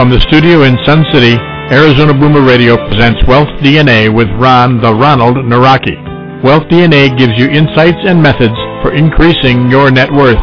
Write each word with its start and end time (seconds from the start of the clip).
From 0.00 0.08
the 0.08 0.26
studio 0.32 0.64
in 0.64 0.80
Sun 0.88 1.04
City, 1.12 1.36
Arizona 1.68 2.16
Boomer 2.16 2.40
Radio 2.40 2.80
presents 2.88 3.20
Wealth 3.28 3.52
DNA 3.60 4.08
with 4.08 4.32
Ron 4.40 4.80
the 4.80 4.88
Ronald 4.88 5.36
Nawrocki. 5.44 5.92
Wealth 6.42 6.64
DNA 6.72 7.12
gives 7.20 7.36
you 7.36 7.52
insights 7.52 8.00
and 8.08 8.16
methods 8.16 8.56
for 8.80 8.96
increasing 8.96 9.68
your 9.68 9.90
net 9.90 10.08
worth. 10.10 10.40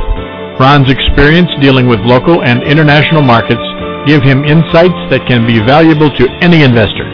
Ron's 0.61 0.93
experience 0.93 1.49
dealing 1.59 1.89
with 1.89 1.97
local 2.05 2.43
and 2.43 2.61
international 2.61 3.23
markets 3.23 3.65
give 4.05 4.21
him 4.21 4.45
insights 4.45 4.93
that 5.09 5.25
can 5.25 5.49
be 5.49 5.57
valuable 5.57 6.13
to 6.21 6.29
any 6.45 6.61
investor. 6.61 7.09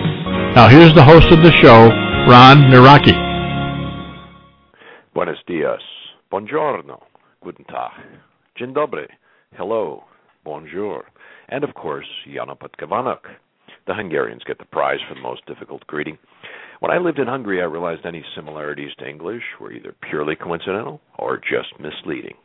Now 0.51 0.67
here's 0.67 0.93
the 0.99 1.07
host 1.07 1.31
of 1.31 1.47
the 1.47 1.55
show, 1.63 1.87
Ron 2.27 2.67
Nawrocki. 2.67 3.15
Buenos 5.15 5.39
dias. 5.47 5.79
Buongiorno. 6.29 6.99
Guten 7.39 7.63
Tag. 7.63 8.03
Dzień 8.59 8.73
dobry. 8.73 9.07
Hello. 9.55 10.03
Bonjour. 10.43 11.05
And 11.49 11.63
of 11.63 11.73
course, 11.73 12.07
Janopet 12.27 12.75
Kavanok. 12.79 13.21
The 13.85 13.93
Hungarians 13.93 14.43
get 14.45 14.59
the 14.59 14.65
prize 14.65 14.99
for 15.07 15.15
the 15.15 15.21
most 15.21 15.45
difficult 15.45 15.85
greeting. 15.87 16.17
When 16.79 16.91
I 16.91 16.97
lived 16.97 17.19
in 17.19 17.27
Hungary, 17.27 17.61
I 17.61 17.65
realized 17.65 18.05
any 18.05 18.23
similarities 18.35 18.91
to 18.99 19.07
English 19.07 19.43
were 19.59 19.71
either 19.71 19.95
purely 20.09 20.35
coincidental 20.35 21.01
or 21.17 21.37
just 21.37 21.79
misleading. 21.79 22.35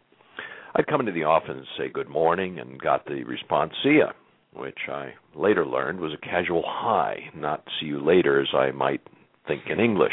I'd 0.74 0.86
come 0.86 1.00
into 1.00 1.12
the 1.12 1.24
office 1.24 1.50
and 1.50 1.66
say 1.76 1.88
good 1.88 2.08
morning 2.08 2.58
and 2.58 2.80
got 2.80 3.06
the 3.06 3.24
response 3.24 3.72
see 3.82 3.98
ya, 3.98 4.12
which 4.52 4.78
I 4.88 5.14
later 5.34 5.66
learned 5.66 6.00
was 6.00 6.12
a 6.12 6.24
casual 6.24 6.62
hi, 6.66 7.30
not 7.34 7.64
see 7.80 7.86
you 7.86 8.04
later 8.04 8.40
as 8.40 8.48
I 8.54 8.70
might 8.70 9.00
think 9.46 9.62
in 9.68 9.80
English. 9.80 10.12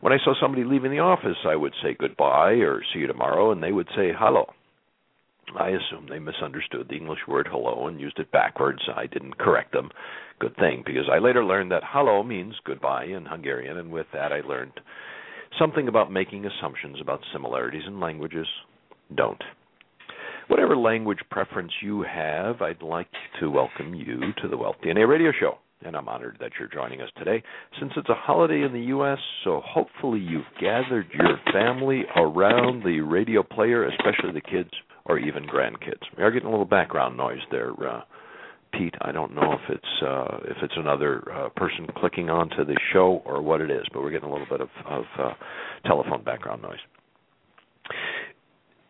When 0.00 0.12
I 0.12 0.18
saw 0.24 0.34
somebody 0.40 0.64
leaving 0.64 0.90
the 0.90 1.00
office, 1.00 1.36
I 1.46 1.56
would 1.56 1.74
say 1.82 1.94
goodbye 1.98 2.52
or 2.52 2.82
see 2.92 3.00
you 3.00 3.06
tomorrow, 3.06 3.52
and 3.52 3.62
they 3.62 3.72
would 3.72 3.88
say 3.94 4.12
hello. 4.16 4.46
I 5.58 5.70
assume 5.70 6.06
they 6.08 6.18
misunderstood 6.18 6.86
the 6.88 6.96
English 6.96 7.20
word 7.26 7.48
hello 7.50 7.86
and 7.88 8.00
used 8.00 8.18
it 8.18 8.30
backwards. 8.30 8.80
I 8.94 9.06
didn't 9.06 9.38
correct 9.38 9.72
them. 9.72 9.90
Good 10.38 10.56
thing, 10.56 10.82
because 10.86 11.08
I 11.12 11.18
later 11.18 11.44
learned 11.44 11.70
that 11.72 11.82
hello 11.84 12.22
means 12.22 12.54
goodbye 12.64 13.04
in 13.04 13.26
Hungarian, 13.26 13.78
and 13.78 13.90
with 13.90 14.06
that 14.12 14.32
I 14.32 14.40
learned 14.40 14.72
something 15.58 15.88
about 15.88 16.12
making 16.12 16.46
assumptions 16.46 16.98
about 17.00 17.20
similarities 17.32 17.82
in 17.86 18.00
languages. 18.00 18.46
Don't. 19.14 19.42
Whatever 20.48 20.76
language 20.76 21.20
preference 21.30 21.72
you 21.82 22.02
have, 22.02 22.62
I'd 22.62 22.82
like 22.82 23.10
to 23.40 23.50
welcome 23.50 23.94
you 23.94 24.20
to 24.42 24.48
the 24.48 24.56
Wealth 24.56 24.76
DNA 24.84 25.08
radio 25.08 25.32
show. 25.38 25.58
And 25.84 25.96
I'm 25.96 26.08
honored 26.08 26.36
that 26.40 26.52
you're 26.58 26.68
joining 26.68 27.00
us 27.00 27.08
today 27.16 27.42
since 27.78 27.92
it's 27.96 28.08
a 28.10 28.14
holiday 28.14 28.62
in 28.62 28.72
the 28.72 28.88
U.S., 28.88 29.18
so 29.44 29.62
hopefully 29.64 30.20
you've 30.20 30.42
gathered 30.60 31.06
your 31.14 31.38
family 31.52 32.02
around 32.16 32.84
the 32.84 33.00
radio 33.00 33.42
player, 33.42 33.86
especially 33.88 34.32
the 34.34 34.42
kids 34.42 34.70
or 35.10 35.18
even 35.18 35.44
grandkids. 35.44 36.02
We 36.16 36.22
are 36.22 36.30
getting 36.30 36.46
a 36.46 36.50
little 36.50 36.64
background 36.64 37.16
noise 37.16 37.40
there, 37.50 37.72
uh, 37.72 38.02
Pete. 38.72 38.94
I 39.00 39.10
don't 39.10 39.34
know 39.34 39.54
if 39.54 39.60
it's 39.68 40.02
uh, 40.06 40.38
if 40.44 40.56
it's 40.62 40.74
another 40.76 41.22
uh, 41.32 41.48
person 41.56 41.88
clicking 41.96 42.30
onto 42.30 42.64
the 42.64 42.78
show 42.92 43.20
or 43.24 43.42
what 43.42 43.60
it 43.60 43.72
is, 43.72 43.82
but 43.92 44.02
we're 44.02 44.12
getting 44.12 44.28
a 44.28 44.32
little 44.32 44.46
bit 44.48 44.60
of, 44.60 44.68
of 44.86 45.04
uh, 45.18 45.32
telephone 45.84 46.22
background 46.22 46.62
noise. 46.62 46.78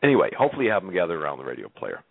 Anyway, 0.03 0.29
hopefully 0.37 0.67
you 0.67 0.71
have 0.71 0.83
them 0.83 0.93
gathered 0.93 1.19
around 1.19 1.39
the 1.39 1.45
radio 1.45 1.71
player. 1.71 2.03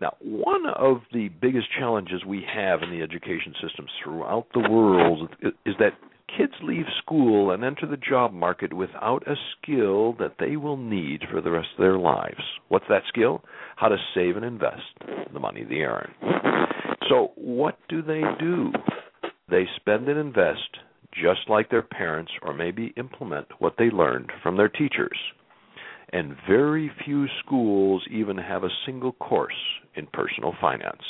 Now, 0.00 0.14
one 0.20 0.66
of 0.66 0.98
the 1.12 1.28
biggest 1.40 1.66
challenges 1.76 2.24
we 2.24 2.44
have 2.54 2.82
in 2.82 2.90
the 2.90 3.02
education 3.02 3.54
systems 3.60 3.90
throughout 4.02 4.46
the 4.54 4.68
world 4.70 5.28
is 5.42 5.74
that 5.80 5.94
kids 6.36 6.52
leave 6.62 6.84
school 7.02 7.50
and 7.50 7.64
enter 7.64 7.86
the 7.86 7.96
job 7.96 8.32
market 8.32 8.72
without 8.72 9.26
a 9.26 9.34
skill 9.56 10.14
that 10.14 10.34
they 10.38 10.56
will 10.56 10.76
need 10.76 11.22
for 11.30 11.40
the 11.40 11.50
rest 11.50 11.68
of 11.76 11.82
their 11.82 11.98
lives. 11.98 12.42
What's 12.68 12.84
that 12.88 13.02
skill? 13.08 13.42
How 13.76 13.88
to 13.88 13.96
save 14.14 14.36
and 14.36 14.44
invest 14.44 14.82
the 15.32 15.40
money 15.40 15.64
they 15.64 15.76
earn. 15.76 16.12
So, 17.08 17.32
what 17.36 17.78
do 17.88 18.02
they 18.02 18.22
do? 18.38 18.72
They 19.50 19.64
spend 19.76 20.08
and 20.08 20.18
invest 20.18 20.78
just 21.14 21.48
like 21.48 21.70
their 21.70 21.82
parents, 21.82 22.30
or 22.42 22.52
maybe 22.52 22.92
implement 22.96 23.46
what 23.58 23.74
they 23.78 23.90
learned 23.90 24.30
from 24.42 24.56
their 24.56 24.68
teachers 24.68 25.16
and 26.12 26.36
very 26.48 26.90
few 27.04 27.26
schools 27.44 28.06
even 28.10 28.38
have 28.38 28.64
a 28.64 28.70
single 28.86 29.12
course 29.12 29.54
in 29.94 30.06
personal 30.06 30.54
finance. 30.60 31.02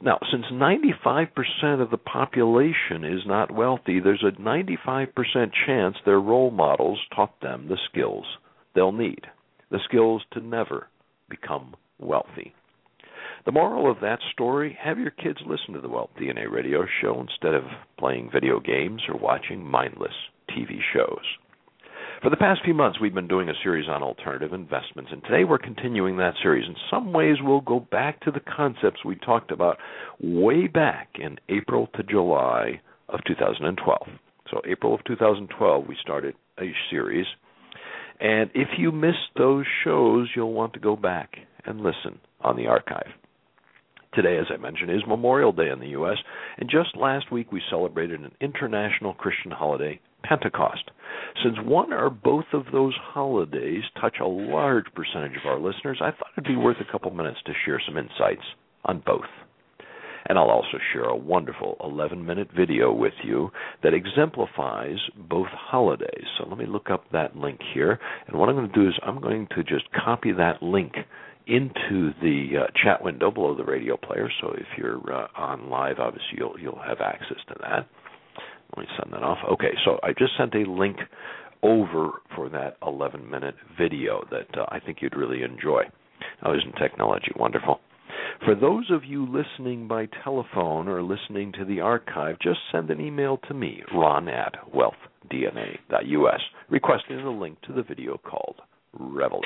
Now, 0.00 0.18
since 0.30 0.46
95% 0.52 1.80
of 1.80 1.90
the 1.90 1.98
population 1.98 3.04
is 3.04 3.20
not 3.26 3.50
wealthy, 3.52 4.00
there's 4.00 4.24
a 4.24 4.40
95% 4.40 5.06
chance 5.66 5.96
their 6.04 6.20
role 6.20 6.50
models 6.50 6.98
taught 7.14 7.40
them 7.40 7.68
the 7.68 7.78
skills 7.90 8.24
they'll 8.74 8.92
need, 8.92 9.26
the 9.70 9.80
skills 9.84 10.22
to 10.32 10.40
never 10.40 10.88
become 11.28 11.74
wealthy. 11.98 12.54
The 13.44 13.52
moral 13.52 13.90
of 13.90 14.00
that 14.00 14.20
story 14.32 14.76
have 14.80 14.98
your 14.98 15.10
kids 15.10 15.38
listen 15.46 15.74
to 15.74 15.80
the 15.80 15.88
Wealth 15.88 16.10
DNA 16.20 16.50
radio 16.50 16.86
show 17.00 17.20
instead 17.20 17.54
of 17.54 17.64
playing 17.98 18.30
video 18.32 18.60
games 18.60 19.02
or 19.08 19.18
watching 19.18 19.64
mindless 19.64 20.14
TV 20.50 20.78
shows. 20.92 21.24
For 22.22 22.30
the 22.30 22.36
past 22.36 22.60
few 22.64 22.72
months, 22.72 23.00
we've 23.00 23.12
been 23.12 23.26
doing 23.26 23.48
a 23.48 23.62
series 23.64 23.88
on 23.88 24.00
alternative 24.00 24.52
investments, 24.52 25.10
and 25.10 25.24
today 25.24 25.42
we're 25.42 25.58
continuing 25.58 26.18
that 26.18 26.34
series. 26.40 26.68
In 26.68 26.76
some 26.88 27.12
ways, 27.12 27.38
we'll 27.40 27.62
go 27.62 27.80
back 27.80 28.20
to 28.20 28.30
the 28.30 28.38
concepts 28.38 29.04
we 29.04 29.16
talked 29.16 29.50
about 29.50 29.78
way 30.20 30.68
back 30.68 31.08
in 31.16 31.38
April 31.48 31.88
to 31.96 32.04
July 32.04 32.80
of 33.08 33.18
2012. 33.26 34.06
So, 34.48 34.60
April 34.64 34.94
of 34.94 35.02
2012, 35.04 35.88
we 35.88 35.96
started 36.00 36.36
a 36.60 36.70
series. 36.90 37.26
And 38.20 38.50
if 38.54 38.68
you 38.78 38.92
missed 38.92 39.34
those 39.36 39.66
shows, 39.82 40.28
you'll 40.36 40.52
want 40.52 40.74
to 40.74 40.78
go 40.78 40.94
back 40.94 41.38
and 41.66 41.80
listen 41.80 42.20
on 42.40 42.54
the 42.54 42.68
archive. 42.68 43.10
Today, 44.14 44.38
as 44.38 44.46
I 44.48 44.58
mentioned, 44.58 44.92
is 44.92 45.02
Memorial 45.08 45.50
Day 45.50 45.70
in 45.70 45.80
the 45.80 45.88
U.S., 45.88 46.18
and 46.58 46.70
just 46.70 46.96
last 46.96 47.32
week 47.32 47.50
we 47.50 47.60
celebrated 47.68 48.20
an 48.20 48.30
international 48.40 49.14
Christian 49.14 49.50
holiday, 49.50 49.98
Pentecost. 50.22 50.90
Since 51.42 51.56
one 51.64 51.92
or 51.92 52.10
both 52.10 52.46
of 52.52 52.66
those 52.72 52.94
holidays 53.00 53.82
touch 54.00 54.16
a 54.20 54.26
large 54.26 54.86
percentage 54.94 55.36
of 55.36 55.46
our 55.46 55.58
listeners, 55.58 55.98
I 56.00 56.10
thought 56.10 56.32
it'd 56.36 56.48
be 56.48 56.56
worth 56.56 56.78
a 56.80 56.90
couple 56.90 57.10
minutes 57.10 57.38
to 57.46 57.52
share 57.64 57.80
some 57.84 57.96
insights 57.96 58.44
on 58.84 59.02
both. 59.04 59.28
And 60.26 60.38
I'll 60.38 60.50
also 60.50 60.78
share 60.92 61.04
a 61.04 61.16
wonderful 61.16 61.76
11 61.82 62.24
minute 62.24 62.48
video 62.56 62.92
with 62.92 63.14
you 63.24 63.50
that 63.82 63.92
exemplifies 63.92 64.98
both 65.28 65.48
holidays. 65.48 66.24
So 66.38 66.48
let 66.48 66.58
me 66.58 66.66
look 66.66 66.90
up 66.90 67.04
that 67.12 67.36
link 67.36 67.60
here. 67.74 67.98
And 68.26 68.38
what 68.38 68.48
I'm 68.48 68.54
going 68.54 68.68
to 68.68 68.74
do 68.74 68.88
is 68.88 68.94
I'm 69.02 69.20
going 69.20 69.48
to 69.56 69.64
just 69.64 69.90
copy 69.92 70.32
that 70.32 70.62
link 70.62 70.94
into 71.46 72.12
the 72.20 72.50
uh, 72.60 72.66
chat 72.82 73.02
window 73.02 73.30
below 73.30 73.56
the 73.56 73.64
radio 73.64 73.96
player. 73.96 74.28
So 74.40 74.52
if 74.52 74.66
you're 74.78 75.00
uh, 75.12 75.26
on 75.36 75.68
live, 75.68 75.98
obviously 75.98 76.38
you'll 76.38 76.58
you'll 76.58 76.80
have 76.86 77.00
access 77.00 77.38
to 77.48 77.54
that. 77.60 77.88
Let 78.76 78.86
me 78.86 78.88
send 78.98 79.12
that 79.12 79.22
off. 79.22 79.38
Okay, 79.52 79.72
so 79.84 79.98
I 80.02 80.12
just 80.18 80.32
sent 80.38 80.54
a 80.54 80.70
link 80.70 80.96
over 81.62 82.10
for 82.34 82.48
that 82.48 82.76
11 82.86 83.28
minute 83.28 83.54
video 83.78 84.24
that 84.30 84.58
uh, 84.58 84.66
I 84.68 84.80
think 84.80 84.98
you'd 85.00 85.16
really 85.16 85.42
enjoy. 85.42 85.82
Now, 86.42 86.54
isn't 86.54 86.76
technology 86.76 87.32
wonderful? 87.36 87.80
For 88.44 88.54
those 88.54 88.90
of 88.90 89.04
you 89.04 89.26
listening 89.26 89.86
by 89.86 90.08
telephone 90.24 90.88
or 90.88 91.02
listening 91.02 91.52
to 91.52 91.64
the 91.64 91.80
archive, 91.80 92.38
just 92.40 92.58
send 92.72 92.90
an 92.90 93.00
email 93.00 93.38
to 93.48 93.54
me, 93.54 93.82
ron 93.94 94.28
at 94.28 94.54
wealthdna.us, 94.74 96.40
requesting 96.68 97.20
a 97.20 97.30
link 97.30 97.60
to 97.62 97.72
the 97.72 97.82
video 97.82 98.18
called 98.18 98.56
Reveille. 98.98 99.42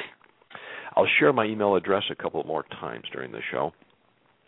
I'll 0.96 1.06
share 1.18 1.32
my 1.32 1.44
email 1.44 1.76
address 1.76 2.04
a 2.10 2.14
couple 2.14 2.42
more 2.44 2.64
times 2.80 3.04
during 3.12 3.32
the 3.32 3.42
show. 3.50 3.72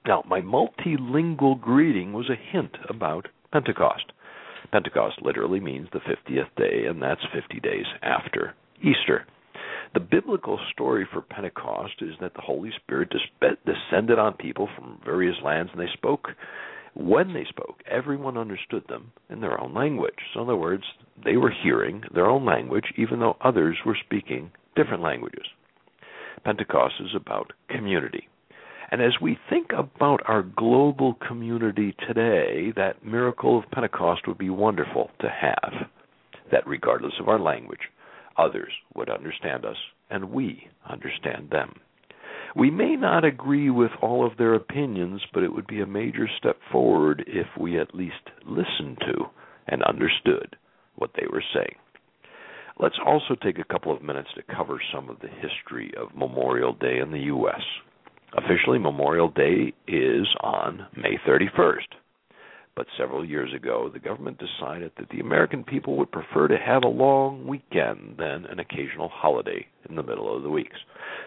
Now, 0.06 0.24
my 0.26 0.40
multilingual 0.40 1.60
greeting 1.60 2.14
was 2.14 2.30
a 2.30 2.52
hint 2.52 2.74
about 2.88 3.28
Pentecost. 3.52 4.12
Pentecost 4.72 5.22
literally 5.22 5.60
means 5.60 5.88
the 5.92 6.00
50th 6.00 6.48
day, 6.56 6.86
and 6.86 7.00
that's 7.00 7.20
50 7.34 7.60
days 7.60 7.86
after 8.02 8.54
Easter. 8.80 9.26
The 9.94 10.00
biblical 10.00 10.58
story 10.72 11.06
for 11.10 11.22
Pentecost 11.22 11.94
is 12.02 12.14
that 12.20 12.34
the 12.34 12.42
Holy 12.42 12.70
Spirit 12.82 13.10
descended 13.64 14.18
on 14.18 14.34
people 14.34 14.68
from 14.76 15.00
various 15.04 15.36
lands, 15.42 15.70
and 15.72 15.80
they 15.80 15.90
spoke. 15.94 16.28
When 16.94 17.32
they 17.32 17.46
spoke, 17.48 17.80
everyone 17.90 18.36
understood 18.36 18.84
them 18.88 19.12
in 19.30 19.40
their 19.40 19.60
own 19.60 19.72
language. 19.72 20.18
So, 20.34 20.40
in 20.40 20.46
other 20.48 20.56
words, 20.56 20.84
they 21.24 21.36
were 21.36 21.52
hearing 21.62 22.02
their 22.12 22.26
own 22.26 22.44
language, 22.44 22.92
even 22.96 23.20
though 23.20 23.36
others 23.40 23.78
were 23.86 23.96
speaking 24.04 24.50
different 24.76 25.02
languages. 25.02 25.46
Pentecost 26.44 26.94
is 27.00 27.14
about 27.14 27.52
community. 27.70 28.28
And 28.90 29.02
as 29.02 29.20
we 29.20 29.38
think 29.50 29.68
about 29.76 30.22
our 30.26 30.42
global 30.42 31.14
community 31.14 31.94
today, 32.06 32.72
that 32.76 33.04
miracle 33.04 33.58
of 33.58 33.70
Pentecost 33.70 34.26
would 34.26 34.38
be 34.38 34.50
wonderful 34.50 35.10
to 35.20 35.28
have. 35.28 35.88
That 36.50 36.66
regardless 36.66 37.12
of 37.20 37.28
our 37.28 37.38
language, 37.38 37.90
others 38.38 38.72
would 38.94 39.10
understand 39.10 39.66
us 39.66 39.76
and 40.10 40.30
we 40.30 40.68
understand 40.88 41.50
them. 41.50 41.74
We 42.56 42.70
may 42.70 42.96
not 42.96 43.24
agree 43.24 43.68
with 43.68 43.90
all 44.00 44.26
of 44.26 44.38
their 44.38 44.54
opinions, 44.54 45.20
but 45.34 45.42
it 45.42 45.52
would 45.52 45.66
be 45.66 45.82
a 45.82 45.86
major 45.86 46.26
step 46.38 46.56
forward 46.72 47.24
if 47.26 47.46
we 47.60 47.78
at 47.78 47.94
least 47.94 48.14
listened 48.46 48.98
to 49.00 49.26
and 49.66 49.82
understood 49.82 50.56
what 50.96 51.10
they 51.14 51.26
were 51.30 51.44
saying. 51.54 51.74
Let's 52.80 52.98
also 53.04 53.34
take 53.42 53.58
a 53.58 53.64
couple 53.64 53.94
of 53.94 54.02
minutes 54.02 54.30
to 54.36 54.54
cover 54.54 54.80
some 54.94 55.10
of 55.10 55.18
the 55.20 55.28
history 55.28 55.92
of 56.00 56.16
Memorial 56.16 56.72
Day 56.72 56.98
in 56.98 57.10
the 57.10 57.26
U.S. 57.26 57.60
Officially, 58.36 58.78
Memorial 58.78 59.30
Day 59.30 59.72
is 59.86 60.26
on 60.40 60.86
May 60.96 61.18
31st. 61.26 61.96
But 62.76 62.86
several 62.96 63.24
years 63.24 63.52
ago, 63.54 63.90
the 63.92 63.98
government 63.98 64.38
decided 64.38 64.92
that 64.98 65.08
the 65.10 65.20
American 65.20 65.64
people 65.64 65.96
would 65.96 66.12
prefer 66.12 66.46
to 66.46 66.56
have 66.56 66.84
a 66.84 66.88
long 66.88 67.46
weekend 67.46 68.16
than 68.18 68.44
an 68.44 68.60
occasional 68.60 69.08
holiday 69.08 69.66
in 69.88 69.96
the 69.96 70.02
middle 70.02 70.34
of 70.36 70.42
the 70.42 70.50
weeks. 70.50 70.76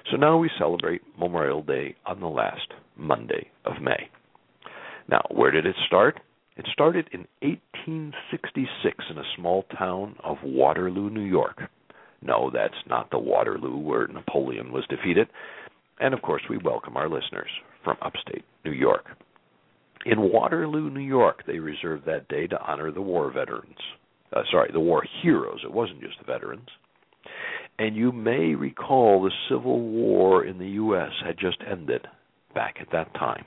So 0.10 0.18
now 0.18 0.38
we 0.38 0.50
celebrate 0.58 1.02
Memorial 1.20 1.62
Day 1.64 1.96
on 2.06 2.22
the 2.22 2.28
last 2.28 2.68
Monday 2.96 3.50
of 3.66 3.82
May. 3.82 4.10
Now, 5.10 5.22
where 5.32 5.52
did 5.52 5.66
it 5.66 5.76
start? 5.88 6.22
It 6.56 6.68
started 6.72 7.10
in 7.12 7.28
1866 7.42 9.06
in 9.10 9.18
a 9.18 9.24
small 9.36 9.64
town 9.78 10.16
of 10.24 10.38
Waterloo, 10.44 11.10
New 11.10 11.26
York. 11.26 11.64
No, 12.22 12.52
that's 12.54 12.74
not 12.88 13.10
the 13.10 13.20
Waterloo 13.20 13.78
where 13.78 14.08
Napoleon 14.08 14.72
was 14.72 14.86
defeated. 14.88 15.28
And 16.02 16.16
of 16.16 16.22
course, 16.24 16.42
we 16.50 16.58
welcome 16.58 16.98
our 16.98 17.08
listeners 17.08 17.50
from 17.84 17.96
upstate 18.02 18.44
New 18.66 18.72
York. 18.72 19.06
In 20.04 20.32
Waterloo, 20.32 20.90
New 20.90 21.00
York, 21.00 21.44
they 21.46 21.60
reserved 21.60 22.08
that 22.08 22.28
day 22.28 22.48
to 22.48 22.60
honor 22.60 22.92
the 22.92 23.02
war 23.02 23.32
veterans. 23.32 23.78
Uh, 24.36 24.42
sorry, 24.52 24.72
the 24.74 24.80
war 24.80 25.04
heroes. 25.22 25.60
It 25.64 25.72
wasn't 25.72 26.02
just 26.02 26.18
the 26.18 26.26
veterans. 26.26 26.68
And 27.78 27.96
you 27.96 28.12
may 28.12 28.56
recall 28.56 29.22
the 29.22 29.32
Civil 29.48 29.80
War 29.80 30.44
in 30.44 30.58
the 30.58 30.70
U.S. 30.70 31.12
had 31.24 31.38
just 31.38 31.58
ended 31.70 32.08
back 32.56 32.78
at 32.82 32.92
that 32.92 33.14
time. 33.14 33.46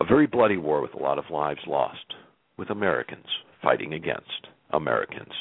A 0.00 0.04
very 0.04 0.28
bloody 0.28 0.56
war 0.56 0.80
with 0.80 0.94
a 0.94 1.02
lot 1.02 1.18
of 1.18 1.24
lives 1.30 1.60
lost, 1.66 2.14
with 2.56 2.70
Americans 2.70 3.26
fighting 3.60 3.92
against 3.92 4.46
Americans. 4.72 5.32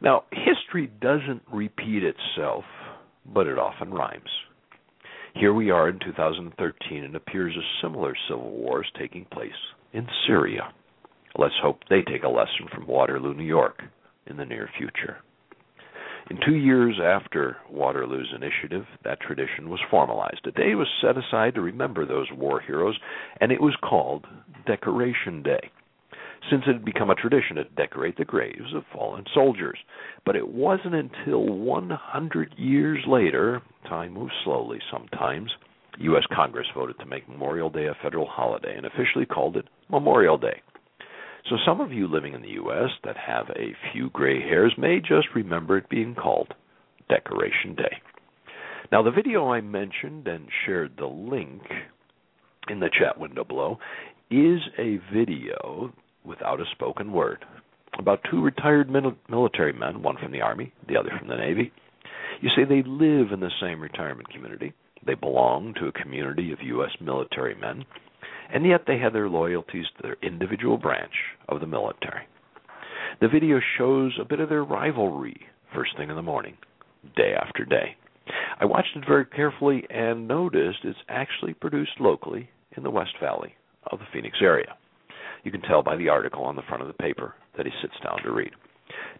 Now, 0.00 0.24
history 0.30 0.90
doesn't 1.00 1.42
repeat 1.52 2.02
itself, 2.04 2.64
but 3.26 3.46
it 3.46 3.58
often 3.58 3.92
rhymes. 3.92 4.30
Here 5.34 5.54
we 5.54 5.70
are 5.70 5.88
in 5.88 5.98
2013, 5.98 7.04
and 7.04 7.14
it 7.14 7.16
appears 7.16 7.56
a 7.56 7.82
similar 7.82 8.14
civil 8.28 8.50
war 8.50 8.82
is 8.82 8.90
taking 8.98 9.24
place 9.24 9.50
in 9.92 10.06
Syria. 10.26 10.72
Let's 11.36 11.54
hope 11.62 11.80
they 11.88 12.02
take 12.02 12.22
a 12.22 12.28
lesson 12.28 12.68
from 12.72 12.86
Waterloo, 12.86 13.34
New 13.34 13.44
York, 13.44 13.82
in 14.26 14.36
the 14.36 14.44
near 14.44 14.68
future. 14.76 15.18
In 16.30 16.38
two 16.44 16.54
years 16.54 17.00
after 17.02 17.56
Waterloo's 17.70 18.32
initiative, 18.34 18.84
that 19.04 19.20
tradition 19.20 19.70
was 19.70 19.80
formalized. 19.90 20.46
A 20.46 20.52
day 20.52 20.74
was 20.74 20.88
set 21.00 21.16
aside 21.16 21.54
to 21.54 21.62
remember 21.62 22.04
those 22.04 22.28
war 22.36 22.60
heroes, 22.60 22.98
and 23.40 23.50
it 23.50 23.60
was 23.60 23.76
called 23.82 24.26
Decoration 24.66 25.42
Day 25.42 25.70
since 26.50 26.62
it 26.66 26.72
had 26.72 26.84
become 26.84 27.10
a 27.10 27.14
tradition 27.14 27.56
to 27.56 27.64
decorate 27.76 28.16
the 28.16 28.24
graves 28.24 28.74
of 28.74 28.84
fallen 28.92 29.24
soldiers. 29.32 29.78
But 30.24 30.36
it 30.36 30.48
wasn't 30.48 30.94
until 30.94 31.46
100 31.46 32.54
years 32.56 33.04
later, 33.06 33.62
time 33.88 34.14
moves 34.14 34.32
slowly 34.44 34.78
sometimes, 34.90 35.50
U.S. 35.98 36.24
Congress 36.34 36.66
voted 36.74 36.98
to 36.98 37.06
make 37.06 37.28
Memorial 37.28 37.70
Day 37.70 37.86
a 37.86 37.96
federal 38.02 38.26
holiday 38.26 38.76
and 38.76 38.86
officially 38.86 39.26
called 39.26 39.56
it 39.56 39.66
Memorial 39.90 40.38
Day. 40.38 40.62
So 41.48 41.56
some 41.66 41.80
of 41.80 41.92
you 41.92 42.06
living 42.08 42.34
in 42.34 42.42
the 42.42 42.50
U.S. 42.50 42.90
that 43.04 43.16
have 43.16 43.48
a 43.50 43.74
few 43.92 44.10
gray 44.10 44.40
hairs 44.40 44.72
may 44.78 45.00
just 45.00 45.28
remember 45.34 45.76
it 45.76 45.88
being 45.88 46.14
called 46.14 46.54
Decoration 47.08 47.74
Day. 47.76 48.00
Now, 48.90 49.02
the 49.02 49.10
video 49.10 49.48
I 49.50 49.60
mentioned 49.60 50.28
and 50.28 50.48
shared 50.64 50.92
the 50.96 51.06
link 51.06 51.62
in 52.68 52.80
the 52.80 52.90
chat 52.90 53.18
window 53.18 53.44
below 53.44 53.78
is 54.30 54.60
a 54.78 54.98
video 55.12 55.92
without 56.24 56.60
a 56.60 56.64
spoken 56.72 57.12
word. 57.12 57.44
About 57.98 58.20
two 58.30 58.42
retired 58.42 58.90
military 59.28 59.72
men, 59.72 60.02
one 60.02 60.16
from 60.16 60.32
the 60.32 60.40
Army, 60.40 60.72
the 60.88 60.96
other 60.96 61.10
from 61.18 61.28
the 61.28 61.36
Navy. 61.36 61.72
You 62.40 62.48
say 62.56 62.64
they 62.64 62.82
live 62.86 63.32
in 63.32 63.40
the 63.40 63.50
same 63.60 63.80
retirement 63.80 64.28
community. 64.30 64.72
They 65.06 65.14
belong 65.14 65.74
to 65.74 65.86
a 65.86 65.92
community 65.92 66.52
of 66.52 66.58
U.S. 66.62 66.90
military 67.00 67.54
men, 67.54 67.84
and 68.52 68.64
yet 68.64 68.82
they 68.86 68.98
have 68.98 69.12
their 69.12 69.28
loyalties 69.28 69.86
to 69.96 70.02
their 70.02 70.16
individual 70.22 70.78
branch 70.78 71.12
of 71.48 71.60
the 71.60 71.66
military. 71.66 72.26
The 73.20 73.28
video 73.28 73.60
shows 73.76 74.12
a 74.20 74.24
bit 74.24 74.40
of 74.40 74.48
their 74.48 74.64
rivalry 74.64 75.36
first 75.74 75.96
thing 75.96 76.10
in 76.10 76.16
the 76.16 76.22
morning, 76.22 76.56
day 77.16 77.34
after 77.34 77.64
day. 77.64 77.96
I 78.60 78.64
watched 78.64 78.96
it 78.96 79.04
very 79.06 79.26
carefully 79.26 79.84
and 79.90 80.28
noticed 80.28 80.78
it's 80.84 80.98
actually 81.08 81.54
produced 81.54 82.00
locally 82.00 82.48
in 82.76 82.82
the 82.82 82.90
West 82.90 83.14
Valley 83.20 83.54
of 83.90 83.98
the 83.98 84.06
Phoenix 84.12 84.38
area. 84.40 84.76
You 85.42 85.50
can 85.50 85.62
tell 85.62 85.82
by 85.82 85.96
the 85.96 86.08
article 86.08 86.44
on 86.44 86.56
the 86.56 86.62
front 86.62 86.82
of 86.82 86.88
the 86.88 86.94
paper 86.94 87.34
that 87.56 87.66
he 87.66 87.72
sits 87.80 87.94
down 88.02 88.22
to 88.22 88.32
read. 88.32 88.52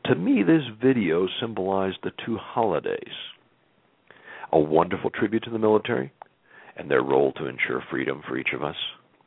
To 0.06 0.14
me, 0.14 0.42
this 0.42 0.62
video 0.82 1.26
symbolized 1.40 1.98
the 2.02 2.12
two 2.24 2.36
holidays 2.36 3.14
a 4.52 4.58
wonderful 4.58 5.10
tribute 5.10 5.42
to 5.44 5.50
the 5.50 5.58
military 5.58 6.12
and 6.76 6.90
their 6.90 7.02
role 7.02 7.32
to 7.32 7.46
ensure 7.46 7.82
freedom 7.90 8.22
for 8.28 8.36
each 8.36 8.50
of 8.54 8.62
us. 8.62 8.76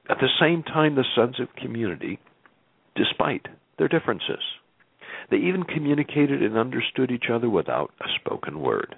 At 0.10 0.18
the 0.20 0.30
same 0.40 0.62
time, 0.64 0.96
the 0.96 1.04
sense 1.16 1.38
of 1.40 1.56
community, 1.56 2.20
despite 2.96 3.48
their 3.78 3.88
differences. 3.88 4.44
They 5.32 5.38
even 5.38 5.64
communicated 5.64 6.44
and 6.44 6.58
understood 6.58 7.10
each 7.10 7.26
other 7.32 7.50
without 7.50 7.92
a 8.00 8.06
spoken 8.20 8.62
word. 8.62 8.96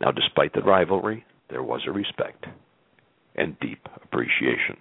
Now, 0.00 0.10
despite 0.10 0.54
the 0.54 0.62
rivalry, 0.62 1.24
there 1.50 1.62
was 1.62 1.82
a 1.86 1.92
respect 1.92 2.46
and 3.34 3.58
deep 3.60 3.86
appreciation. 4.02 4.76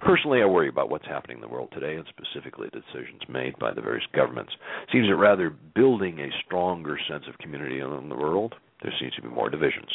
Personally, 0.00 0.42
I 0.42 0.46
worry 0.46 0.68
about 0.68 0.90
what's 0.90 1.06
happening 1.06 1.38
in 1.38 1.40
the 1.40 1.48
world 1.48 1.70
today, 1.72 1.96
and 1.96 2.06
specifically 2.08 2.68
the 2.72 2.80
decisions 2.80 3.22
made 3.28 3.58
by 3.58 3.72
the 3.72 3.80
various 3.80 4.06
governments. 4.14 4.52
It 4.82 4.92
seems 4.92 5.08
that 5.08 5.16
rather 5.16 5.50
building 5.50 6.20
a 6.20 6.30
stronger 6.44 6.98
sense 7.08 7.24
of 7.28 7.38
community 7.38 7.80
in 7.80 8.08
the 8.08 8.14
world, 8.14 8.54
there 8.82 8.92
seems 9.00 9.14
to 9.14 9.22
be 9.22 9.28
more 9.28 9.50
divisions: 9.50 9.88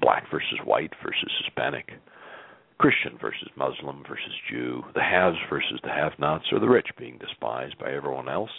black 0.00 0.30
versus 0.30 0.58
white 0.64 0.92
versus 1.04 1.30
Hispanic, 1.44 1.92
Christian 2.78 3.18
versus 3.20 3.48
Muslim 3.56 4.02
versus 4.08 4.32
Jew, 4.50 4.82
the 4.94 5.02
haves 5.02 5.38
versus 5.50 5.80
the 5.82 5.90
have-nots, 5.90 6.46
or 6.52 6.58
the 6.58 6.68
rich 6.68 6.88
being 6.98 7.18
despised 7.18 7.78
by 7.78 7.92
everyone 7.92 8.28
else. 8.28 8.50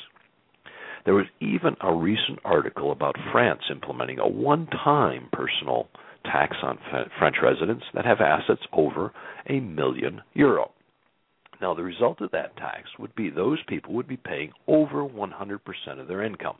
There 1.03 1.13
was 1.13 1.27
even 1.39 1.75
a 1.81 1.93
recent 1.93 2.39
article 2.43 2.91
about 2.91 3.15
France 3.31 3.61
implementing 3.69 4.19
a 4.19 4.27
one-time 4.27 5.29
personal 5.31 5.87
tax 6.31 6.57
on 6.61 6.77
French 7.19 7.37
residents 7.41 7.85
that 7.93 8.05
have 8.05 8.21
assets 8.21 8.61
over 8.73 9.13
a 9.49 9.59
million 9.59 10.21
euro. 10.33 10.71
Now, 11.61 11.73
the 11.73 11.83
result 11.83 12.21
of 12.21 12.31
that 12.31 12.57
tax 12.57 12.89
would 12.99 13.15
be 13.15 13.29
those 13.29 13.59
people 13.67 13.93
would 13.93 14.07
be 14.07 14.17
paying 14.17 14.51
over 14.67 15.03
100% 15.03 15.99
of 15.99 16.07
their 16.07 16.23
income. 16.23 16.57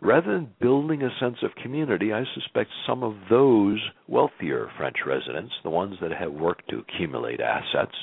Rather 0.00 0.32
than 0.32 0.54
building 0.60 1.02
a 1.02 1.10
sense 1.18 1.38
of 1.42 1.54
community, 1.62 2.12
I 2.12 2.22
suspect 2.34 2.70
some 2.86 3.02
of 3.02 3.14
those 3.28 3.80
wealthier 4.06 4.70
French 4.76 4.98
residents, 5.04 5.52
the 5.64 5.70
ones 5.70 5.96
that 6.00 6.12
have 6.12 6.32
worked 6.32 6.68
to 6.70 6.78
accumulate 6.78 7.40
assets 7.40 7.96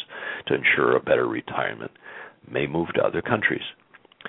to 0.48 0.55
ensure 0.55 0.96
a 0.96 1.00
better 1.00 1.27
retirement, 1.27 1.91
may 2.51 2.67
move 2.67 2.89
to 2.96 3.03
other 3.03 3.22
countries 3.22 3.63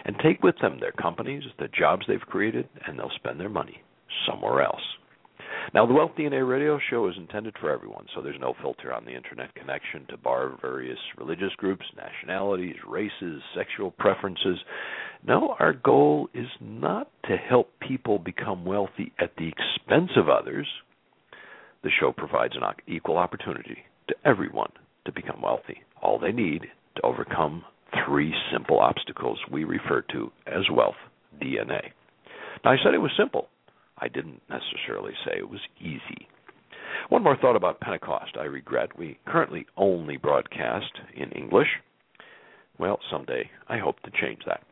and 0.05 0.17
take 0.23 0.43
with 0.43 0.57
them 0.61 0.79
their 0.79 0.93
companies, 0.93 1.43
the 1.59 1.69
jobs 1.69 2.05
they've 2.07 2.21
created, 2.21 2.69
and 2.87 2.99
they'll 2.99 3.11
spend 3.17 3.41
their 3.41 3.49
money 3.49 3.83
somewhere 4.29 4.63
else. 4.63 4.81
Now, 5.75 5.87
the 5.87 5.95
Wealth 5.95 6.13
DNA 6.19 6.49
radio 6.49 6.79
show 6.91 7.09
is 7.09 7.17
intended 7.17 7.55
for 7.61 7.71
everyone, 7.71 8.07
so 8.15 8.23
there's 8.23 8.41
no 8.41 8.55
filter 8.63 8.93
on 8.93 9.05
the 9.05 9.15
internet 9.15 9.55
connection 9.55 10.07
to 10.09 10.17
bar 10.17 10.57
various 10.61 10.99
religious 11.19 11.53
groups, 11.57 11.85
nationalities, 11.97 12.77
races, 12.87 13.43
sexual 13.57 13.91
preferences. 13.91 14.59
No, 15.27 15.57
our 15.59 15.73
goal 15.73 16.29
is 16.35 16.47
not 16.61 17.11
to 17.25 17.37
help 17.37 17.71
people 17.81 18.19
become 18.19 18.65
wealthy 18.65 19.13
at 19.19 19.33
the 19.37 19.49
expense 19.49 20.11
of 20.17 20.29
others. 20.29 20.67
The 21.83 21.91
show 22.01 22.13
provides 22.13 22.55
an 22.57 22.63
equal 22.87 23.19
opportunity 23.19 23.79
to 24.09 24.15
everyone 24.25 24.71
to 25.05 25.13
become 25.13 25.43
wealthy. 25.43 25.83
All 26.03 26.19
they 26.19 26.33
need 26.33 26.63
to 26.97 27.03
overcome 27.03 27.65
three 28.07 28.35
simple 28.53 28.79
obstacles 28.79 29.39
we 29.51 29.65
refer 29.65 30.03
to 30.13 30.31
as 30.47 30.63
wealth 30.71 30.97
DNA. 31.41 31.91
Now, 32.65 32.73
I 32.73 32.77
said 32.83 32.95
it 32.95 32.99
was 32.99 33.13
simple. 33.17 33.49
I 33.99 34.09
didn't 34.09 34.43
necessarily 34.49 35.13
say 35.25 35.39
it 35.39 35.49
was 35.49 35.61
easy. 35.81 36.29
One 37.09 37.23
more 37.23 37.37
thought 37.37 37.57
about 37.57 37.81
Pentecost. 37.81 38.37
I 38.39 38.45
regret 38.45 38.99
we 38.99 39.19
currently 39.27 39.67
only 39.77 40.17
broadcast 40.17 40.93
in 41.15 41.31
English. 41.33 41.69
Well, 42.79 42.99
someday 43.11 43.51
I 43.69 43.79
hope 43.79 44.01
to 44.01 44.11
change 44.11 44.41
that. 44.47 44.63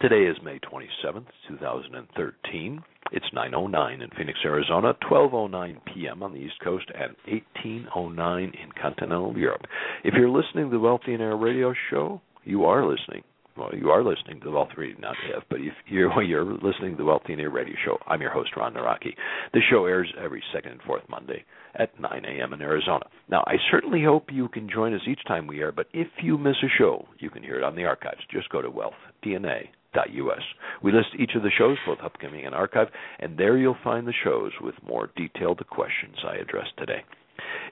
Today 0.00 0.24
is 0.24 0.36
May 0.42 0.58
27th, 0.58 1.26
2013. 1.48 2.82
It's 3.12 3.30
9:09 3.32 4.02
in 4.02 4.10
Phoenix, 4.10 4.38
Arizona, 4.44 4.94
12:09 5.08 5.78
p.m. 5.84 6.22
on 6.22 6.32
the 6.32 6.40
East 6.40 6.58
Coast, 6.62 6.90
and 6.94 7.16
18:09 7.64 8.42
in 8.42 8.72
continental 8.72 9.36
Europe. 9.38 9.66
If 10.04 10.14
you're 10.14 10.28
listening 10.28 10.66
to 10.66 10.70
the 10.70 10.80
Wealth 10.80 11.02
DNA 11.06 11.40
radio 11.40 11.72
show, 11.88 12.20
you 12.44 12.64
are 12.64 12.84
listening 12.84 13.22
well, 13.56 13.70
you 13.74 13.90
are 13.90 14.04
listening 14.04 14.38
to 14.40 14.44
the 14.44 14.50
Wealth 14.50 14.70
Radio, 14.76 14.98
not 14.98 15.16
if, 15.34 15.42
but 15.48 15.60
if 15.60 15.72
you're, 15.88 16.22
you're 16.24 16.44
listening 16.44 16.92
to 16.92 16.96
the 16.96 17.04
Wealth 17.04 17.22
DNA 17.28 17.52
Radio 17.52 17.74
Show, 17.84 17.98
I'm 18.06 18.20
your 18.20 18.30
host, 18.30 18.50
Ron 18.56 18.74
Nawrocki. 18.74 19.14
This 19.52 19.62
show 19.70 19.86
airs 19.86 20.12
every 20.22 20.42
second 20.52 20.72
and 20.72 20.82
fourth 20.82 21.02
Monday 21.08 21.44
at 21.74 21.98
9 21.98 22.24
a.m. 22.24 22.52
in 22.52 22.60
Arizona. 22.60 23.06
Now, 23.30 23.44
I 23.46 23.56
certainly 23.70 24.02
hope 24.04 24.26
you 24.30 24.48
can 24.48 24.68
join 24.68 24.94
us 24.94 25.00
each 25.08 25.24
time 25.26 25.46
we 25.46 25.60
air, 25.60 25.72
but 25.72 25.86
if 25.92 26.08
you 26.22 26.38
miss 26.38 26.56
a 26.62 26.68
show, 26.78 27.06
you 27.18 27.30
can 27.30 27.42
hear 27.42 27.56
it 27.56 27.64
on 27.64 27.76
the 27.76 27.84
archives. 27.84 28.20
Just 28.30 28.48
go 28.50 28.60
to 28.60 28.68
wealthdna.us. 28.70 30.42
We 30.82 30.92
list 30.92 31.08
each 31.18 31.32
of 31.34 31.42
the 31.42 31.50
shows, 31.56 31.78
both 31.86 31.98
upcoming 32.04 32.44
and 32.44 32.54
archive, 32.54 32.88
and 33.18 33.38
there 33.38 33.56
you'll 33.56 33.76
find 33.82 34.06
the 34.06 34.14
shows 34.24 34.52
with 34.60 34.74
more 34.86 35.10
detailed 35.16 35.66
questions 35.68 36.16
I 36.26 36.36
addressed 36.36 36.76
today. 36.78 37.04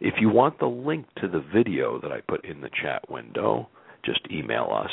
If 0.01 0.15
you 0.21 0.29
want 0.31 0.59
the 0.59 0.67
link 0.67 1.07
to 1.21 1.29
the 1.29 1.45
video 1.55 2.01
that 2.01 2.13
I 2.13 2.21
put 2.21 2.45
in 2.45 2.61
the 2.61 2.71
chat 2.83 3.11
window, 3.11 3.69
just 4.05 4.21
email 4.31 4.69
us 4.71 4.91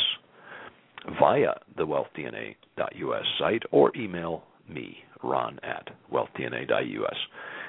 via 1.20 1.54
the 1.78 1.86
wealthdna.us 1.86 3.26
site 3.40 3.64
or 3.72 3.92
email 3.96 4.44
me, 4.70 4.98
ron 5.24 5.60
at 5.64 5.90
wealthdna.us. 6.12 7.16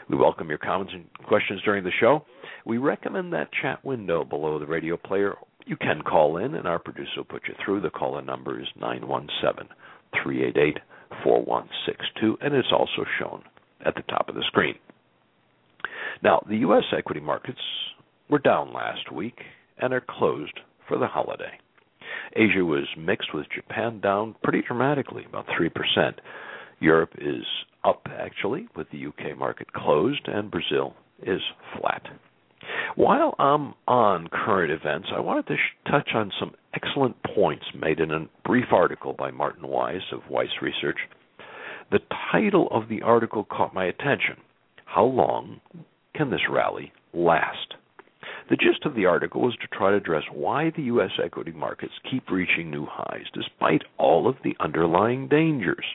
We 0.09 0.17
welcome 0.17 0.49
your 0.49 0.59
comments 0.59 0.93
and 0.95 1.07
questions 1.27 1.61
during 1.65 1.85
the 1.85 1.91
show. 2.01 2.25
We 2.67 2.79
recommend 2.79 3.33
that 3.33 3.51
chat 3.63 3.85
window 3.85 4.25
below 4.25 4.59
the 4.59 4.67
radio 4.67 4.97
player. 4.97 5.35
You 5.67 5.77
can 5.77 6.03
call 6.03 6.39
in, 6.39 6.55
and 6.55 6.67
our 6.67 6.79
producer 6.79 7.11
will 7.19 7.25
put 7.25 7.43
you 7.47 7.55
through. 7.65 7.81
The 7.81 7.91
call 7.91 8.19
in 8.19 8.27
number 8.27 8.61
is 8.61 8.67
917 8.81 9.69
388 10.23 10.79
4162, 11.23 12.39
and 12.41 12.55
it's 12.55 12.73
also 12.73 13.05
shown 13.19 13.43
at 13.85 13.95
the 13.95 14.03
top 14.03 14.29
of 14.29 14.35
the 14.35 14.45
screen. 14.47 14.75
Now, 16.23 16.45
the 16.49 16.59
U.S. 16.59 16.85
equity 16.97 17.21
markets 17.21 17.61
were 18.29 18.39
down 18.39 18.73
last 18.73 19.13
week 19.13 19.39
and 19.79 19.93
are 19.93 20.05
closed 20.07 20.59
for 20.89 20.99
the 20.99 21.07
holiday. 21.07 21.59
Asia 22.35 22.65
was 22.65 22.87
mixed 22.97 23.35
with 23.35 23.47
Japan 23.55 24.01
down 24.01 24.35
pretty 24.43 24.63
dramatically, 24.67 25.25
about 25.25 25.47
3%. 25.49 25.71
Europe 26.81 27.15
is 27.19 27.45
up 27.85 28.07
actually, 28.11 28.69
with 28.77 28.89
the 28.91 29.07
UK 29.07 29.37
market 29.37 29.73
closed, 29.73 30.27
and 30.27 30.51
Brazil 30.51 30.95
is 31.23 31.41
flat. 31.77 32.03
While 32.95 33.35
I'm 33.39 33.75
on 33.89 34.29
current 34.29 34.71
events, 34.71 35.09
I 35.15 35.21
wanted 35.21 35.47
to 35.49 35.57
sh- 35.57 35.91
touch 35.91 36.11
on 36.15 36.31
some 36.39 36.55
excellent 36.75 37.17
points 37.23 37.65
made 37.75 38.01
in 38.01 38.11
a 38.11 38.29
brief 38.45 38.73
article 38.73 39.13
by 39.13 39.31
Martin 39.31 39.67
Weiss 39.67 40.03
of 40.13 40.29
Weiss 40.31 40.61
Research. 40.61 40.99
The 41.91 42.01
title 42.31 42.69
of 42.71 42.89
the 42.89 43.03
article 43.03 43.45
caught 43.45 43.75
my 43.75 43.85
attention 43.87 44.37
How 44.85 45.05
long 45.05 45.61
can 46.15 46.31
this 46.31 46.49
rally 46.49 46.93
last? 47.13 47.75
The 48.53 48.59
gist 48.59 48.85
of 48.85 48.95
the 48.95 49.07
article 49.07 49.41
was 49.41 49.57
to 49.63 49.67
try 49.69 49.93
to 49.93 49.97
address 49.97 50.25
why 50.31 50.69
the 50.77 50.83
U.S. 50.83 51.13
equity 51.25 51.53
markets 51.53 51.95
keep 52.11 52.31
reaching 52.31 52.71
new 52.71 52.85
highs 52.87 53.25
despite 53.33 53.81
all 53.97 54.29
of 54.29 54.37
the 54.45 54.55
underlying 54.61 55.27
dangers. 55.27 55.87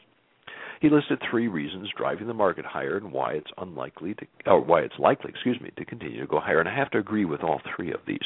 He 0.81 0.89
listed 0.89 1.21
three 1.29 1.47
reasons 1.47 1.91
driving 1.95 2.25
the 2.25 2.33
market 2.33 2.65
higher 2.65 2.97
and 2.97 3.11
why 3.11 3.33
it's 3.33 3.51
unlikely 3.59 4.15
to, 4.15 4.25
or 4.47 4.59
why 4.59 4.81
it's 4.81 4.97
likely, 4.97 5.29
excuse 5.29 5.61
me, 5.61 5.69
to 5.77 5.85
continue 5.85 6.19
to 6.19 6.25
go 6.25 6.39
higher. 6.39 6.59
And 6.59 6.67
I 6.67 6.75
have 6.75 6.89
to 6.91 6.97
agree 6.97 7.25
with 7.25 7.43
all 7.43 7.61
three 7.75 7.93
of 7.93 7.99
these. 8.07 8.17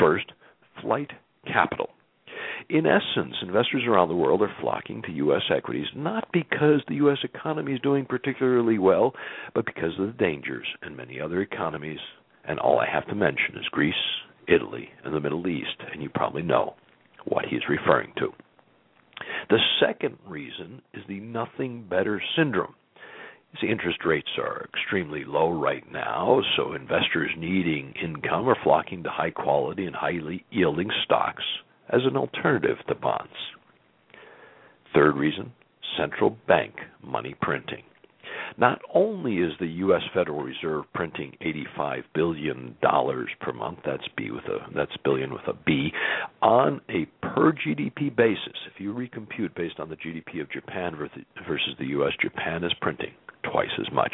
First, 0.00 0.32
flight 0.80 1.10
capital. 1.46 1.90
In 2.70 2.86
essence, 2.86 3.34
investors 3.42 3.82
around 3.86 4.08
the 4.08 4.16
world 4.16 4.40
are 4.40 4.56
flocking 4.62 5.02
to 5.02 5.12
U.S. 5.12 5.42
equities 5.54 5.88
not 5.94 6.26
because 6.32 6.80
the 6.88 6.94
U.S. 6.94 7.18
economy 7.22 7.74
is 7.74 7.80
doing 7.80 8.06
particularly 8.06 8.78
well, 8.78 9.12
but 9.54 9.66
because 9.66 9.92
of 9.98 10.06
the 10.06 10.12
dangers 10.12 10.66
in 10.86 10.96
many 10.96 11.20
other 11.20 11.42
economies. 11.42 12.00
And 12.44 12.58
all 12.58 12.80
I 12.80 12.86
have 12.90 13.06
to 13.08 13.14
mention 13.14 13.56
is 13.56 13.68
Greece, 13.70 13.94
Italy, 14.48 14.88
and 15.04 15.14
the 15.14 15.20
Middle 15.20 15.46
East, 15.46 15.76
and 15.92 16.02
you 16.02 16.08
probably 16.08 16.42
know 16.42 16.74
what 17.24 17.44
he's 17.46 17.68
referring 17.68 18.12
to. 18.18 18.32
The 19.48 19.58
second 19.80 20.18
reason 20.26 20.82
is 20.94 21.02
the 21.06 21.20
nothing 21.20 21.86
better 21.88 22.20
syndrome. 22.36 22.74
See, 23.60 23.68
interest 23.68 23.98
rates 24.04 24.30
are 24.38 24.66
extremely 24.74 25.24
low 25.24 25.50
right 25.50 25.84
now, 25.92 26.40
so 26.56 26.72
investors 26.72 27.30
needing 27.36 27.92
income 28.02 28.48
are 28.48 28.56
flocking 28.64 29.02
to 29.02 29.10
high 29.10 29.30
quality 29.30 29.84
and 29.84 29.94
highly 29.94 30.44
yielding 30.50 30.90
stocks 31.04 31.44
as 31.90 32.00
an 32.04 32.16
alternative 32.16 32.78
to 32.88 32.94
bonds. 32.94 33.30
Third 34.94 35.16
reason 35.16 35.52
central 35.96 36.36
bank 36.48 36.74
money 37.02 37.34
printing. 37.40 37.82
Not 38.58 38.80
only 38.94 39.36
is 39.36 39.52
the 39.58 39.66
U.S. 39.66 40.02
Federal 40.14 40.42
Reserve 40.42 40.84
printing 40.94 41.36
85 41.40 42.04
billion 42.14 42.76
dollars 42.82 43.30
per 43.40 43.52
month, 43.52 43.78
that's 43.84 44.06
B 44.16 44.30
with 44.30 44.44
a 44.44 44.58
that's 44.74 44.96
billion 45.04 45.32
with 45.32 45.46
a 45.46 45.54
B, 45.66 45.92
on 46.40 46.80
a 46.88 47.06
per 47.26 47.52
GDP 47.52 48.14
basis. 48.14 48.56
If 48.72 48.80
you 48.80 48.92
recompute 48.92 49.54
based 49.54 49.80
on 49.80 49.88
the 49.88 49.96
GDP 49.96 50.40
of 50.40 50.50
Japan 50.50 50.96
versus 50.96 51.74
the 51.78 51.86
U.S., 51.86 52.12
Japan 52.20 52.64
is 52.64 52.72
printing 52.80 53.12
twice 53.50 53.72
as 53.80 53.92
much. 53.92 54.12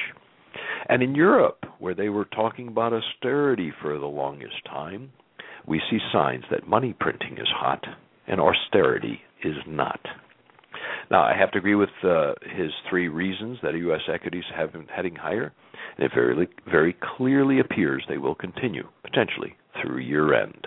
And 0.89 1.03
in 1.03 1.15
Europe, 1.15 1.67
where 1.79 1.95
they 1.95 2.09
were 2.09 2.25
talking 2.25 2.69
about 2.69 2.93
austerity 2.93 3.73
for 3.83 3.99
the 3.99 4.07
longest 4.07 4.65
time, 4.67 5.13
we 5.67 5.83
see 5.91 5.99
signs 6.13 6.45
that 6.51 6.67
money 6.67 6.95
printing 6.99 7.39
is 7.39 7.49
hot 7.49 7.85
and 8.27 8.41
austerity 8.41 9.21
is 9.45 9.57
not. 9.67 10.01
Now, 11.11 11.23
I 11.23 11.35
have 11.35 11.51
to 11.53 11.59
agree 11.59 11.75
with 11.75 11.89
uh, 12.05 12.35
his 12.55 12.71
three 12.91 13.09
reasons 13.09 13.59
that 13.63 13.75
U.S. 13.75 14.03
equities 14.13 14.45
have 14.55 14.73
been 14.73 14.87
heading 14.89 15.15
higher, 15.15 15.53
and 15.97 16.05
it 16.05 16.13
very, 16.15 16.49
very 16.71 16.97
clearly 17.17 17.61
appears 17.61 18.05
they 18.09 18.19
will 18.19 18.35
continue, 18.35 18.87
potentially 19.03 19.57
through 19.81 19.99
year 19.99 20.35
end 20.35 20.67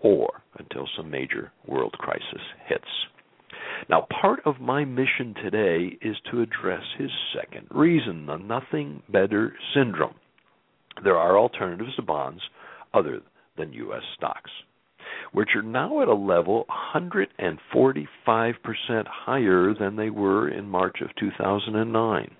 or 0.00 0.42
until 0.58 0.86
some 0.96 1.10
major 1.10 1.52
world 1.66 1.92
crisis 1.98 2.42
hits. 2.66 2.84
Now, 3.88 4.06
part 4.20 4.40
of 4.44 4.60
my 4.60 4.84
mission 4.84 5.34
today 5.42 5.96
is 6.02 6.16
to 6.30 6.42
address 6.42 6.82
his 6.98 7.10
second 7.34 7.66
reason, 7.70 8.26
the 8.26 8.36
nothing 8.36 9.02
better 9.08 9.54
syndrome. 9.74 10.14
There 11.02 11.16
are 11.16 11.38
alternatives 11.38 11.96
to 11.96 12.02
bonds 12.02 12.42
other 12.92 13.20
than 13.56 13.72
U.S. 13.72 14.02
stocks 14.16 14.50
which 15.32 15.50
are 15.54 15.62
now 15.62 16.00
at 16.02 16.08
a 16.08 16.14
level 16.14 16.66
145% 16.94 18.06
higher 19.06 19.74
than 19.74 19.96
they 19.96 20.10
were 20.10 20.48
in 20.48 20.68
March 20.68 21.00
of 21.00 21.14
2009. 21.16 22.30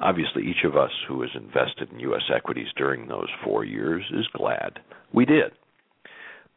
Obviously, 0.00 0.42
each 0.44 0.64
of 0.64 0.76
us 0.76 0.90
who 1.08 1.22
has 1.22 1.30
invested 1.34 1.90
in 1.92 2.00
U.S. 2.00 2.22
equities 2.34 2.68
during 2.76 3.08
those 3.08 3.28
four 3.44 3.64
years 3.64 4.04
is 4.12 4.26
glad 4.34 4.78
we 5.12 5.24
did. 5.24 5.52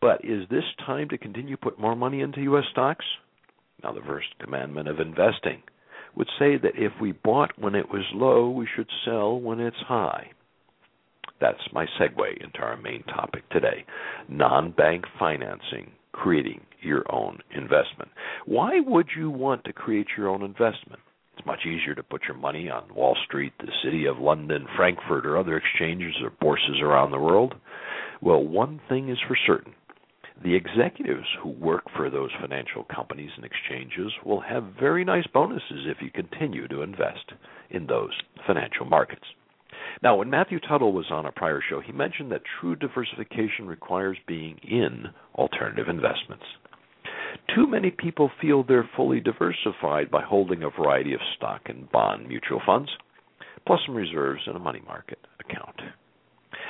But 0.01 0.23
is 0.23 0.47
this 0.49 0.63
time 0.85 1.09
to 1.09 1.17
continue 1.17 1.55
to 1.55 1.61
put 1.61 1.79
more 1.79 1.95
money 1.95 2.21
into 2.21 2.41
U.S. 2.41 2.65
stocks? 2.71 3.05
Now, 3.83 3.93
the 3.93 4.01
first 4.01 4.27
commandment 4.39 4.87
of 4.87 4.99
investing 4.99 5.61
would 6.15 6.29
say 6.37 6.57
that 6.57 6.75
if 6.75 6.91
we 7.01 7.11
bought 7.11 7.57
when 7.57 7.75
it 7.75 7.89
was 7.89 8.03
low, 8.13 8.49
we 8.49 8.67
should 8.75 8.89
sell 9.05 9.39
when 9.39 9.59
it's 9.59 9.77
high. 9.87 10.31
That's 11.41 11.59
my 11.73 11.85
segue 11.99 12.43
into 12.43 12.59
our 12.59 12.77
main 12.77 13.03
topic 13.03 13.47
today 13.49 13.85
non 14.27 14.71
bank 14.71 15.05
financing, 15.17 15.91
creating 16.11 16.61
your 16.81 17.03
own 17.13 17.39
investment. 17.55 18.09
Why 18.45 18.79
would 18.79 19.07
you 19.17 19.29
want 19.29 19.63
to 19.65 19.73
create 19.73 20.07
your 20.17 20.29
own 20.29 20.43
investment? 20.43 21.01
It's 21.37 21.45
much 21.45 21.65
easier 21.65 21.95
to 21.95 22.03
put 22.03 22.23
your 22.27 22.37
money 22.37 22.69
on 22.69 22.93
Wall 22.93 23.15
Street, 23.25 23.53
the 23.59 23.71
city 23.83 24.05
of 24.05 24.17
London, 24.17 24.67
Frankfurt, 24.75 25.25
or 25.25 25.37
other 25.37 25.55
exchanges 25.57 26.15
or 26.21 26.31
bourses 26.41 26.81
around 26.81 27.11
the 27.11 27.19
world. 27.19 27.55
Well, 28.21 28.43
one 28.43 28.81
thing 28.89 29.09
is 29.09 29.17
for 29.27 29.37
certain 29.47 29.73
the 30.43 30.55
executives 30.55 31.27
who 31.41 31.49
work 31.49 31.83
for 31.95 32.09
those 32.09 32.29
financial 32.39 32.85
companies 32.85 33.31
and 33.35 33.43
exchanges 33.43 34.11
will 34.25 34.39
have 34.39 34.63
very 34.79 35.03
nice 35.03 35.27
bonuses 35.33 35.85
if 35.85 35.97
you 36.01 36.09
continue 36.11 36.67
to 36.67 36.81
invest 36.81 37.33
in 37.69 37.87
those 37.87 38.11
financial 38.47 38.85
markets. 38.85 39.25
Now, 40.01 40.15
when 40.15 40.29
Matthew 40.29 40.59
Tuttle 40.59 40.93
was 40.93 41.07
on 41.11 41.25
a 41.25 41.31
prior 41.31 41.61
show, 41.67 41.81
he 41.81 41.91
mentioned 41.91 42.31
that 42.31 42.41
true 42.59 42.75
diversification 42.75 43.67
requires 43.67 44.17
being 44.27 44.57
in 44.63 45.07
alternative 45.35 45.89
investments. 45.89 46.45
Too 47.53 47.67
many 47.67 47.91
people 47.91 48.31
feel 48.41 48.63
they're 48.63 48.89
fully 48.95 49.19
diversified 49.19 50.09
by 50.09 50.23
holding 50.23 50.63
a 50.63 50.69
variety 50.69 51.13
of 51.13 51.19
stock 51.35 51.61
and 51.65 51.91
bond 51.91 52.27
mutual 52.27 52.61
funds, 52.65 52.89
plus 53.67 53.81
some 53.85 53.95
reserves 53.95 54.41
in 54.47 54.55
a 54.55 54.59
money 54.59 54.81
market 54.85 55.19
account. 55.39 55.81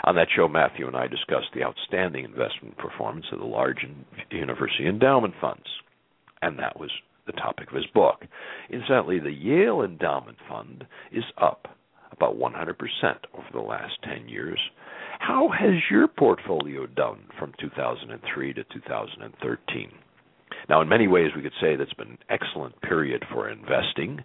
On 0.05 0.15
that 0.15 0.27
show, 0.35 0.47
Matthew 0.47 0.87
and 0.87 0.95
I 0.95 1.07
discussed 1.07 1.53
the 1.53 1.63
outstanding 1.63 2.25
investment 2.25 2.77
performance 2.77 3.25
of 3.31 3.39
the 3.39 3.45
large 3.45 3.85
university 4.31 4.87
endowment 4.87 5.35
funds, 5.39 5.65
and 6.41 6.57
that 6.57 6.79
was 6.79 6.89
the 7.27 7.33
topic 7.33 7.69
of 7.69 7.75
his 7.75 7.85
book. 7.93 8.25
Incidentally, 8.71 9.19
the 9.19 9.31
Yale 9.31 9.83
Endowment 9.83 10.37
Fund 10.47 10.85
is 11.11 11.23
up 11.37 11.67
about 12.19 12.37
100% 12.37 12.75
over 13.33 13.47
the 13.53 13.59
last 13.59 13.93
10 14.03 14.27
years. 14.27 14.59
How 15.19 15.49
has 15.49 15.75
your 15.89 16.07
portfolio 16.07 16.85
done 16.85 17.19
from 17.37 17.53
2003 17.59 18.53
to 18.53 18.63
2013? 18.63 19.91
Now, 20.67 20.81
in 20.81 20.89
many 20.89 21.07
ways, 21.07 21.31
we 21.35 21.41
could 21.41 21.53
say 21.61 21.75
that's 21.75 21.93
been 21.93 22.09
an 22.09 22.17
excellent 22.29 22.79
period 22.81 23.23
for 23.31 23.49
investing, 23.49 24.23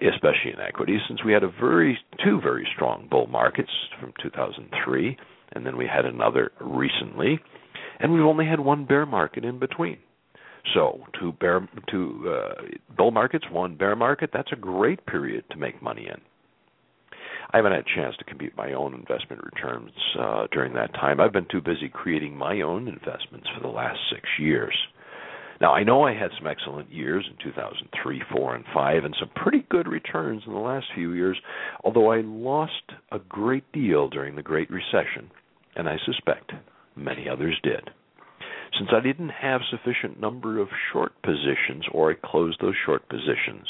especially 0.00 0.52
in 0.52 0.60
equities, 0.60 1.00
since 1.08 1.24
we 1.24 1.32
had 1.32 1.44
a 1.44 1.48
very 1.60 1.98
two 2.24 2.40
very 2.40 2.66
strong 2.74 3.06
bull 3.10 3.26
markets 3.26 3.70
from 4.00 4.12
2003, 4.22 5.16
and 5.52 5.66
then 5.66 5.76
we 5.76 5.86
had 5.86 6.06
another 6.06 6.52
recently, 6.60 7.38
and 8.00 8.12
we've 8.12 8.22
only 8.22 8.46
had 8.46 8.60
one 8.60 8.84
bear 8.84 9.06
market 9.06 9.44
in 9.44 9.58
between. 9.58 9.98
So, 10.74 11.00
two 11.18 11.32
bear 11.32 11.66
two 11.90 12.24
uh, 12.28 12.62
bull 12.96 13.10
markets, 13.10 13.46
one 13.50 13.76
bear 13.76 13.96
market. 13.96 14.30
That's 14.32 14.52
a 14.52 14.56
great 14.56 15.04
period 15.06 15.44
to 15.50 15.56
make 15.56 15.82
money 15.82 16.06
in. 16.06 16.20
I 17.52 17.56
haven't 17.56 17.72
had 17.72 17.84
a 17.84 17.96
chance 17.96 18.16
to 18.18 18.24
compute 18.24 18.56
my 18.56 18.74
own 18.74 18.94
investment 18.94 19.42
returns 19.42 19.90
uh, 20.18 20.46
during 20.52 20.72
that 20.74 20.94
time. 20.94 21.20
I've 21.20 21.32
been 21.32 21.48
too 21.50 21.60
busy 21.60 21.88
creating 21.88 22.36
my 22.36 22.60
own 22.60 22.86
investments 22.86 23.48
for 23.54 23.60
the 23.60 23.74
last 23.74 23.98
six 24.12 24.22
years. 24.38 24.74
Now, 25.60 25.74
I 25.74 25.82
know 25.82 26.04
I 26.04 26.14
had 26.14 26.30
some 26.38 26.46
excellent 26.46 26.90
years 26.92 27.28
in 27.28 27.36
2003, 27.44 28.22
4, 28.32 28.54
and 28.54 28.64
5, 28.72 29.04
and 29.04 29.16
some 29.18 29.30
pretty 29.34 29.66
good 29.68 29.88
returns 29.88 30.42
in 30.46 30.52
the 30.52 30.58
last 30.58 30.86
few 30.94 31.12
years, 31.12 31.38
although 31.84 32.12
I 32.12 32.22
lost 32.22 32.92
a 33.12 33.18
great 33.18 33.70
deal 33.72 34.08
during 34.08 34.36
the 34.36 34.42
Great 34.42 34.70
Recession, 34.70 35.30
and 35.76 35.88
I 35.88 35.96
suspect 36.06 36.52
many 36.96 37.28
others 37.28 37.58
did. 37.62 37.90
Since 38.78 38.90
I 38.92 39.00
didn't 39.00 39.30
have 39.30 39.60
sufficient 39.70 40.20
number 40.20 40.58
of 40.60 40.68
short 40.92 41.12
positions 41.22 41.84
or 41.92 42.12
I 42.12 42.14
closed 42.14 42.58
those 42.60 42.76
short 42.86 43.08
positions 43.08 43.66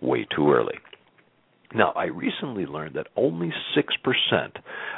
way 0.00 0.26
too 0.36 0.52
early. 0.52 0.78
Now, 1.74 1.92
I 1.92 2.04
recently 2.04 2.66
learned 2.66 2.96
that 2.96 3.08
only 3.16 3.52
6% 3.76 4.50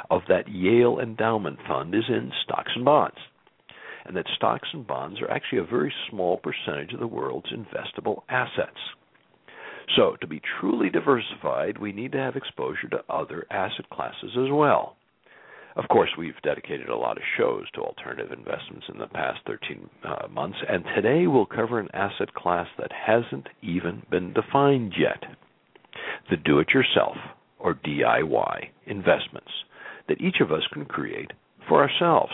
of 0.09 0.21
that 0.27 0.47
Yale 0.47 0.99
endowment 0.99 1.59
fund 1.67 1.95
is 1.95 2.03
in 2.09 2.31
stocks 2.43 2.71
and 2.75 2.83
bonds 2.83 3.17
and 4.05 4.15
that 4.15 4.27
stocks 4.35 4.69
and 4.71 4.85
bonds 4.85 5.19
are 5.21 5.31
actually 5.31 5.57
a 5.59 5.63
very 5.63 5.93
small 6.09 6.37
percentage 6.37 6.93
of 6.93 6.99
the 6.99 7.07
world's 7.07 7.51
investable 7.51 8.21
assets. 8.29 8.77
So, 9.95 10.15
to 10.21 10.27
be 10.27 10.41
truly 10.59 10.89
diversified, 10.89 11.77
we 11.77 11.91
need 11.91 12.11
to 12.13 12.19
have 12.19 12.35
exposure 12.35 12.87
to 12.89 13.03
other 13.09 13.45
asset 13.51 13.89
classes 13.89 14.31
as 14.31 14.51
well. 14.51 14.95
Of 15.75 15.87
course, 15.89 16.09
we've 16.17 16.41
dedicated 16.43 16.89
a 16.89 16.95
lot 16.95 17.17
of 17.17 17.23
shows 17.37 17.65
to 17.73 17.81
alternative 17.81 18.31
investments 18.31 18.85
in 18.91 18.97
the 18.97 19.07
past 19.07 19.39
13 19.45 19.89
uh, 20.03 20.27
months, 20.29 20.57
and 20.67 20.83
today 20.95 21.27
we'll 21.27 21.45
cover 21.45 21.79
an 21.79 21.89
asset 21.93 22.33
class 22.33 22.67
that 22.79 22.91
hasn't 22.91 23.47
even 23.61 24.03
been 24.09 24.33
defined 24.33 24.93
yet 24.97 25.23
the 26.29 26.37
do 26.37 26.59
it 26.59 26.69
yourself, 26.69 27.17
or 27.59 27.75
DIY, 27.75 28.69
investments 28.85 29.51
that 30.07 30.21
each 30.21 30.37
of 30.41 30.51
us 30.51 30.63
can 30.71 30.85
create 30.85 31.31
for 31.67 31.81
ourselves. 31.81 32.33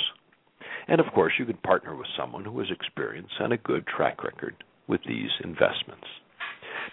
And 0.88 1.00
of 1.00 1.08
course, 1.14 1.34
you 1.40 1.46
can 1.46 1.58
partner 1.58 1.96
with 1.96 2.08
someone 2.18 2.46
who 2.46 2.60
has 2.60 2.70
experience 2.72 3.30
and 3.40 3.54
a 3.54 3.58
good 3.58 3.86
track 3.88 4.24
record 4.24 4.56
with 4.88 5.02
these 5.08 5.30
investments. 5.44 6.08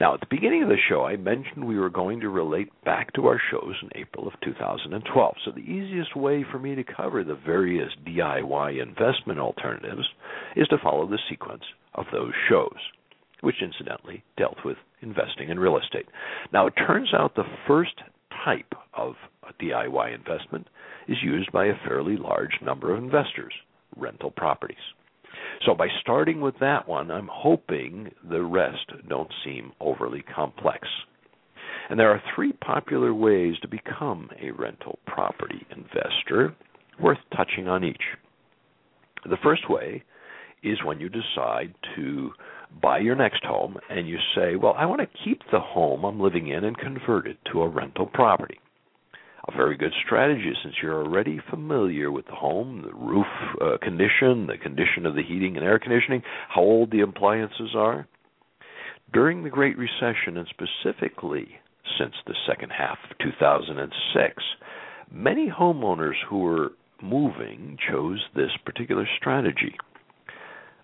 Now, 0.01 0.15
at 0.15 0.21
the 0.21 0.27
beginning 0.31 0.63
of 0.63 0.69
the 0.69 0.77
show, 0.89 1.05
I 1.05 1.17
mentioned 1.17 1.67
we 1.67 1.79
were 1.79 1.91
going 1.91 2.21
to 2.21 2.29
relate 2.29 2.69
back 2.85 3.13
to 3.15 3.27
our 3.27 3.41
shows 3.51 3.75
in 3.83 3.89
April 3.97 4.29
of 4.29 4.35
2012. 4.45 5.35
So, 5.45 5.51
the 5.51 5.59
easiest 5.59 6.15
way 6.15 6.45
for 6.51 6.59
me 6.59 6.77
to 6.77 6.85
cover 6.85 7.25
the 7.25 7.35
various 7.35 7.91
DIY 8.07 8.81
investment 8.81 9.41
alternatives 9.41 10.07
is 10.55 10.69
to 10.69 10.79
follow 10.79 11.09
the 11.09 11.19
sequence 11.29 11.65
of 11.95 12.07
those 12.13 12.33
shows, 12.49 12.77
which 13.41 13.63
incidentally 13.63 14.23
dealt 14.37 14.59
with 14.65 14.77
investing 15.01 15.49
in 15.49 15.61
real 15.61 15.79
estate. 15.79 16.07
Now, 16.53 16.67
it 16.67 16.75
turns 16.87 17.11
out 17.15 17.35
the 17.35 17.45
first 17.67 17.95
type 18.45 18.75
of 18.95 19.15
DIY 19.61 20.15
investment 20.15 20.69
is 21.09 21.17
used 21.23 21.51
by 21.53 21.67
a 21.67 21.79
fairly 21.87 22.17
large 22.17 22.61
number 22.63 22.93
of 22.93 23.03
investors 23.03 23.53
rental 23.97 24.31
properties. 24.31 24.77
So 25.67 25.75
by 25.75 25.89
starting 26.01 26.41
with 26.41 26.55
that 26.61 26.87
one, 26.89 27.11
I'm 27.11 27.29
hoping 27.31 28.11
the 28.29 28.43
rest 28.43 28.91
don't 29.09 29.33
seem 29.45 29.73
overly 29.81 30.23
complex. 30.23 30.87
And 31.91 31.99
there 31.99 32.11
are 32.11 32.23
three 32.35 32.53
popular 32.53 33.15
ways 33.15 33.55
to 33.63 33.69
become 33.69 34.31
a 34.41 34.51
rental 34.51 34.99
property 35.07 35.67
investor, 35.75 36.55
worth 37.01 37.19
touching 37.37 37.67
on 37.67 37.85
each. 37.85 38.03
The 39.25 39.39
first 39.43 39.69
way 39.71 40.05
is 40.63 40.85
when 40.85 41.01
you 41.01 41.09
decide 41.09 41.75
to 41.97 42.31
buy 42.83 42.99
your 42.99 43.17
next 43.17 43.45
home 43.45 43.77
and 43.91 44.09
you 44.09 44.19
say, 44.35 44.57
Well, 44.57 44.75
I 44.77 44.87
want 44.87 45.01
to 45.01 45.25
keep 45.25 45.43
the 45.51 45.61
home 45.61 46.05
I'm 46.05 46.21
living 46.21 46.49
in 46.49 46.65
and 46.65 46.77
convert 46.77 47.27
it 47.27 47.39
to 47.53 47.63
a 47.63 47.69
rental 47.69 48.07
property 48.07 48.61
a 49.49 49.57
very 49.57 49.77
good 49.77 49.93
strategy 50.05 50.53
since 50.63 50.75
you're 50.83 51.03
already 51.03 51.41
familiar 51.51 52.13
with 52.13 52.27
the 52.27 52.35
home, 52.35 52.83
the 52.83 52.95
roof 52.95 53.27
uh, 53.61 53.79
condition, 53.83 54.47
the 54.47 54.59
condition 54.63 55.07
of 55.07 55.15
the 55.15 55.23
heating 55.23 55.57
and 55.57 55.65
air 55.65 55.79
conditioning, 55.79 56.23
how 56.49 56.61
old 56.61 56.91
the 56.91 57.01
appliances 57.01 57.71
are. 57.75 58.07
During 59.13 59.43
the 59.43 59.51
Great 59.51 59.77
Recession, 59.79 60.37
and 60.37 60.47
specifically 60.51 61.49
since 61.99 62.13
the 62.27 62.35
second 62.47 62.71
half 62.71 62.99
of 63.11 63.17
2006, 63.19 64.43
many 65.11 65.49
homeowners 65.49 66.17
who 66.29 66.41
were 66.41 66.73
moving 67.03 67.79
chose 67.91 68.21
this 68.35 68.51
particular 68.67 69.09
strategy. 69.19 69.75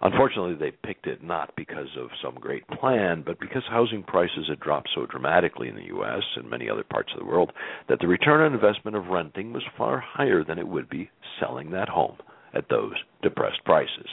Unfortunately, 0.04 0.54
they 0.54 0.76
picked 0.86 1.06
it 1.06 1.24
not 1.24 1.56
because 1.56 1.88
of 1.98 2.10
some 2.22 2.34
great 2.34 2.68
plan, 2.68 3.22
but 3.24 3.40
because 3.40 3.62
housing 3.70 4.02
prices 4.02 4.46
had 4.50 4.60
dropped 4.60 4.90
so 4.94 5.06
dramatically 5.06 5.66
in 5.68 5.76
the 5.76 5.86
U.S. 5.86 6.22
and 6.36 6.48
many 6.48 6.68
other 6.68 6.84
parts 6.84 7.10
of 7.14 7.20
the 7.20 7.24
world 7.24 7.50
that 7.88 7.98
the 8.00 8.06
return 8.06 8.42
on 8.42 8.52
investment 8.52 8.98
of 8.98 9.06
renting 9.06 9.54
was 9.54 9.62
far 9.78 10.00
higher 10.00 10.44
than 10.44 10.58
it 10.58 10.68
would 10.68 10.90
be 10.90 11.10
selling 11.40 11.70
that 11.70 11.88
home 11.88 12.16
at 12.54 12.68
those 12.68 12.92
depressed 13.22 13.64
prices. 13.64 14.08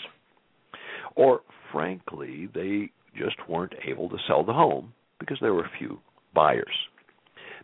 Or, 1.18 1.42
frankly, 1.74 2.48
they 2.56 2.92
just 3.18 3.36
weren't 3.50 3.76
able 3.86 4.08
to 4.10 4.18
sell 4.28 4.46
the 4.46 4.54
home 4.54 4.94
because 5.20 5.40
there 5.42 5.54
were 5.54 5.70
few 5.78 6.00
buyers. 6.34 6.88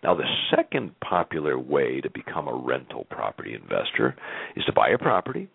Now, 0.03 0.15
the 0.15 0.27
second 0.53 0.99
popular 0.99 1.57
way 1.57 2.01
to 2.01 2.09
become 2.09 2.49
a 2.49 2.55
rental 2.55 3.05
property 3.09 3.53
investor 3.53 4.17
is 4.57 4.65
to 4.65 4.73
buy 4.73 4.89
a 4.89 4.97
property 4.97 5.47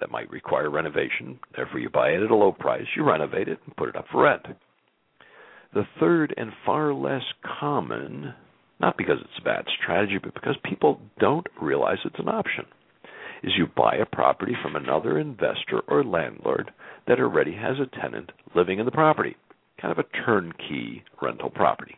that 0.00 0.10
might 0.10 0.30
require 0.30 0.70
renovation. 0.70 1.38
Therefore, 1.54 1.78
you 1.80 1.90
buy 1.90 2.10
it 2.10 2.22
at 2.22 2.30
a 2.30 2.34
low 2.34 2.52
price, 2.52 2.86
you 2.96 3.04
renovate 3.04 3.48
it, 3.48 3.58
and 3.64 3.76
put 3.76 3.88
it 3.88 3.96
up 3.96 4.06
for 4.10 4.24
rent. 4.24 4.46
The 5.72 5.86
third 6.00 6.34
and 6.36 6.50
far 6.66 6.92
less 6.92 7.22
common, 7.60 8.34
not 8.80 8.96
because 8.98 9.18
it's 9.20 9.38
a 9.38 9.44
bad 9.44 9.64
strategy, 9.80 10.18
but 10.22 10.34
because 10.34 10.56
people 10.64 11.00
don't 11.18 11.46
realize 11.60 11.98
it's 12.04 12.18
an 12.18 12.28
option, 12.28 12.64
is 13.42 13.52
you 13.56 13.66
buy 13.76 13.94
a 13.96 14.06
property 14.06 14.54
from 14.62 14.76
another 14.76 15.18
investor 15.18 15.80
or 15.88 16.04
landlord 16.04 16.72
that 17.06 17.20
already 17.20 17.54
has 17.54 17.76
a 17.78 18.00
tenant 18.00 18.32
living 18.54 18.78
in 18.78 18.84
the 18.84 18.90
property, 18.90 19.36
kind 19.80 19.92
of 19.92 20.04
a 20.04 20.24
turnkey 20.24 21.04
rental 21.22 21.50
property. 21.50 21.96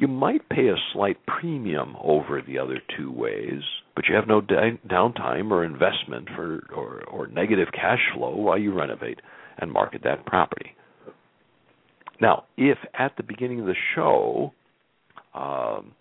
You 0.00 0.08
might 0.08 0.48
pay 0.48 0.68
a 0.68 0.76
slight 0.94 1.18
premium 1.26 1.94
over 2.02 2.40
the 2.40 2.58
other 2.58 2.80
two 2.96 3.12
ways, 3.12 3.60
but 3.94 4.06
you 4.08 4.14
have 4.14 4.26
no 4.26 4.40
downtime 4.40 5.50
or 5.50 5.62
investment 5.62 6.26
for 6.34 6.66
or, 6.74 7.04
or 7.04 7.26
negative 7.26 7.68
cash 7.70 8.00
flow 8.14 8.34
while 8.34 8.56
you 8.56 8.72
renovate 8.72 9.20
and 9.58 9.70
market 9.70 10.00
that 10.04 10.24
property. 10.24 10.74
Now, 12.18 12.44
if 12.56 12.78
at 12.98 13.12
the 13.18 13.22
beginning 13.22 13.60
of 13.60 13.66
the 13.66 13.74
show, 13.94 14.54
um, 15.34 15.92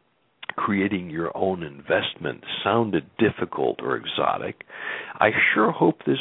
creating 0.55 1.09
your 1.09 1.35
own 1.35 1.62
investment 1.62 2.45
sounded 2.63 3.03
difficult 3.17 3.81
or 3.81 3.97
exotic, 3.97 4.63
I 5.19 5.31
sure 5.53 5.73
hope 5.73 6.05
this 6.05 6.19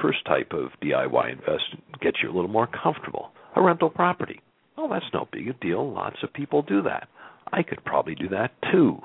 first 0.00 0.24
type 0.24 0.52
of 0.52 0.70
DIY 0.82 1.30
investment 1.30 2.00
gets 2.00 2.16
you 2.22 2.30
a 2.30 2.34
little 2.34 2.48
more 2.48 2.68
comfortable. 2.82 3.32
A 3.54 3.60
rental 3.60 3.90
property. 3.90 4.40
Well, 4.78 4.88
that's 4.88 5.04
no 5.12 5.28
big 5.30 5.60
deal. 5.60 5.92
Lots 5.92 6.16
of 6.22 6.32
people 6.32 6.62
do 6.62 6.80
that. 6.84 7.08
I 7.52 7.62
could 7.62 7.84
probably 7.84 8.14
do 8.14 8.28
that 8.28 8.52
too. 8.70 9.00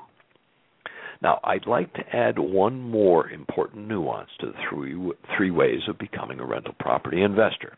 Now, 1.22 1.40
I'd 1.44 1.66
like 1.66 1.92
to 1.94 2.16
add 2.16 2.38
one 2.38 2.80
more 2.80 3.30
important 3.30 3.88
nuance 3.88 4.30
to 4.40 4.46
the 4.46 4.52
three, 4.68 4.94
three 5.36 5.50
ways 5.50 5.80
of 5.88 5.98
becoming 5.98 6.40
a 6.40 6.44
rental 6.44 6.74
property 6.78 7.22
investor. 7.22 7.76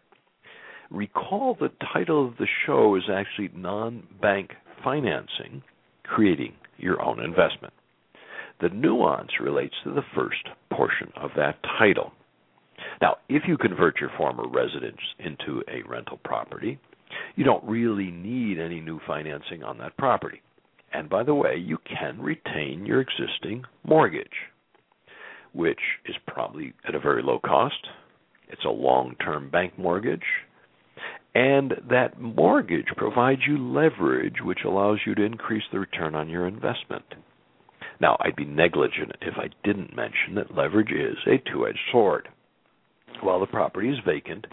Recall 0.91 1.57
the 1.59 1.71
title 1.93 2.27
of 2.27 2.37
the 2.39 2.47
show 2.65 2.97
is 2.97 3.05
actually 3.13 3.51
Non 3.55 4.05
Bank 4.21 4.51
Financing 4.83 5.63
Creating 6.05 6.55
Your 6.79 7.01
Own 7.03 7.21
Investment. 7.21 7.73
The 8.61 8.69
nuance 8.71 9.31
relates 9.41 9.75
to 9.85 9.93
the 9.93 10.05
first 10.15 10.49
portion 10.71 11.13
of 11.17 11.31
that 11.37 11.57
title. 11.79 12.13
Now, 13.01 13.17
if 13.29 13.43
you 13.47 13.59
convert 13.59 14.01
your 14.01 14.11
former 14.17 14.49
residence 14.49 15.01
into 15.19 15.63
a 15.69 15.87
rental 15.89 16.19
property, 16.25 16.79
you 17.35 17.45
don't 17.45 17.65
really 17.65 18.11
need 18.11 18.59
any 18.59 18.81
new 18.81 19.01
financing 19.07 19.63
on 19.63 19.79
that 19.79 19.97
property. 19.97 20.41
And 20.93 21.09
by 21.09 21.23
the 21.23 21.35
way, 21.35 21.57
you 21.57 21.79
can 21.79 22.21
retain 22.21 22.87
your 22.87 23.01
existing 23.01 23.65
mortgage, 23.85 24.29
which 25.53 25.81
is 26.07 26.15
probably 26.27 26.75
at 26.87 26.95
a 26.95 27.01
very 27.01 27.23
low 27.23 27.39
cost. 27.39 27.89
It's 28.49 28.65
a 28.65 28.71
long 28.71 29.17
term 29.23 29.51
bank 29.51 29.79
mortgage. 29.79 30.25
And 31.35 31.75
that 31.91 32.19
mortgage 32.19 32.87
provides 32.97 33.43
you 33.47 33.59
leverage, 33.59 34.37
which 34.43 34.61
allows 34.65 35.01
you 35.05 35.15
to 35.17 35.23
increase 35.23 35.65
the 35.71 35.81
return 35.81 36.15
on 36.15 36.31
your 36.31 36.47
investment. 36.47 37.05
Now, 38.01 38.17
I'd 38.21 38.37
be 38.37 38.45
negligent 38.45 39.13
if 39.21 39.35
I 39.37 39.49
didn't 39.65 39.95
mention 39.95 40.35
that 40.37 40.55
leverage 40.55 40.91
is 40.91 41.19
a 41.27 41.39
two 41.51 41.67
edged 41.67 41.79
sword. 41.93 42.29
While 43.21 43.41
the 43.41 43.47
property 43.47 43.91
is 43.91 43.99
vacant, 44.07 44.47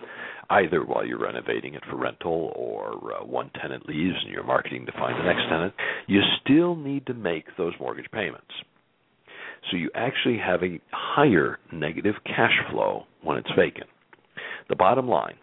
either 0.49 0.83
while 0.85 1.05
you're 1.05 1.19
renovating 1.19 1.73
it 1.75 1.83
for 1.89 1.97
rental 1.97 2.53
or 2.55 3.13
uh, 3.13 3.25
one 3.25 3.49
tenant 3.61 3.87
leaves 3.87 4.17
and 4.23 4.33
you're 4.33 4.43
marketing 4.43 4.85
to 4.85 4.91
find 4.93 5.19
the 5.19 5.23
next 5.23 5.47
tenant, 5.49 5.73
you 6.07 6.21
still 6.41 6.75
need 6.75 7.05
to 7.07 7.13
make 7.13 7.45
those 7.57 7.73
mortgage 7.79 8.09
payments. 8.11 8.51
So 9.71 9.77
you 9.77 9.89
actually 9.95 10.37
have 10.39 10.61
a 10.61 10.79
higher 10.91 11.59
negative 11.71 12.15
cash 12.25 12.53
flow 12.71 13.03
when 13.21 13.37
it's 13.37 13.49
vacant. 13.57 13.89
The 14.69 14.75
bottom 14.75 15.07
line 15.07 15.35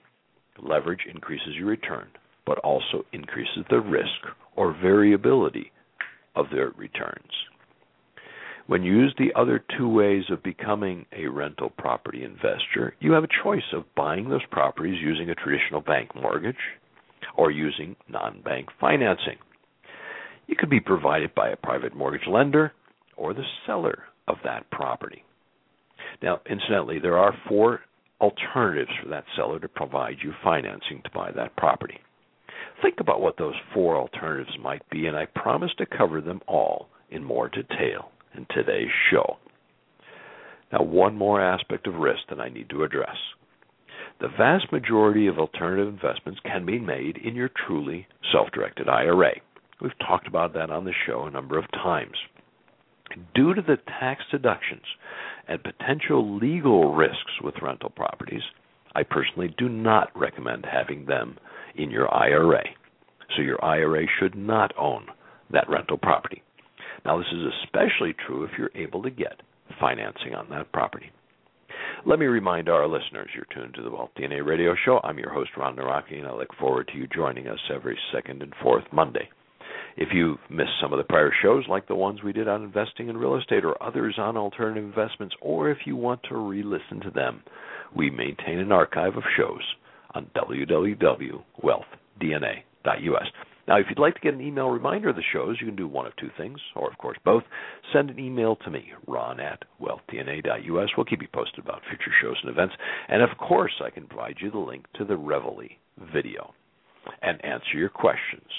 leverage 0.62 1.06
increases 1.12 1.54
your 1.56 1.68
return, 1.68 2.08
but 2.46 2.58
also 2.58 3.04
increases 3.12 3.64
the 3.70 3.80
risk 3.80 4.34
or 4.56 4.76
variability 4.80 5.72
of 6.36 6.46
their 6.52 6.70
returns. 6.76 7.32
When 8.70 8.84
you 8.84 8.92
use 8.94 9.12
the 9.18 9.32
other 9.34 9.64
two 9.76 9.88
ways 9.88 10.22
of 10.30 10.44
becoming 10.44 11.04
a 11.10 11.26
rental 11.26 11.70
property 11.70 12.22
investor, 12.22 12.94
you 13.00 13.10
have 13.10 13.24
a 13.24 13.42
choice 13.42 13.64
of 13.72 13.92
buying 13.96 14.28
those 14.28 14.46
properties 14.52 15.02
using 15.02 15.28
a 15.28 15.34
traditional 15.34 15.80
bank 15.80 16.14
mortgage 16.14 16.54
or 17.36 17.50
using 17.50 17.96
non 18.08 18.42
bank 18.42 18.68
financing. 18.80 19.38
You 20.46 20.54
could 20.54 20.70
be 20.70 20.78
provided 20.78 21.34
by 21.34 21.48
a 21.48 21.56
private 21.56 21.96
mortgage 21.96 22.28
lender 22.28 22.72
or 23.16 23.34
the 23.34 23.42
seller 23.66 24.04
of 24.28 24.36
that 24.44 24.70
property. 24.70 25.24
Now, 26.22 26.40
incidentally, 26.48 27.00
there 27.00 27.18
are 27.18 27.34
four 27.48 27.80
alternatives 28.20 28.92
for 29.02 29.08
that 29.08 29.24
seller 29.34 29.58
to 29.58 29.68
provide 29.68 30.18
you 30.22 30.32
financing 30.44 31.02
to 31.02 31.10
buy 31.12 31.32
that 31.32 31.56
property. 31.56 31.98
Think 32.82 33.00
about 33.00 33.20
what 33.20 33.36
those 33.36 33.56
four 33.74 33.96
alternatives 33.96 34.56
might 34.62 34.88
be, 34.90 35.06
and 35.06 35.16
I 35.16 35.26
promise 35.26 35.72
to 35.78 35.86
cover 35.86 36.20
them 36.20 36.40
all 36.46 36.88
in 37.10 37.24
more 37.24 37.48
detail 37.48 38.12
in 38.36 38.46
today's 38.50 38.90
show. 39.10 39.36
Now, 40.72 40.82
one 40.82 41.16
more 41.16 41.40
aspect 41.40 41.86
of 41.86 41.94
risk 41.94 42.20
that 42.28 42.40
I 42.40 42.48
need 42.48 42.70
to 42.70 42.84
address. 42.84 43.16
The 44.20 44.28
vast 44.28 44.70
majority 44.70 45.26
of 45.26 45.38
alternative 45.38 45.88
investments 45.88 46.40
can 46.44 46.66
be 46.66 46.78
made 46.78 47.16
in 47.16 47.34
your 47.34 47.50
truly 47.66 48.06
self 48.30 48.50
directed 48.52 48.88
IRA. 48.88 49.32
We've 49.80 49.98
talked 49.98 50.26
about 50.26 50.52
that 50.54 50.70
on 50.70 50.84
the 50.84 50.92
show 51.06 51.24
a 51.24 51.30
number 51.30 51.58
of 51.58 51.70
times. 51.72 52.16
Due 53.34 53.54
to 53.54 53.62
the 53.62 53.78
tax 53.98 54.22
deductions 54.30 54.84
and 55.48 55.62
potential 55.64 56.38
legal 56.38 56.94
risks 56.94 57.40
with 57.42 57.62
rental 57.62 57.90
properties, 57.90 58.42
I 58.94 59.02
personally 59.04 59.54
do 59.56 59.68
not 59.68 60.10
recommend 60.14 60.66
having 60.70 61.06
them 61.06 61.38
in 61.74 61.90
your 61.90 62.12
IRA. 62.14 62.64
So 63.34 63.42
your 63.42 63.64
IRA 63.64 64.06
should 64.18 64.34
not 64.34 64.72
own 64.78 65.06
that 65.50 65.68
rental 65.68 65.98
property. 65.98 66.42
Now, 67.04 67.18
this 67.18 67.26
is 67.32 67.52
especially 67.64 68.14
true 68.26 68.44
if 68.44 68.50
you're 68.58 68.70
able 68.74 69.02
to 69.02 69.10
get 69.10 69.40
financing 69.78 70.34
on 70.34 70.48
that 70.50 70.72
property. 70.72 71.10
Let 72.06 72.18
me 72.18 72.26
remind 72.26 72.68
our 72.68 72.86
listeners 72.86 73.30
you're 73.34 73.46
tuned 73.54 73.74
to 73.74 73.82
the 73.82 73.90
Wealth 73.90 74.10
DNA 74.18 74.44
radio 74.44 74.74
show. 74.84 75.00
I'm 75.02 75.18
your 75.18 75.32
host, 75.32 75.50
Ron 75.56 75.76
Nawrocki, 75.76 76.18
and 76.18 76.26
I 76.26 76.32
look 76.32 76.54
forward 76.58 76.88
to 76.88 76.98
you 76.98 77.06
joining 77.06 77.46
us 77.46 77.58
every 77.72 77.98
second 78.12 78.42
and 78.42 78.52
fourth 78.62 78.84
Monday. 78.92 79.28
If 79.96 80.08
you've 80.12 80.38
missed 80.48 80.78
some 80.80 80.92
of 80.92 80.98
the 80.98 81.04
prior 81.04 81.32
shows, 81.42 81.64
like 81.68 81.88
the 81.88 81.94
ones 81.94 82.22
we 82.22 82.32
did 82.32 82.48
on 82.48 82.62
investing 82.62 83.08
in 83.08 83.16
real 83.16 83.36
estate 83.36 83.64
or 83.64 83.82
others 83.82 84.14
on 84.18 84.36
alternative 84.36 84.84
investments, 84.84 85.34
or 85.40 85.70
if 85.70 85.78
you 85.84 85.96
want 85.96 86.20
to 86.28 86.36
re 86.36 86.62
listen 86.62 87.00
to 87.02 87.10
them, 87.10 87.42
we 87.94 88.10
maintain 88.10 88.58
an 88.58 88.72
archive 88.72 89.16
of 89.16 89.22
shows 89.36 89.62
on 90.14 90.30
www.wealthdna.us. 90.36 93.26
Now, 93.70 93.78
if 93.78 93.86
you'd 93.88 94.00
like 94.00 94.14
to 94.14 94.20
get 94.20 94.34
an 94.34 94.40
email 94.40 94.68
reminder 94.68 95.10
of 95.10 95.14
the 95.14 95.22
shows, 95.32 95.58
you 95.60 95.66
can 95.68 95.76
do 95.76 95.86
one 95.86 96.04
of 96.04 96.16
two 96.16 96.30
things, 96.36 96.58
or 96.74 96.90
of 96.90 96.98
course 96.98 97.18
both. 97.24 97.44
Send 97.92 98.10
an 98.10 98.18
email 98.18 98.56
to 98.56 98.70
me, 98.70 98.86
ron 99.06 99.38
at 99.38 99.62
wealthdna.us. 99.80 100.88
We'll 100.96 101.06
keep 101.06 101.22
you 101.22 101.28
posted 101.32 101.64
about 101.64 101.82
future 101.88 102.10
shows 102.20 102.36
and 102.42 102.50
events. 102.50 102.74
And 103.08 103.22
of 103.22 103.38
course, 103.38 103.80
I 103.80 103.90
can 103.90 104.08
provide 104.08 104.38
you 104.40 104.50
the 104.50 104.58
link 104.58 104.86
to 104.96 105.04
the 105.04 105.16
Reveille 105.16 105.68
video 106.12 106.52
and 107.22 107.44
answer 107.44 107.76
your 107.76 107.90
questions. 107.90 108.50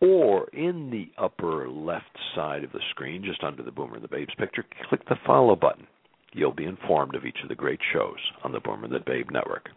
Or 0.00 0.48
in 0.48 0.90
the 0.90 1.08
upper 1.22 1.68
left 1.68 2.18
side 2.34 2.64
of 2.64 2.72
the 2.72 2.80
screen, 2.90 3.22
just 3.24 3.44
under 3.44 3.62
the 3.62 3.70
Boomer 3.70 3.94
and 3.94 4.02
the 4.02 4.08
Babes 4.08 4.34
picture, 4.36 4.64
click 4.88 5.08
the 5.08 5.20
follow 5.24 5.54
button. 5.54 5.86
You'll 6.32 6.52
be 6.52 6.64
informed 6.64 7.14
of 7.14 7.24
each 7.24 7.38
of 7.44 7.48
the 7.48 7.54
great 7.54 7.80
shows 7.92 8.18
on 8.42 8.50
the 8.50 8.58
Boomer 8.58 8.86
and 8.86 8.92
the 8.92 8.98
Babe 9.06 9.30
network. 9.30 9.68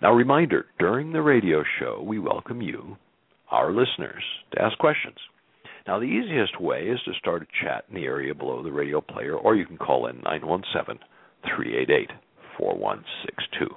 Now, 0.00 0.12
reminder 0.12 0.66
during 0.78 1.12
the 1.12 1.22
radio 1.22 1.64
show, 1.80 2.00
we 2.06 2.20
welcome 2.20 2.62
you 2.62 2.96
our 3.50 3.72
listeners 3.72 4.22
to 4.52 4.62
ask 4.62 4.78
questions. 4.78 5.16
Now, 5.86 5.98
the 5.98 6.04
easiest 6.04 6.60
way 6.60 6.82
is 6.82 7.00
to 7.04 7.12
start 7.18 7.42
a 7.42 7.64
chat 7.64 7.84
in 7.88 7.94
the 7.94 8.04
area 8.04 8.34
below 8.34 8.62
the 8.62 8.72
radio 8.72 9.00
player, 9.00 9.36
or 9.36 9.56
you 9.56 9.66
can 9.66 9.78
call 9.78 10.06
in 10.06 10.16
917 10.20 10.98
388 11.44 12.10
4162. 12.58 13.74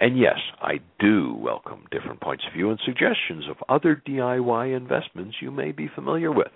And 0.00 0.18
yes, 0.18 0.38
I 0.62 0.80
do 0.98 1.34
welcome 1.34 1.84
different 1.90 2.20
points 2.20 2.44
of 2.46 2.54
view 2.54 2.70
and 2.70 2.80
suggestions 2.84 3.44
of 3.50 3.56
other 3.68 4.02
DIY 4.06 4.74
investments 4.74 5.36
you 5.42 5.50
may 5.50 5.72
be 5.72 5.90
familiar 5.94 6.32
with. 6.32 6.52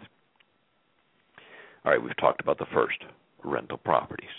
All 1.84 1.92
right, 1.92 2.02
we've 2.02 2.16
talked 2.16 2.40
about 2.40 2.58
the 2.58 2.66
first 2.72 2.98
rental 3.44 3.76
properties. 3.76 4.30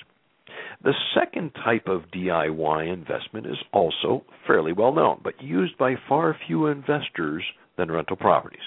The 0.84 0.94
second 1.14 1.52
type 1.64 1.88
of 1.88 2.10
DIY 2.12 2.92
investment 2.92 3.46
is 3.46 3.58
also 3.72 4.26
fairly 4.48 4.74
well 4.74 4.94
known, 4.94 5.22
but 5.24 5.42
used 5.42 5.78
by 5.78 5.96
far 6.10 6.36
fewer 6.48 6.72
investors 6.72 7.44
than 7.78 7.92
rental 7.92 8.16
properties. 8.16 8.60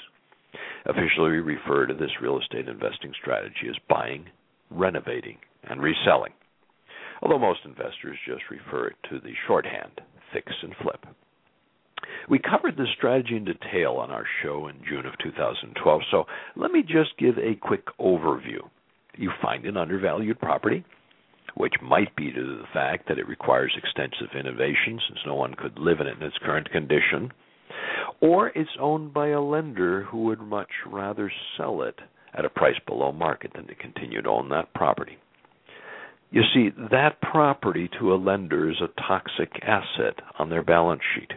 Officially, 0.86 1.30
we 1.30 1.40
refer 1.40 1.86
to 1.86 1.94
this 1.94 2.10
real 2.22 2.38
estate 2.40 2.68
investing 2.68 3.12
strategy 3.20 3.68
as 3.68 3.76
buying, 3.88 4.26
renovating, 4.70 5.38
and 5.64 5.82
reselling, 5.82 6.32
although 7.22 7.38
most 7.38 7.60
investors 7.64 8.18
just 8.26 8.42
refer 8.50 8.88
it 8.88 8.96
to 9.10 9.18
the 9.18 9.34
shorthand 9.46 10.00
fix 10.32 10.52
and 10.62 10.74
flip. 10.82 11.04
We 12.28 12.38
covered 12.38 12.76
this 12.76 12.88
strategy 12.96 13.36
in 13.36 13.44
detail 13.44 13.92
on 13.94 14.10
our 14.10 14.26
show 14.42 14.68
in 14.68 14.76
June 14.88 15.06
of 15.06 15.18
2012, 15.22 16.02
so 16.10 16.24
let 16.56 16.70
me 16.70 16.82
just 16.82 17.16
give 17.18 17.38
a 17.38 17.54
quick 17.54 17.86
overview. 17.98 18.60
You 19.16 19.30
find 19.42 19.64
an 19.64 19.76
undervalued 19.76 20.38
property, 20.38 20.84
which 21.54 21.74
might 21.82 22.14
be 22.14 22.30
due 22.30 22.44
to 22.44 22.58
the 22.58 22.68
fact 22.72 23.08
that 23.08 23.18
it 23.18 23.26
requires 23.26 23.76
extensive 23.76 24.36
innovation 24.38 25.00
since 25.08 25.18
no 25.26 25.34
one 25.34 25.54
could 25.54 25.78
live 25.78 26.00
in 26.00 26.06
it 26.06 26.18
in 26.18 26.22
its 26.22 26.38
current 26.38 26.70
condition 26.70 27.32
or 28.20 28.48
it's 28.48 28.70
owned 28.80 29.12
by 29.12 29.28
a 29.28 29.40
lender 29.40 30.04
who 30.04 30.24
would 30.24 30.40
much 30.40 30.70
rather 30.86 31.30
sell 31.56 31.82
it 31.82 31.98
at 32.34 32.44
a 32.44 32.50
price 32.50 32.78
below 32.86 33.12
market 33.12 33.52
than 33.54 33.66
to 33.66 33.74
continue 33.74 34.22
to 34.22 34.28
own 34.28 34.48
that 34.50 34.72
property. 34.74 35.18
You 36.30 36.42
see, 36.54 36.70
that 36.90 37.20
property 37.22 37.88
to 37.98 38.12
a 38.12 38.16
lender 38.16 38.70
is 38.70 38.76
a 38.82 39.00
toxic 39.00 39.50
asset 39.62 40.20
on 40.38 40.50
their 40.50 40.62
balance 40.62 41.00
sheet. 41.14 41.32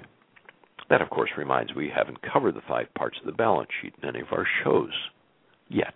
That, 0.89 1.01
of 1.01 1.09
course, 1.09 1.29
reminds 1.37 1.73
we 1.73 1.89
haven't 1.95 2.19
covered 2.21 2.55
the 2.55 2.61
five 2.67 2.93
parts 2.95 3.17
of 3.19 3.25
the 3.25 3.31
balance 3.31 3.69
sheet 3.81 3.93
in 4.01 4.09
any 4.09 4.19
of 4.19 4.27
our 4.33 4.45
shows 4.63 4.91
yet. 5.69 5.93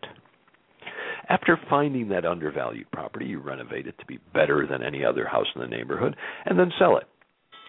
After 1.27 1.59
finding 1.69 2.07
that 2.09 2.25
undervalued 2.25 2.89
property, 2.91 3.25
you 3.25 3.39
renovate 3.39 3.87
it 3.87 3.97
to 3.99 4.05
be 4.05 4.19
better 4.33 4.65
than 4.69 4.81
any 4.81 5.03
other 5.03 5.27
house 5.27 5.47
in 5.55 5.61
the 5.61 5.67
neighborhood 5.67 6.15
and 6.45 6.57
then 6.57 6.71
sell 6.79 6.95
it, 6.97 7.07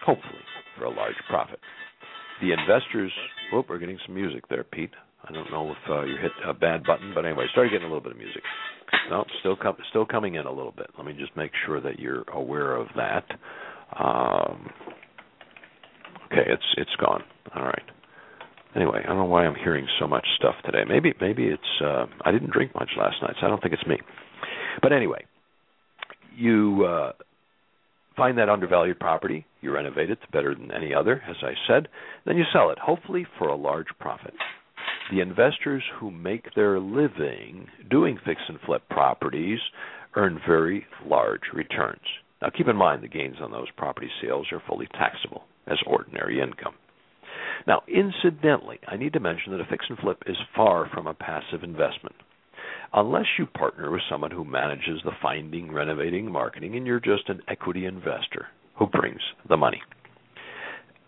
hopefully 0.05 0.39
for 0.77 0.85
a 0.85 0.89
large 0.89 1.15
profit 1.27 1.59
the 2.41 2.51
investors. 2.51 3.11
Oh, 3.53 3.63
we're 3.67 3.79
getting 3.79 3.99
some 4.05 4.15
music 4.15 4.47
there, 4.49 4.63
Pete. 4.63 4.91
I 5.27 5.33
don't 5.33 5.49
know 5.51 5.71
if 5.71 5.89
uh, 5.89 6.03
you 6.03 6.15
hit 6.21 6.31
a 6.45 6.53
bad 6.53 6.83
button, 6.83 7.11
but 7.13 7.25
anyway, 7.25 7.45
started 7.51 7.71
getting 7.71 7.85
a 7.85 7.89
little 7.89 8.03
bit 8.03 8.13
of 8.13 8.17
music. 8.17 8.41
No, 9.09 9.25
still 9.39 9.55
com- 9.55 9.77
still 9.89 10.05
coming 10.05 10.35
in 10.35 10.45
a 10.45 10.51
little 10.51 10.71
bit. 10.71 10.87
Let 10.97 11.05
me 11.05 11.13
just 11.13 11.35
make 11.35 11.51
sure 11.65 11.81
that 11.81 11.99
you're 11.99 12.23
aware 12.31 12.75
of 12.75 12.87
that. 12.95 13.25
Um, 13.99 14.69
okay, 16.27 16.45
it's 16.47 16.63
it's 16.77 16.95
gone. 16.99 17.23
All 17.55 17.63
right. 17.63 17.83
Anyway, 18.75 19.01
I 19.03 19.07
don't 19.07 19.17
know 19.17 19.25
why 19.25 19.45
I'm 19.45 19.55
hearing 19.55 19.87
so 19.99 20.07
much 20.07 20.25
stuff 20.37 20.55
today. 20.65 20.83
Maybe 20.87 21.13
maybe 21.19 21.45
it's 21.47 21.81
uh, 21.83 22.05
I 22.23 22.31
didn't 22.31 22.51
drink 22.51 22.73
much 22.75 22.89
last 22.97 23.15
night, 23.21 23.35
so 23.39 23.47
I 23.47 23.49
don't 23.49 23.61
think 23.61 23.73
it's 23.73 23.87
me. 23.87 23.97
But 24.81 24.93
anyway, 24.93 25.25
you 26.35 26.85
uh, 26.85 27.11
find 28.17 28.37
that 28.37 28.49
undervalued 28.49 28.99
property, 28.99 29.45
you 29.61 29.71
renovate 29.71 30.09
it, 30.09 30.19
it's 30.21 30.31
better 30.31 30.53
than 30.55 30.71
any 30.71 30.93
other, 30.93 31.21
as 31.29 31.37
I 31.41 31.53
said, 31.67 31.87
then 32.25 32.35
you 32.35 32.43
sell 32.51 32.71
it, 32.71 32.79
hopefully 32.79 33.25
for 33.37 33.47
a 33.47 33.55
large 33.55 33.87
profit. 33.99 34.33
The 35.11 35.21
investors 35.21 35.83
who 35.99 36.11
make 36.11 36.53
their 36.55 36.79
living 36.79 37.67
doing 37.89 38.19
fix 38.25 38.41
and 38.49 38.59
flip 38.65 38.83
properties 38.89 39.59
earn 40.15 40.41
very 40.45 40.85
large 41.05 41.43
returns. 41.53 42.01
Now 42.41 42.49
keep 42.49 42.67
in 42.67 42.75
mind 42.75 43.03
the 43.03 43.07
gains 43.07 43.37
on 43.41 43.51
those 43.51 43.71
property 43.77 44.09
sales 44.21 44.47
are 44.51 44.61
fully 44.67 44.87
taxable 44.93 45.43
as 45.67 45.77
ordinary 45.85 46.41
income. 46.41 46.73
Now, 47.65 47.83
incidentally, 47.87 48.79
I 48.87 48.97
need 48.97 49.13
to 49.13 49.19
mention 49.19 49.51
that 49.51 49.61
a 49.61 49.65
fix 49.65 49.85
and 49.89 49.97
flip 49.97 50.23
is 50.25 50.37
far 50.55 50.89
from 50.93 51.07
a 51.07 51.13
passive 51.13 51.63
investment 51.63 52.15
unless 52.93 53.25
you 53.37 53.45
partner 53.45 53.91
with 53.91 54.01
someone 54.09 54.31
who 54.31 54.43
manages 54.43 55.01
the 55.03 55.11
finding, 55.21 55.71
renovating, 55.71 56.31
marketing, 56.31 56.75
and 56.75 56.85
you're 56.85 56.99
just 56.99 57.29
an 57.29 57.41
equity 57.47 57.85
investor 57.85 58.47
who 58.77 58.87
brings 58.87 59.21
the 59.49 59.57
money. 59.57 59.81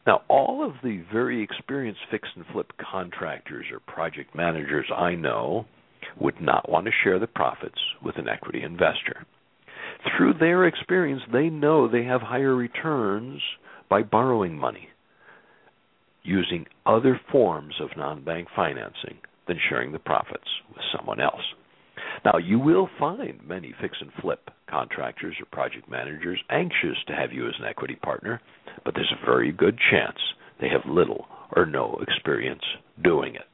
Now, 0.07 0.21
all 0.27 0.65
of 0.65 0.73
the 0.83 1.03
very 1.11 1.43
experienced 1.43 2.01
fix 2.09 2.27
and 2.35 2.45
flip 2.51 2.71
contractors 2.91 3.65
or 3.71 3.79
project 3.79 4.35
managers 4.35 4.87
I 4.95 5.15
know 5.15 5.65
would 6.19 6.41
not 6.41 6.69
want 6.69 6.85
to 6.85 6.91
share 7.03 7.19
the 7.19 7.27
profits 7.27 7.79
with 8.03 8.17
an 8.17 8.27
equity 8.27 8.63
investor. 8.63 9.25
Through 10.17 10.35
their 10.39 10.65
experience, 10.65 11.21
they 11.31 11.49
know 11.49 11.87
they 11.87 12.05
have 12.05 12.21
higher 12.21 12.55
returns 12.55 13.41
by 13.89 14.03
borrowing 14.03 14.57
money 14.57 14.89
using 16.23 16.65
other 16.85 17.19
forms 17.31 17.75
of 17.81 17.89
non 17.97 18.23
bank 18.23 18.47
financing 18.55 19.17
than 19.47 19.59
sharing 19.69 19.91
the 19.91 19.99
profits 19.99 20.47
with 20.69 20.83
someone 20.95 21.19
else. 21.19 21.41
Now, 22.25 22.37
you 22.37 22.59
will 22.59 22.89
find 22.99 23.39
many 23.47 23.73
fix 23.81 23.97
and 24.01 24.11
flip 24.21 24.49
contractors 24.69 25.35
or 25.39 25.45
project 25.45 25.89
managers 25.89 26.41
anxious 26.49 26.97
to 27.07 27.13
have 27.13 27.31
you 27.31 27.47
as 27.47 27.55
an 27.59 27.65
equity 27.65 27.95
partner, 27.95 28.41
but 28.83 28.93
there's 28.93 29.11
a 29.11 29.25
very 29.25 29.51
good 29.51 29.77
chance 29.91 30.17
they 30.59 30.69
have 30.69 30.81
little 30.89 31.27
or 31.55 31.65
no 31.65 31.99
experience 32.01 32.63
doing 33.03 33.35
it. 33.35 33.47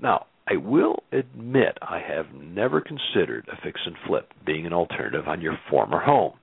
Now, 0.00 0.26
I 0.48 0.56
will 0.56 1.02
admit 1.12 1.78
I 1.82 2.00
have 2.06 2.26
never 2.34 2.80
considered 2.80 3.48
a 3.48 3.56
fix 3.62 3.80
and 3.86 3.96
flip 4.06 4.32
being 4.44 4.66
an 4.66 4.72
alternative 4.72 5.26
on 5.26 5.40
your 5.40 5.58
former 5.70 6.00
home. 6.00 6.34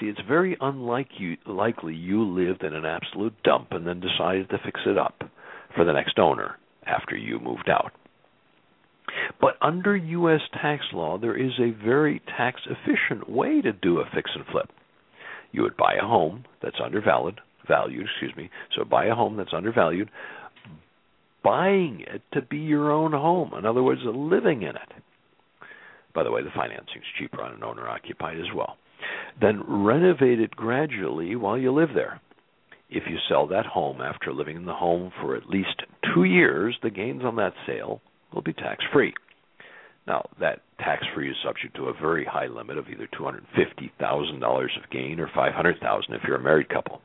See, 0.00 0.06
it's 0.06 0.20
very 0.26 0.56
unlikely 0.60 1.38
likely 1.46 1.94
you 1.94 2.24
lived 2.24 2.64
in 2.64 2.74
an 2.74 2.86
absolute 2.86 3.34
dump 3.44 3.68
and 3.72 3.86
then 3.86 4.00
decided 4.00 4.48
to 4.50 4.58
fix 4.64 4.80
it 4.86 4.96
up 4.96 5.22
for 5.76 5.84
the 5.84 5.92
next 5.92 6.18
owner 6.18 6.56
after 6.86 7.16
you 7.16 7.38
moved 7.38 7.68
out. 7.68 7.92
But 9.40 9.56
under 9.60 9.96
U.S. 9.96 10.40
tax 10.52 10.84
law, 10.92 11.18
there 11.18 11.36
is 11.36 11.52
a 11.58 11.70
very 11.84 12.22
tax 12.36 12.60
efficient 12.66 13.28
way 13.28 13.60
to 13.60 13.72
do 13.72 13.98
a 13.98 14.04
fix 14.14 14.30
and 14.34 14.44
flip. 14.46 14.70
You 15.50 15.62
would 15.62 15.76
buy 15.76 15.94
a 16.00 16.06
home 16.06 16.44
that's 16.62 16.80
undervalued, 16.82 17.40
valued, 17.68 18.06
excuse 18.06 18.34
me. 18.36 18.50
So 18.76 18.84
buy 18.84 19.06
a 19.06 19.14
home 19.14 19.36
that's 19.36 19.52
undervalued, 19.52 20.10
buying 21.42 22.04
it 22.06 22.22
to 22.32 22.42
be 22.42 22.58
your 22.58 22.90
own 22.90 23.12
home. 23.12 23.52
In 23.58 23.66
other 23.66 23.82
words, 23.82 24.00
living 24.04 24.62
in 24.62 24.70
it. 24.70 25.02
By 26.14 26.22
the 26.22 26.30
way, 26.30 26.42
the 26.42 26.50
financing 26.54 26.96
is 26.96 27.18
cheaper 27.18 27.42
on 27.42 27.54
an 27.54 27.64
owner 27.64 27.88
occupied 27.88 28.38
as 28.38 28.52
well. 28.54 28.76
Then 29.40 29.62
renovate 29.66 30.40
it 30.40 30.50
gradually 30.52 31.34
while 31.36 31.58
you 31.58 31.72
live 31.72 31.90
there. 31.94 32.20
If 32.90 33.04
you 33.08 33.16
sell 33.28 33.46
that 33.48 33.66
home 33.66 34.00
after 34.00 34.32
living 34.32 34.56
in 34.56 34.66
the 34.66 34.74
home 34.74 35.10
for 35.20 35.34
at 35.34 35.48
least 35.48 35.82
two 36.14 36.24
years, 36.24 36.76
the 36.82 36.90
gains 36.90 37.24
on 37.24 37.36
that 37.36 37.54
sale 37.66 38.02
will 38.34 38.42
be 38.42 38.52
tax 38.52 38.84
free. 38.92 39.14
Now, 40.06 40.28
that 40.40 40.60
tax 40.78 41.04
free 41.14 41.30
is 41.30 41.36
subject 41.44 41.76
to 41.76 41.84
a 41.84 41.92
very 41.92 42.24
high 42.24 42.48
limit 42.48 42.76
of 42.76 42.88
either 42.88 43.08
$250,000 43.18 44.64
of 44.64 44.90
gain 44.90 45.20
or 45.20 45.30
500,000 45.32 46.14
if 46.14 46.22
you're 46.26 46.36
a 46.36 46.42
married 46.42 46.68
couple. 46.68 47.00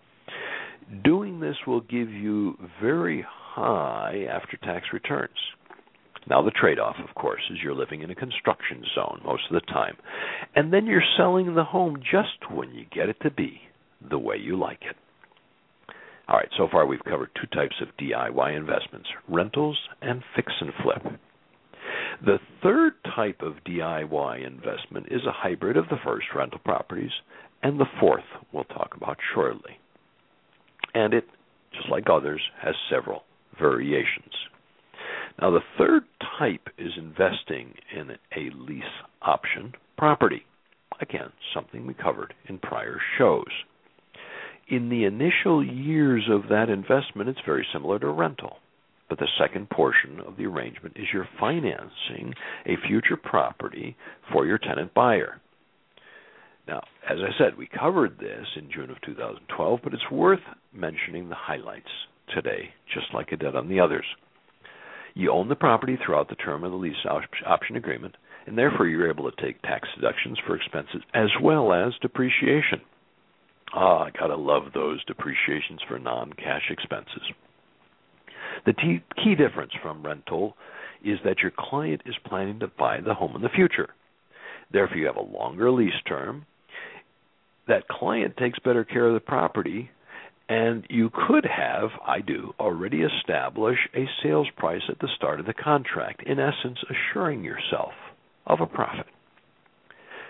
Doing 1.04 1.40
this 1.40 1.56
will 1.68 1.82
give 1.82 2.10
you 2.10 2.58
very 2.82 3.26
high 3.28 4.26
after 4.32 4.58
tax 4.58 4.88
returns. 4.94 5.36
Now, 6.30 6.42
the 6.42 6.52
trade 6.52 6.80
off, 6.80 6.96
of 7.08 7.14
course, 7.16 7.42
is 7.52 7.60
you're 7.64 7.76
living 7.76 8.02
in 8.02 8.12
a 8.12 8.16
construction 8.16 8.84
zone 8.96 9.22
most 9.24 9.44
of 9.50 9.54
the 9.54 9.72
time. 9.72 9.96
And 10.56 10.74
then 10.74 10.86
you're 10.86 11.02
selling 11.18 11.56
the 11.56 11.64
home 11.64 11.98
just 12.02 12.52
when 12.52 12.74
you 12.74 12.86
get 12.94 13.10
it 13.10 13.18
to 13.22 13.32
be 13.32 13.62
the 14.10 14.20
way 14.20 14.38
you 14.38 14.58
like 14.58 14.82
it. 14.82 14.96
All 16.28 16.36
right, 16.36 16.50
so 16.58 16.68
far 16.70 16.86
we've 16.86 17.04
covered 17.06 17.30
two 17.36 17.48
types 17.56 17.76
of 17.82 17.96
DIY 17.98 18.56
investments 18.58 19.08
rentals 19.30 19.78
and 20.02 20.22
fix 20.36 20.52
and 20.60 20.72
flip. 20.84 21.20
The 22.26 22.40
third 22.62 22.94
type 23.16 23.42
of 23.42 23.64
DIY 23.66 24.46
investment 24.46 25.08
is 25.10 25.22
a 25.26 25.32
hybrid 25.32 25.78
of 25.78 25.88
the 25.90 26.00
first 26.04 26.28
rental 26.36 26.60
properties, 26.60 27.12
and 27.64 27.80
the 27.80 27.86
fourth 28.00 28.26
we'll 28.52 28.66
talk 28.66 28.96
about 28.96 29.18
shortly. 29.34 29.80
And 30.94 31.14
it, 31.14 31.26
just 31.74 31.90
like 31.90 32.10
others, 32.10 32.42
has 32.62 32.76
several 32.90 33.24
variations. 33.58 34.34
Now, 35.40 35.52
the 35.52 35.62
third 35.78 36.04
type 36.40 36.68
is 36.78 36.92
investing 36.98 37.74
in 37.96 38.12
a 38.36 38.50
lease 38.56 38.84
option 39.22 39.74
property. 39.98 40.46
Again, 41.00 41.32
something 41.54 41.86
we 41.86 41.94
covered 41.94 42.34
in 42.50 42.58
prior 42.58 43.00
shows. 43.18 43.46
In 44.70 44.90
the 44.90 45.06
initial 45.06 45.64
years 45.64 46.28
of 46.30 46.50
that 46.50 46.70
investment, 46.70 47.30
it's 47.30 47.40
very 47.46 47.66
similar 47.72 48.00
to 48.00 48.10
rental. 48.10 48.58
But 49.08 49.20
the 49.20 49.28
second 49.40 49.70
portion 49.70 50.20
of 50.20 50.36
the 50.36 50.46
arrangement 50.46 50.98
is 50.98 51.06
you're 51.14 51.30
financing 51.40 52.34
a 52.66 52.76
future 52.86 53.16
property 53.16 53.96
for 54.32 54.46
your 54.46 54.58
tenant 54.58 54.94
buyer. 54.94 55.40
Now, 56.68 56.82
as 57.10 57.20
I 57.20 57.38
said, 57.38 57.58
we 57.58 57.68
covered 57.68 58.20
this 58.20 58.46
in 58.58 58.70
June 58.70 58.90
of 58.90 59.00
2012, 59.06 59.80
but 59.82 59.94
it's 59.94 60.12
worth 60.12 60.42
mentioning 60.74 61.30
the 61.30 61.36
highlights 61.36 61.88
today, 62.36 62.74
just 62.94 63.14
like 63.14 63.28
I 63.32 63.38
did 63.38 63.56
on 63.56 63.70
the 63.70 63.80
others. 63.80 64.06
You 65.14 65.32
own 65.32 65.48
the 65.48 65.56
property 65.56 65.98
throughout 66.06 66.28
the 66.28 66.36
term 66.36 66.66
of 66.66 66.72
the 66.72 66.78
lease 66.78 67.06
option 67.46 67.78
agreement, 67.78 68.16
and 68.46 68.58
therefore 68.58 68.88
you're 68.88 69.10
able 69.10 69.32
to 69.32 69.42
take 69.42 69.62
tax 69.62 69.88
deductions 69.96 70.38
for 70.46 70.58
expenses 70.58 71.02
as 71.14 71.30
well 71.42 71.72
as 71.72 71.94
depreciation. 72.02 72.82
Ah, 73.74 74.04
I 74.06 74.12
gotta 74.12 74.36
love 74.36 74.64
those 74.74 75.04
depreciations 75.06 75.82
for 75.88 76.00
non-cash 76.00 76.70
expenses. 76.70 77.24
The 78.66 78.74
t- 78.74 79.04
key 79.24 79.36
difference 79.36 79.74
from 79.82 80.04
rental 80.04 80.56
is 81.04 81.20
that 81.24 81.40
your 81.40 81.52
client 81.58 82.02
is 82.06 82.16
planning 82.26 82.60
to 82.60 82.68
buy 82.68 83.02
the 83.02 83.14
home 83.14 83.36
in 83.36 83.42
the 83.42 83.50
future. 83.50 83.90
Therefore, 84.72 84.98
you 84.98 85.06
have 85.06 85.16
a 85.16 85.22
longer 85.22 85.72
lease 85.72 86.02
term. 86.08 86.46
That 87.68 87.88
client 87.88 88.38
takes 88.38 88.60
better 88.60 88.84
care 88.84 89.08
of 89.08 89.14
the 89.14 89.20
property, 89.20 89.90
and 90.50 90.86
you 90.90 91.10
could 91.28 91.46
have, 91.46 91.90
I 92.06 92.22
do, 92.22 92.54
already 92.60 93.02
establish 93.02 93.78
a 93.94 94.08
sales 94.24 94.48
price 94.56 94.82
at 94.90 95.00
the 95.00 95.10
start 95.16 95.40
of 95.40 95.46
the 95.46 95.54
contract, 95.54 96.24
in 96.24 96.40
essence, 96.40 96.80
assuring 96.90 97.44
yourself 97.44 97.94
of 98.46 98.62
a 98.62 98.66
profit. 98.66 99.08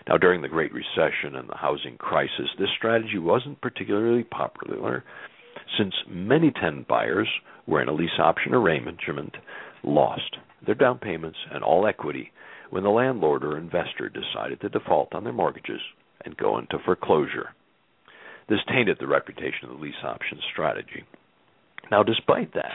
Now, 0.08 0.18
during 0.18 0.42
the 0.42 0.48
Great 0.48 0.72
Recession 0.74 1.36
and 1.36 1.50
the 1.50 1.58
housing 1.58 1.98
crisis, 1.98 2.50
this 2.58 2.70
strategy 2.78 3.18
wasn't 3.18 3.62
particularly 3.62 4.24
popular 4.24 5.04
since 5.78 5.94
many 6.08 6.52
tenant 6.52 6.88
buyers 6.88 7.28
were 7.66 7.82
in 7.82 7.90
a 7.90 7.94
lease 7.94 8.10
option 8.20 8.54
arrangement 8.54 9.36
lost 9.84 10.38
their 10.66 10.76
down 10.76 10.98
payments 10.98 11.38
and 11.52 11.64
all 11.64 11.86
equity 11.88 12.32
when 12.70 12.84
the 12.84 12.90
landlord 12.90 13.44
or 13.44 13.58
investor 13.58 14.10
decided 14.10 14.62
to 14.62 14.70
default 14.70 15.14
on 15.14 15.24
their 15.24 15.34
mortgages 15.34 15.82
and 16.26 16.38
go 16.38 16.58
into 16.58 16.78
foreclosure. 16.86 17.54
This 18.50 18.60
tainted 18.68 18.98
the 19.00 19.08
reputation 19.08 19.66
of 19.66 19.72
the 19.72 19.84
lease 19.84 20.04
option 20.04 20.40
strategy. 20.52 21.04
Now, 21.92 22.04
despite 22.04 22.54
that, 22.54 22.72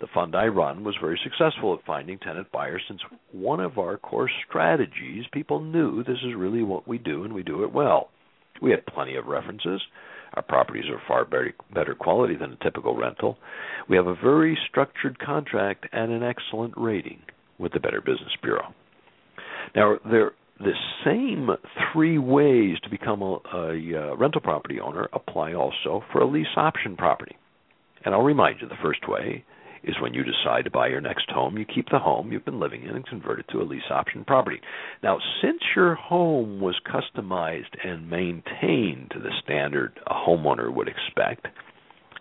the 0.00 0.06
fund 0.12 0.34
I 0.34 0.46
run 0.46 0.84
was 0.84 0.96
very 1.00 1.18
successful 1.22 1.74
at 1.74 1.84
finding 1.86 2.18
tenant 2.18 2.50
buyers 2.52 2.82
since 2.88 3.00
one 3.32 3.60
of 3.60 3.78
our 3.78 3.96
core 3.96 4.30
strategies, 4.48 5.24
people 5.32 5.60
knew 5.60 6.02
this 6.02 6.18
is 6.24 6.34
really 6.36 6.62
what 6.62 6.88
we 6.88 6.98
do 6.98 7.24
and 7.24 7.32
we 7.32 7.42
do 7.42 7.64
it 7.64 7.72
well. 7.72 8.10
We 8.60 8.70
had 8.70 8.86
plenty 8.86 9.16
of 9.16 9.26
references. 9.26 9.80
Our 10.34 10.42
properties 10.42 10.86
are 10.90 11.00
far 11.06 11.24
better, 11.24 11.94
quality 11.94 12.34
than 12.34 12.52
a 12.52 12.64
typical 12.64 12.96
rental. 12.96 13.38
We 13.88 13.96
have 13.96 14.06
a 14.06 14.16
very 14.16 14.58
structured 14.68 15.18
contract 15.18 15.86
and 15.92 16.10
an 16.10 16.24
excellent 16.24 16.74
rating 16.76 17.20
with 17.58 17.72
the 17.72 17.80
Better 17.80 18.00
Business 18.00 18.32
Bureau. 18.42 18.74
Now, 19.76 19.96
there 20.10 20.32
the 20.58 20.72
same 21.04 21.50
three 21.92 22.18
ways 22.18 22.76
to 22.84 22.90
become 22.90 23.22
a, 23.22 23.38
a, 23.52 23.92
a 23.92 24.16
rental 24.16 24.40
property 24.40 24.80
owner 24.80 25.08
apply 25.12 25.52
also 25.52 26.02
for 26.12 26.20
a 26.20 26.26
lease 26.26 26.46
option 26.56 26.96
property. 26.96 27.36
And 28.04 28.14
I'll 28.14 28.22
remind 28.22 28.60
you 28.60 28.68
the 28.68 28.74
first 28.82 29.08
way 29.08 29.44
is 29.86 29.94
when 30.00 30.14
you 30.14 30.22
decide 30.24 30.64
to 30.64 30.70
buy 30.70 30.88
your 30.88 31.00
next 31.00 31.30
home, 31.30 31.58
you 31.58 31.64
keep 31.64 31.88
the 31.90 31.98
home 31.98 32.32
you've 32.32 32.44
been 32.44 32.60
living 32.60 32.82
in 32.82 32.96
and 32.96 33.06
convert 33.06 33.40
it 33.40 33.46
to 33.50 33.60
a 33.60 33.64
lease 33.64 33.82
option 33.90 34.24
property. 34.24 34.60
Now, 35.02 35.18
since 35.42 35.60
your 35.76 35.94
home 35.94 36.60
was 36.60 36.80
customized 36.86 37.76
and 37.84 38.08
maintained 38.08 39.10
to 39.12 39.18
the 39.18 39.30
standard 39.42 39.98
a 40.06 40.14
homeowner 40.14 40.72
would 40.74 40.88
expect, 40.88 41.46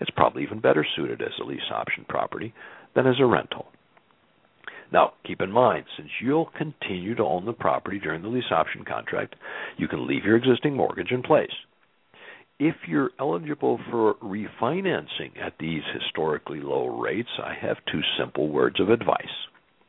it's 0.02 0.12
probably 0.12 0.44
even 0.44 0.60
better 0.60 0.86
suited 0.96 1.22
as 1.22 1.34
a 1.42 1.46
lease 1.46 1.62
option 1.74 2.06
property 2.08 2.54
than 2.96 3.08
as 3.08 3.16
a 3.20 3.26
rental. 3.26 3.68
Now, 4.92 5.14
keep 5.26 5.42
in 5.42 5.52
mind, 5.52 5.86
since 5.98 6.10
you'll 6.22 6.52
continue 6.58 7.16
to 7.16 7.24
own 7.24 7.46
the 7.46 7.54
property 7.54 8.00
during 8.00 8.22
the 8.22 8.28
lease 8.28 8.52
option 8.52 8.86
contract, 8.86 9.36
you 9.78 9.88
can 9.88 10.08
leave 10.08 10.24
your 10.24 10.38
existing 10.38 10.76
mortgage 10.76 11.12
in 11.12 11.24
place 11.24 11.50
if 12.60 12.76
you're 12.88 13.12
eligible 13.20 13.80
for 13.90 14.16
refinancing 14.16 15.38
at 15.42 15.54
these 15.60 15.82
historically 15.94 16.62
low 16.62 16.88
rates, 16.88 17.30
I 17.44 17.54
have 17.60 17.78
two 17.92 18.02
simple 18.18 18.50
words 18.50 18.80
of 18.80 18.90
advice. 18.90 19.26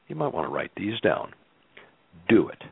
You 0.08 0.16
might 0.16 0.32
want 0.32 0.48
to 0.48 0.52
write 0.52 0.72
these 0.76 1.00
down. 1.00 1.32
Do 2.28 2.48
it. 2.48 2.62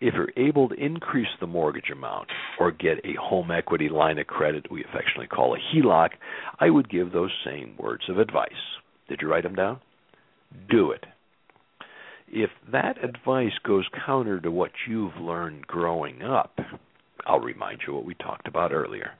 If 0.00 0.14
you're 0.14 0.32
able 0.36 0.68
to 0.68 0.74
increase 0.74 1.28
the 1.40 1.46
mortgage 1.46 1.90
amount 1.90 2.28
or 2.58 2.70
get 2.70 3.04
a 3.04 3.14
home 3.20 3.50
equity 3.50 3.88
line 3.88 4.18
of 4.18 4.26
credit 4.26 4.70
we 4.70 4.84
affectionately 4.84 5.28
call 5.28 5.54
a 5.54 5.58
HELOC, 5.58 6.10
I 6.60 6.68
would 6.68 6.90
give 6.90 7.12
those 7.12 7.30
same 7.44 7.74
words 7.78 8.04
of 8.08 8.18
advice. 8.18 8.50
Did 9.08 9.20
you 9.22 9.28
write 9.28 9.44
them 9.44 9.54
down? 9.54 9.80
Do 10.68 10.90
it. 10.90 11.06
If 12.28 12.50
that 12.72 13.02
advice 13.02 13.52
goes 13.64 13.86
counter 14.04 14.40
to 14.40 14.50
what 14.50 14.72
you've 14.88 15.16
learned 15.16 15.66
growing 15.66 16.22
up, 16.22 16.58
I'll 17.26 17.40
remind 17.40 17.80
you 17.86 17.94
what 17.94 18.04
we 18.04 18.14
talked 18.14 18.48
about 18.48 18.72
earlier. 18.72 19.12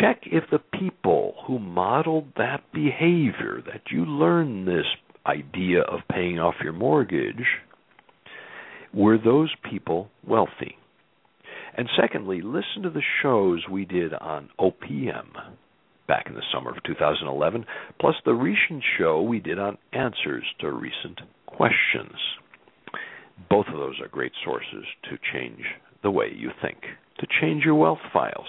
Check 0.00 0.22
if 0.26 0.44
the 0.50 0.58
people 0.58 1.34
who 1.46 1.58
modeled 1.58 2.32
that 2.36 2.62
behavior, 2.72 3.62
that 3.66 3.90
you 3.90 4.04
learned 4.04 4.68
this 4.68 4.86
idea 5.26 5.80
of 5.82 6.00
paying 6.10 6.38
off 6.38 6.54
your 6.62 6.72
mortgage, 6.72 7.46
were 8.92 9.18
those 9.18 9.54
people 9.68 10.08
wealthy? 10.26 10.76
And 11.76 11.88
secondly, 11.98 12.40
listen 12.42 12.82
to 12.82 12.90
the 12.90 13.02
shows 13.22 13.64
we 13.70 13.84
did 13.84 14.12
on 14.14 14.50
OPM 14.58 15.28
back 16.08 16.26
in 16.26 16.34
the 16.34 16.42
summer 16.52 16.70
of 16.70 16.82
2011, 16.82 17.64
plus 18.00 18.16
the 18.24 18.34
recent 18.34 18.82
show 18.98 19.22
we 19.22 19.38
did 19.38 19.58
on 19.58 19.78
answers 19.92 20.44
to 20.58 20.72
recent 20.72 21.20
questions. 21.46 22.16
Both 23.48 23.66
of 23.68 23.78
those 23.78 24.00
are 24.00 24.08
great 24.08 24.32
sources 24.44 24.84
to 25.04 25.18
change 25.32 25.64
the 26.02 26.10
way 26.10 26.26
you 26.34 26.50
think, 26.62 26.78
to 27.18 27.26
change 27.40 27.64
your 27.64 27.74
wealth 27.74 27.98
files. 28.12 28.46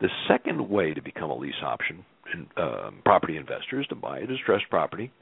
The 0.00 0.08
second 0.28 0.68
way 0.68 0.94
to 0.94 1.00
become 1.02 1.30
a 1.30 1.36
lease 1.36 1.54
option 1.62 2.04
uh, 2.56 2.90
property 3.04 3.36
investor 3.36 3.80
is 3.80 3.86
to 3.88 3.94
buy 3.94 4.20
a 4.20 4.26
distressed 4.26 4.64
property 4.70 5.12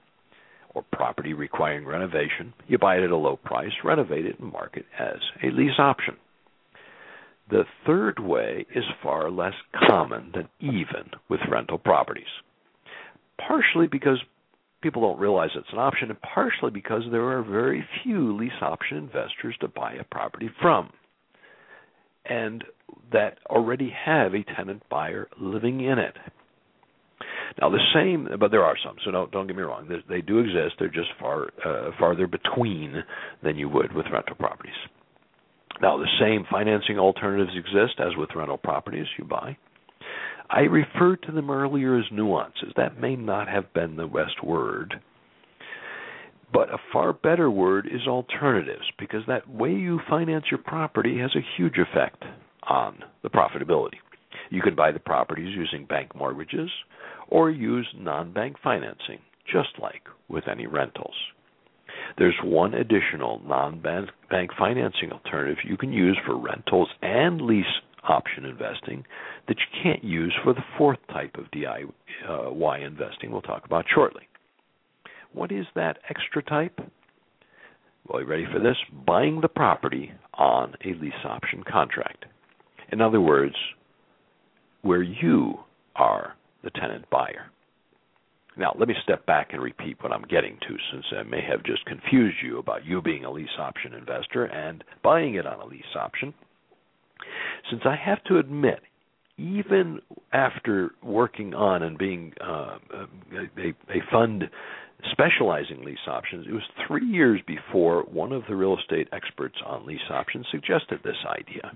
or 0.74 0.84
property 0.92 1.32
requiring 1.32 1.84
renovation, 1.84 2.52
you 2.68 2.78
buy 2.78 2.96
it 2.96 3.02
at 3.02 3.10
a 3.10 3.16
low 3.16 3.36
price, 3.36 3.72
renovate 3.84 4.26
it, 4.26 4.38
and 4.38 4.52
mark 4.52 4.76
it 4.76 4.86
as 4.98 5.18
a 5.42 5.48
lease 5.50 5.78
option. 5.78 6.16
The 7.50 7.64
third 7.84 8.20
way 8.20 8.66
is 8.74 8.84
far 9.02 9.30
less 9.30 9.54
common 9.88 10.30
than 10.32 10.48
even 10.60 11.10
with 11.28 11.40
rental 11.50 11.78
properties. 11.78 12.24
Partially 13.38 13.88
because 13.88 14.22
people 14.82 15.02
don't 15.02 15.20
realize 15.20 15.50
it's 15.54 15.72
an 15.72 15.78
option, 15.78 16.10
and 16.10 16.20
partially 16.20 16.70
because 16.70 17.02
there 17.10 17.28
are 17.36 17.42
very 17.42 17.84
few 18.02 18.36
lease 18.36 18.52
option 18.60 18.96
investors 18.96 19.56
to 19.60 19.68
buy 19.68 19.94
a 19.94 20.04
property 20.04 20.50
from. 20.60 20.90
And 22.24 22.64
that 23.12 23.38
already 23.48 23.92
have 24.04 24.34
a 24.34 24.44
tenant 24.56 24.82
buyer 24.90 25.28
living 25.40 25.80
in 25.80 25.98
it. 25.98 26.14
Now 27.60 27.70
the 27.70 27.80
same, 27.94 28.28
but 28.38 28.50
there 28.50 28.64
are 28.64 28.76
some. 28.84 28.96
So 29.04 29.10
don't 29.10 29.30
don't 29.32 29.46
get 29.46 29.56
me 29.56 29.62
wrong. 29.62 29.88
They, 29.88 30.16
they 30.16 30.20
do 30.20 30.38
exist. 30.38 30.76
They're 30.78 30.88
just 30.88 31.08
far 31.18 31.48
uh, 31.64 31.90
farther 31.98 32.26
between 32.26 33.02
than 33.42 33.56
you 33.56 33.68
would 33.68 33.92
with 33.92 34.06
rental 34.12 34.36
properties. 34.36 34.74
Now 35.82 35.98
the 35.98 36.08
same 36.20 36.44
financing 36.50 36.98
alternatives 36.98 37.56
exist 37.56 37.98
as 37.98 38.16
with 38.16 38.30
rental 38.36 38.58
properties 38.58 39.06
you 39.18 39.24
buy. 39.24 39.56
I 40.50 40.60
referred 40.60 41.22
to 41.22 41.32
them 41.32 41.50
earlier 41.50 41.96
as 41.96 42.04
nuances. 42.10 42.72
That 42.76 43.00
may 43.00 43.14
not 43.14 43.48
have 43.48 43.72
been 43.72 43.96
the 43.96 44.06
best 44.06 44.42
word. 44.42 45.00
But 46.52 46.74
a 46.74 46.78
far 46.92 47.12
better 47.12 47.48
word 47.48 47.86
is 47.86 48.08
alternatives 48.08 48.90
because 48.98 49.22
that 49.28 49.48
way 49.48 49.70
you 49.70 50.00
finance 50.08 50.46
your 50.50 50.58
property 50.58 51.18
has 51.18 51.30
a 51.36 51.46
huge 51.56 51.76
effect 51.78 52.24
on 52.68 52.98
the 53.22 53.30
profitability. 53.30 53.98
You 54.50 54.60
can 54.60 54.74
buy 54.74 54.90
the 54.90 54.98
properties 54.98 55.54
using 55.56 55.86
bank 55.86 56.16
mortgages 56.16 56.70
or 57.28 57.50
use 57.50 57.86
non 57.96 58.32
bank 58.32 58.56
financing, 58.64 59.20
just 59.46 59.68
like 59.80 60.02
with 60.28 60.48
any 60.48 60.66
rentals. 60.66 61.14
There's 62.18 62.38
one 62.42 62.74
additional 62.74 63.40
non 63.46 63.80
bank 63.80 64.50
financing 64.58 65.12
alternative 65.12 65.58
you 65.64 65.76
can 65.76 65.92
use 65.92 66.18
for 66.26 66.36
rentals 66.36 66.88
and 67.02 67.40
lease 67.40 67.64
option 68.10 68.44
investing 68.44 69.04
that 69.48 69.56
you 69.56 69.82
can't 69.82 70.04
use 70.04 70.34
for 70.42 70.52
the 70.52 70.64
fourth 70.76 70.98
type 71.12 71.36
of 71.36 71.50
DIY 71.52 72.86
investing 72.86 73.30
we'll 73.30 73.42
talk 73.42 73.64
about 73.64 73.84
shortly. 73.94 74.28
What 75.32 75.52
is 75.52 75.66
that 75.76 75.98
extra 76.08 76.42
type? 76.42 76.78
Well, 78.06 78.20
you 78.20 78.26
ready 78.26 78.46
for 78.52 78.58
this? 78.58 78.76
Buying 79.06 79.40
the 79.40 79.48
property 79.48 80.12
on 80.34 80.74
a 80.84 80.94
lease 81.00 81.12
option 81.24 81.62
contract. 81.62 82.24
In 82.90 83.00
other 83.00 83.20
words, 83.20 83.54
where 84.82 85.02
you 85.02 85.54
are 85.94 86.34
the 86.64 86.70
tenant 86.70 87.08
buyer. 87.10 87.50
Now, 88.56 88.74
let 88.78 88.88
me 88.88 88.94
step 89.04 89.24
back 89.26 89.50
and 89.52 89.62
repeat 89.62 89.96
what 90.02 90.12
I'm 90.12 90.24
getting 90.28 90.58
to, 90.60 90.76
since 90.92 91.04
I 91.16 91.22
may 91.22 91.40
have 91.48 91.62
just 91.62 91.84
confused 91.86 92.36
you 92.42 92.58
about 92.58 92.84
you 92.84 93.00
being 93.00 93.24
a 93.24 93.30
lease 93.30 93.48
option 93.58 93.94
investor 93.94 94.46
and 94.46 94.82
buying 95.02 95.36
it 95.36 95.46
on 95.46 95.60
a 95.60 95.66
lease 95.66 95.82
option. 95.94 96.34
Since 97.70 97.82
I 97.84 97.96
have 97.96 98.22
to 98.24 98.38
admit, 98.38 98.80
even 99.38 100.00
after 100.32 100.90
working 101.02 101.54
on 101.54 101.82
and 101.82 101.96
being 101.96 102.32
uh, 102.42 102.78
a, 102.92 103.68
a 103.88 104.02
fund 104.10 104.44
specializing 105.10 105.82
lease 105.84 105.98
options, 106.06 106.46
it 106.46 106.52
was 106.52 106.62
three 106.86 107.06
years 107.06 107.40
before 107.46 108.02
one 108.02 108.32
of 108.32 108.42
the 108.48 108.54
real 108.54 108.76
estate 108.78 109.08
experts 109.12 109.56
on 109.64 109.86
lease 109.86 109.98
options 110.10 110.46
suggested 110.50 111.00
this 111.02 111.16
idea. 111.26 111.72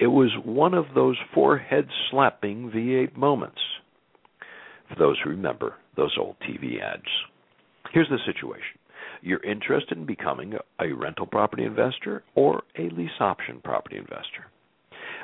It 0.00 0.08
was 0.08 0.30
one 0.44 0.74
of 0.74 0.86
those 0.94 1.16
forehead 1.32 1.86
slapping 2.10 2.70
V8 2.74 3.16
moments, 3.16 3.60
for 4.88 4.96
those 4.98 5.16
who 5.22 5.30
remember 5.30 5.74
those 5.96 6.16
old 6.18 6.36
TV 6.40 6.82
ads. 6.82 7.02
Here's 7.92 8.08
the 8.08 8.18
situation 8.26 8.78
you're 9.24 9.42
interested 9.42 9.96
in 9.96 10.04
becoming 10.04 10.54
a 10.78 10.92
rental 10.92 11.26
property 11.26 11.64
investor 11.64 12.22
or 12.34 12.62
a 12.78 12.90
lease 12.90 13.10
option 13.20 13.60
property 13.64 13.96
investor. 13.96 14.46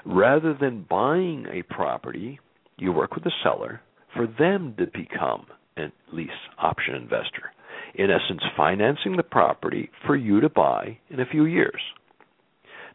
Rather 0.07 0.57
than 0.59 0.87
buying 0.89 1.47
a 1.53 1.63
property, 1.73 2.41
you 2.79 2.93
work 2.93 3.15
with 3.15 3.25
the 3.25 3.33
seller 3.43 3.83
for 4.17 4.27
them 4.27 4.75
to 4.79 4.87
become 4.87 5.47
a 5.77 5.93
lease 6.13 6.31
option 6.59 6.95
investor. 6.95 7.53
In 7.95 8.11
essence, 8.11 8.41
financing 8.57 9.17
the 9.17 9.23
property 9.23 9.91
for 10.07 10.17
you 10.17 10.41
to 10.41 10.49
buy 10.49 10.99
in 11.11 11.21
a 11.21 11.27
few 11.27 11.45
years. 11.45 11.81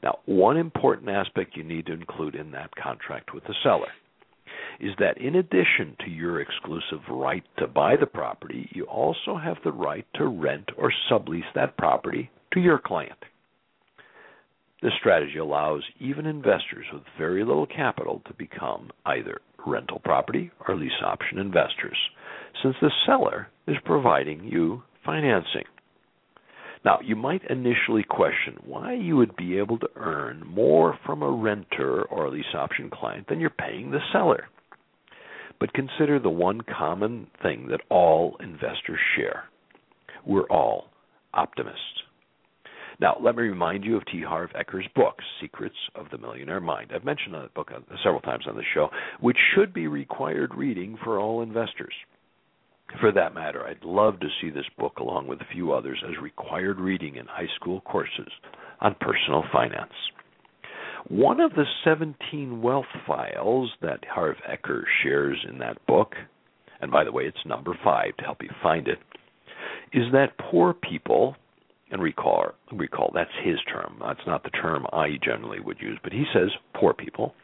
Now, 0.02 0.20
one 0.26 0.58
important 0.58 1.10
aspect 1.10 1.56
you 1.56 1.64
need 1.64 1.86
to 1.86 1.94
include 1.94 2.36
in 2.36 2.52
that 2.52 2.76
contract 2.76 3.34
with 3.34 3.44
the 3.44 3.56
seller 3.64 3.88
is 4.80 4.94
that 5.00 5.18
in 5.18 5.36
addition 5.36 5.96
to 6.00 6.10
your 6.10 6.42
exclusive 6.42 7.00
right 7.10 7.44
to 7.58 7.68
buy 7.68 7.96
the 7.96 8.06
property, 8.06 8.70
you 8.72 8.86
also 8.86 9.38
have 9.38 9.58
the 9.64 9.72
right 9.72 10.06
to 10.16 10.26
rent 10.26 10.70
or 10.78 10.92
sublease 11.10 11.54
that 11.54 11.78
property 11.78 12.30
to 12.54 12.60
your 12.60 12.80
client. 12.80 13.18
This 14.82 14.94
strategy 15.00 15.38
allows 15.38 15.84
even 16.00 16.26
investors 16.26 16.86
with 16.94 17.04
very 17.18 17.44
little 17.44 17.66
capital 17.66 18.22
to 18.28 18.34
become 18.34 18.92
either 19.06 19.40
rental 19.66 20.00
property 20.00 20.52
or 20.68 20.76
lease 20.76 20.92
option 21.04 21.40
investors, 21.40 21.98
since 22.62 22.76
the 22.82 22.92
seller 23.06 23.48
is 23.68 23.78
providing 23.84 24.44
you 24.44 24.84
financing. 25.04 25.64
Now, 26.84 27.00
you 27.04 27.16
might 27.16 27.42
initially 27.50 28.04
question 28.04 28.58
why 28.64 28.94
you 28.94 29.18
would 29.18 29.36
be 29.36 29.58
able 29.58 29.80
to 29.80 29.90
earn 29.96 30.44
more 30.46 31.00
from 31.04 31.24
a 31.24 31.32
renter 31.32 32.04
or 32.04 32.30
lease 32.30 32.54
option 32.54 32.92
client 32.92 33.28
than 33.28 33.40
you're 33.40 33.50
paying 33.50 33.90
the 33.90 34.00
seller. 34.14 34.48
But 35.60 35.74
consider 35.74 36.20
the 36.20 36.30
one 36.30 36.62
common 36.62 37.28
thing 37.42 37.68
that 37.70 37.82
all 37.90 38.38
investors 38.40 39.00
share 39.16 39.46
we're 40.26 40.48
all 40.50 40.86
optimists. 41.34 41.80
Now, 43.00 43.18
let 43.22 43.36
me 43.36 43.44
remind 43.44 43.84
you 43.84 43.98
of 43.98 44.06
T. 44.06 44.22
Harv 44.22 44.52
Eker's 44.52 44.88
book, 44.96 45.16
Secrets 45.42 45.76
of 45.96 46.06
the 46.12 46.18
Millionaire 46.18 46.62
Mind. 46.62 46.92
I've 46.96 47.04
mentioned 47.04 47.34
that 47.34 47.54
book 47.54 47.70
uh, 47.76 47.80
several 48.04 48.22
times 48.22 48.46
on 48.48 48.56
the 48.56 48.64
show, 48.74 48.90
which 49.20 49.38
should 49.54 49.74
be 49.74 49.88
required 49.88 50.56
reading 50.56 50.98
for 51.04 51.20
all 51.20 51.42
investors. 51.42 51.94
For 53.02 53.12
that 53.12 53.34
matter, 53.34 53.66
I'd 53.66 53.84
love 53.84 54.20
to 54.22 54.28
see 54.42 54.50
this 54.50 54.66
book 54.78 55.00
along 55.00 55.28
with 55.28 55.42
a 55.42 55.54
few 55.54 55.74
others 55.74 56.02
as 56.08 56.22
required 56.22 56.80
reading 56.80 57.18
in 57.18 57.26
high 57.26 57.50
school 57.56 57.82
courses 57.82 58.32
on 58.80 58.96
personal 59.02 59.44
finance. 59.52 59.92
One 61.08 61.40
of 61.40 61.52
the 61.52 61.66
17 61.84 62.62
wealth 62.62 62.86
files 63.06 63.72
that 63.82 64.00
Harv 64.10 64.38
Eker 64.50 64.84
shares 65.04 65.38
in 65.48 65.60
that 65.60 65.86
book, 65.86 66.14
and 66.82 66.92
by 66.92 67.04
the 67.04 67.12
way, 67.12 67.24
it's 67.24 67.46
number 67.46 67.78
five 67.84 68.18
to 68.18 68.24
help 68.24 68.42
you 68.42 68.50
find 68.64 68.88
it, 68.88 68.98
is 69.94 70.12
that 70.14 70.38
poor 70.50 70.74
people, 70.74 71.36
and 71.92 72.02
recall, 72.02 72.48
recall 72.72 73.12
that's 73.14 73.30
his 73.44 73.58
term, 73.72 73.98
that's 74.02 74.26
not 74.26 74.44
the 74.44 74.50
term 74.50 74.88
I 74.92 75.18
generally 75.24 75.60
would 75.60 75.80
use, 75.80 76.00
but 76.04 76.12
he 76.12 76.26
says 76.34 76.50
poor 76.74 76.94
people 76.94 77.36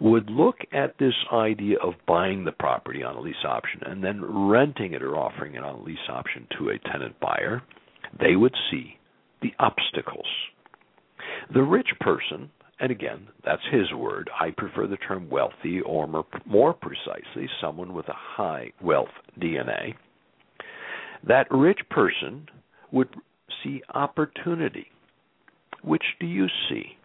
would 0.00 0.28
look 0.30 0.56
at 0.72 0.98
this 0.98 1.14
idea 1.32 1.76
of 1.82 1.94
buying 2.06 2.44
the 2.44 2.52
property 2.52 3.02
on 3.02 3.16
a 3.16 3.20
lease 3.20 3.34
option 3.44 3.80
and 3.86 4.02
then 4.02 4.22
renting 4.24 4.92
it 4.92 5.02
or 5.02 5.16
offering 5.16 5.54
it 5.54 5.64
on 5.64 5.76
a 5.76 5.82
lease 5.82 5.98
option 6.08 6.46
to 6.58 6.70
a 6.70 6.78
tenant 6.90 7.18
buyer, 7.20 7.62
they 8.20 8.36
would 8.36 8.54
see 8.70 8.98
the 9.40 9.52
obstacles. 9.58 10.26
The 11.54 11.62
rich 11.62 11.88
person, 12.00 12.50
and 12.82 12.90
again, 12.90 13.28
that's 13.44 13.62
his 13.70 13.90
word, 13.94 14.28
I 14.38 14.50
prefer 14.50 14.86
the 14.86 14.98
term 14.98 15.30
wealthy 15.30 15.80
or 15.80 16.06
more, 16.44 16.74
precisely, 16.74 17.48
someone 17.60 17.94
with 17.94 18.08
a 18.08 18.14
high 18.14 18.72
wealth 18.82 19.08
DNA, 19.40 19.94
that 21.26 21.46
rich 21.50 21.80
person 21.88 22.48
would 22.90 23.08
see 23.64 23.82
opportunity. 23.94 24.88
Which 25.82 26.04
do 26.20 26.26
you 26.26 26.46
see? 26.68 26.98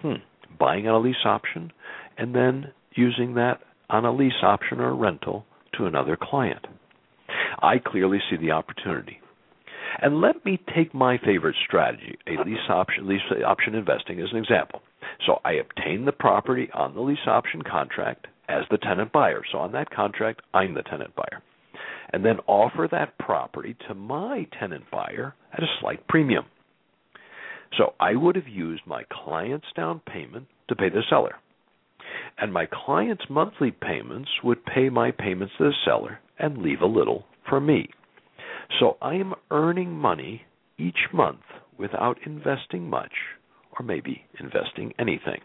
Hmm 0.00 0.22
buying 0.58 0.88
on 0.88 0.94
a 0.94 0.98
lease 0.98 1.16
option 1.24 1.72
and 2.18 2.34
then 2.34 2.72
using 2.94 3.34
that 3.34 3.60
on 3.90 4.04
a 4.04 4.12
lease 4.14 4.32
option 4.42 4.80
or 4.80 4.94
rental 4.94 5.44
to 5.76 5.86
another 5.86 6.16
client. 6.20 6.66
I 7.60 7.78
clearly 7.78 8.18
see 8.30 8.36
the 8.36 8.52
opportunity. 8.52 9.18
And 10.00 10.20
let 10.20 10.44
me 10.44 10.58
take 10.74 10.94
my 10.94 11.18
favorite 11.18 11.56
strategy, 11.66 12.18
a 12.26 12.42
lease 12.44 12.58
option 12.68 13.08
lease 13.08 13.20
uh, 13.30 13.44
option 13.44 13.74
investing 13.74 14.20
as 14.20 14.28
an 14.32 14.38
example. 14.38 14.82
So 15.26 15.40
I 15.44 15.52
obtain 15.52 16.04
the 16.04 16.12
property 16.12 16.68
on 16.74 16.94
the 16.94 17.00
lease 17.00 17.26
option 17.26 17.62
contract 17.62 18.26
as 18.48 18.64
the 18.70 18.78
tenant 18.78 19.12
buyer. 19.12 19.42
So 19.50 19.58
on 19.58 19.72
that 19.72 19.90
contract, 19.90 20.42
I'm 20.52 20.74
the 20.74 20.82
tenant 20.82 21.14
buyer. 21.14 21.42
And 22.12 22.24
then 22.24 22.38
offer 22.46 22.88
that 22.90 23.18
property 23.18 23.76
to 23.88 23.94
my 23.94 24.46
tenant 24.58 24.84
buyer 24.90 25.34
at 25.52 25.62
a 25.62 25.66
slight 25.80 26.06
premium. 26.08 26.44
So 27.76 27.94
I 27.98 28.14
would 28.14 28.36
have 28.36 28.48
used 28.48 28.82
my 28.86 29.04
client's 29.10 29.66
down 29.74 30.00
payment 30.06 30.46
to 30.68 30.76
pay 30.76 30.90
the 30.90 31.02
seller. 31.08 31.36
And 32.38 32.52
my 32.52 32.66
client's 32.70 33.24
monthly 33.28 33.70
payments 33.70 34.30
would 34.42 34.64
pay 34.64 34.88
my 34.88 35.10
payments 35.10 35.54
to 35.58 35.64
the 35.64 35.72
seller 35.84 36.20
and 36.38 36.58
leave 36.58 36.82
a 36.82 36.86
little 36.86 37.24
for 37.48 37.60
me. 37.60 37.88
So 38.78 38.96
I 39.00 39.14
am 39.14 39.34
earning 39.50 39.92
money 39.92 40.42
each 40.78 41.08
month 41.12 41.42
without 41.78 42.18
investing 42.24 42.88
much 42.88 43.12
or 43.78 43.84
maybe 43.84 44.24
investing 44.38 44.92
anything. 44.98 45.40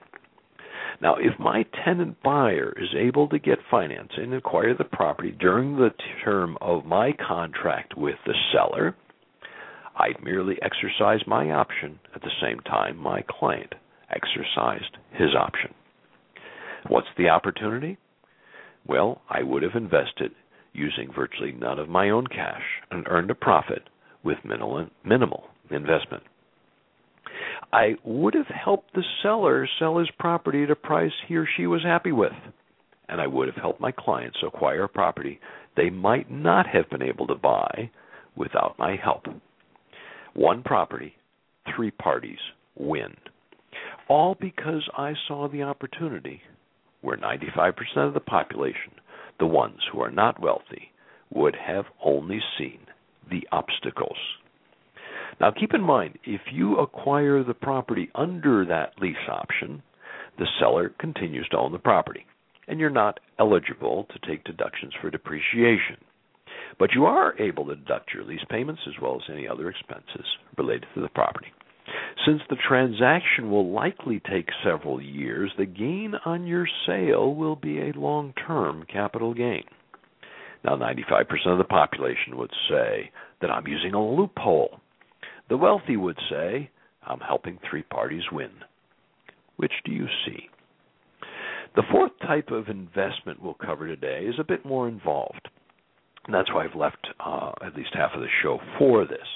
Now, 1.01 1.15
if 1.15 1.39
my 1.39 1.65
tenant 1.86 2.22
buyer 2.24 2.74
is 2.78 2.89
able 2.97 3.30
to 3.30 3.39
get 3.39 3.59
financing 3.70 4.26
and 4.26 4.34
acquire 4.34 4.76
the 4.76 4.84
property 4.84 5.32
during 5.32 5.76
the 5.76 5.91
term 6.24 6.57
of 6.61 6.86
my 6.86 7.13
contract 7.13 7.95
with 7.95 8.15
the 8.26 8.34
seller, 8.51 8.95
I'd 9.95 10.24
merely 10.24 10.57
exercise 10.61 11.22
my 11.28 11.51
option 11.51 11.99
at 12.15 12.22
the 12.22 12.32
same 12.41 12.59
time 12.61 12.97
my 12.97 13.24
client 13.30 13.74
exercised 14.09 14.97
his 15.11 15.36
option. 15.36 15.74
What's 16.88 17.07
the 17.17 17.30
opportunity? 17.30 17.97
Well, 18.88 19.22
I 19.30 19.43
would 19.43 19.63
have 19.63 19.76
invested 19.76 20.32
using 20.74 21.11
virtually 21.13 21.51
none 21.51 21.80
of 21.80 21.89
my 21.89 22.09
own 22.09 22.28
cash 22.28 22.63
and 22.91 23.07
earned 23.07 23.32
a 23.32 23.36
profit 23.36 23.84
with 24.24 24.38
minimal, 24.43 25.43
investment. 25.72 26.24
I 27.72 27.95
would 28.03 28.34
have 28.34 28.47
helped 28.47 28.93
the 28.93 29.03
seller 29.22 29.67
sell 29.78 29.97
his 29.97 30.09
property 30.17 30.63
at 30.63 30.72
a 30.72 30.76
price 30.76 31.11
he 31.28 31.36
or 31.36 31.47
she 31.57 31.67
was 31.67 31.84
happy 31.84 32.11
with, 32.11 32.34
and 33.07 33.22
I 33.22 33.28
would 33.28 33.47
have 33.47 33.57
helped 33.61 33.80
my 33.80 33.91
clients 33.91 34.38
acquire 34.45 34.84
a 34.84 34.89
property 34.89 35.39
they 35.76 35.89
might 35.89 36.30
not 36.30 36.67
have 36.67 36.89
been 36.89 37.03
able 37.03 37.28
to 37.28 37.36
buy 37.36 37.89
without 38.36 38.78
my 38.78 38.95
help. 39.01 39.26
One 40.34 40.63
property, 40.63 41.15
three 41.76 41.91
parties 41.91 42.39
win. 42.76 43.15
All 44.07 44.36
because 44.39 44.88
I 44.97 45.13
saw 45.28 45.47
the 45.47 45.63
opportunity 45.63 46.41
where 47.01 47.17
95% 47.17 47.74
of 47.97 48.13
the 48.13 48.20
population, 48.20 48.91
the 49.40 49.46
ones 49.46 49.80
who 49.92 50.02
are 50.02 50.12
not 50.12 50.42
wealthy, 50.42 50.92
would 51.32 51.56
have 51.56 51.86
only 52.04 52.40
seen 52.58 52.80
the 53.30 53.48
obstacles. 53.52 54.18
Now, 55.40 55.52
keep 55.52 55.74
in 55.74 55.82
mind, 55.82 56.18
if 56.26 56.42
you 56.52 56.78
acquire 56.78 57.44
the 57.44 57.54
property 57.54 58.10
under 58.16 58.66
that 58.66 58.94
lease 59.00 59.16
option, 59.30 59.82
the 60.38 60.48
seller 60.60 60.90
continues 61.00 61.48
to 61.50 61.58
own 61.58 61.72
the 61.72 61.80
property, 61.80 62.26
and 62.68 62.80
you're 62.80 62.90
not 62.90 63.20
eligible 63.40 64.08
to 64.10 64.28
take 64.28 64.44
deductions 64.44 64.94
for 65.00 65.10
depreciation. 65.10 65.98
But 66.78 66.94
you 66.94 67.06
are 67.06 67.40
able 67.40 67.66
to 67.68 67.76
deduct 67.76 68.14
your 68.14 68.24
lease 68.24 68.44
payments 68.50 68.82
as 68.88 69.02
well 69.02 69.16
as 69.16 69.30
any 69.32 69.48
other 69.48 69.70
expenses 69.70 70.26
related 70.58 70.86
to 70.96 71.02
the 71.02 71.10
property. 71.10 71.48
Since 72.26 72.41
the 72.49 72.57
transaction 72.67 73.49
will 73.49 73.72
likely 73.72 74.22
take 74.30 74.49
several 74.63 75.01
years, 75.01 75.51
the 75.57 75.65
gain 75.65 76.15
on 76.26 76.45
your 76.45 76.67
sale 76.86 77.34
will 77.34 77.55
be 77.55 77.80
a 77.80 77.93
long 77.97 78.34
term 78.45 78.86
capital 78.91 79.34
gain. 79.34 79.63
Now, 80.63 80.76
95% 80.76 81.24
of 81.47 81.57
the 81.57 81.63
population 81.63 82.38
would 82.38 82.51
say 82.70 83.11
that 83.41 83.49
I'm 83.49 83.67
using 83.67 83.93
a 83.93 84.05
loophole. 84.05 84.82
The 85.47 85.57
wealthy 85.57 85.95
would 85.95 86.20
say, 86.30 86.70
I'm 87.07 87.22
helping 87.22 87.57
three 87.70 87.84
parties 87.84 88.24
win. 88.32 88.51
Which 89.55 89.74
do 89.86 89.91
you 89.91 90.07
see? 90.26 90.49
The 91.76 91.84
fourth 91.89 92.11
type 92.22 92.49
of 92.51 92.67
investment 92.67 93.41
we'll 93.41 93.53
cover 93.53 93.88
today 93.88 94.26
is 94.26 94.36
a 94.39 94.43
bit 94.43 94.65
more 94.65 94.88
involved. 94.89 95.47
And 96.26 96.34
that's 96.36 96.53
why 96.53 96.65
I've 96.65 96.76
left 96.76 97.07
uh, 97.26 97.51
at 97.65 97.76
least 97.76 97.91
half 97.93 98.11
of 98.13 98.22
the 98.22 98.28
show 98.43 98.59
for 98.78 99.05
this. 99.05 99.28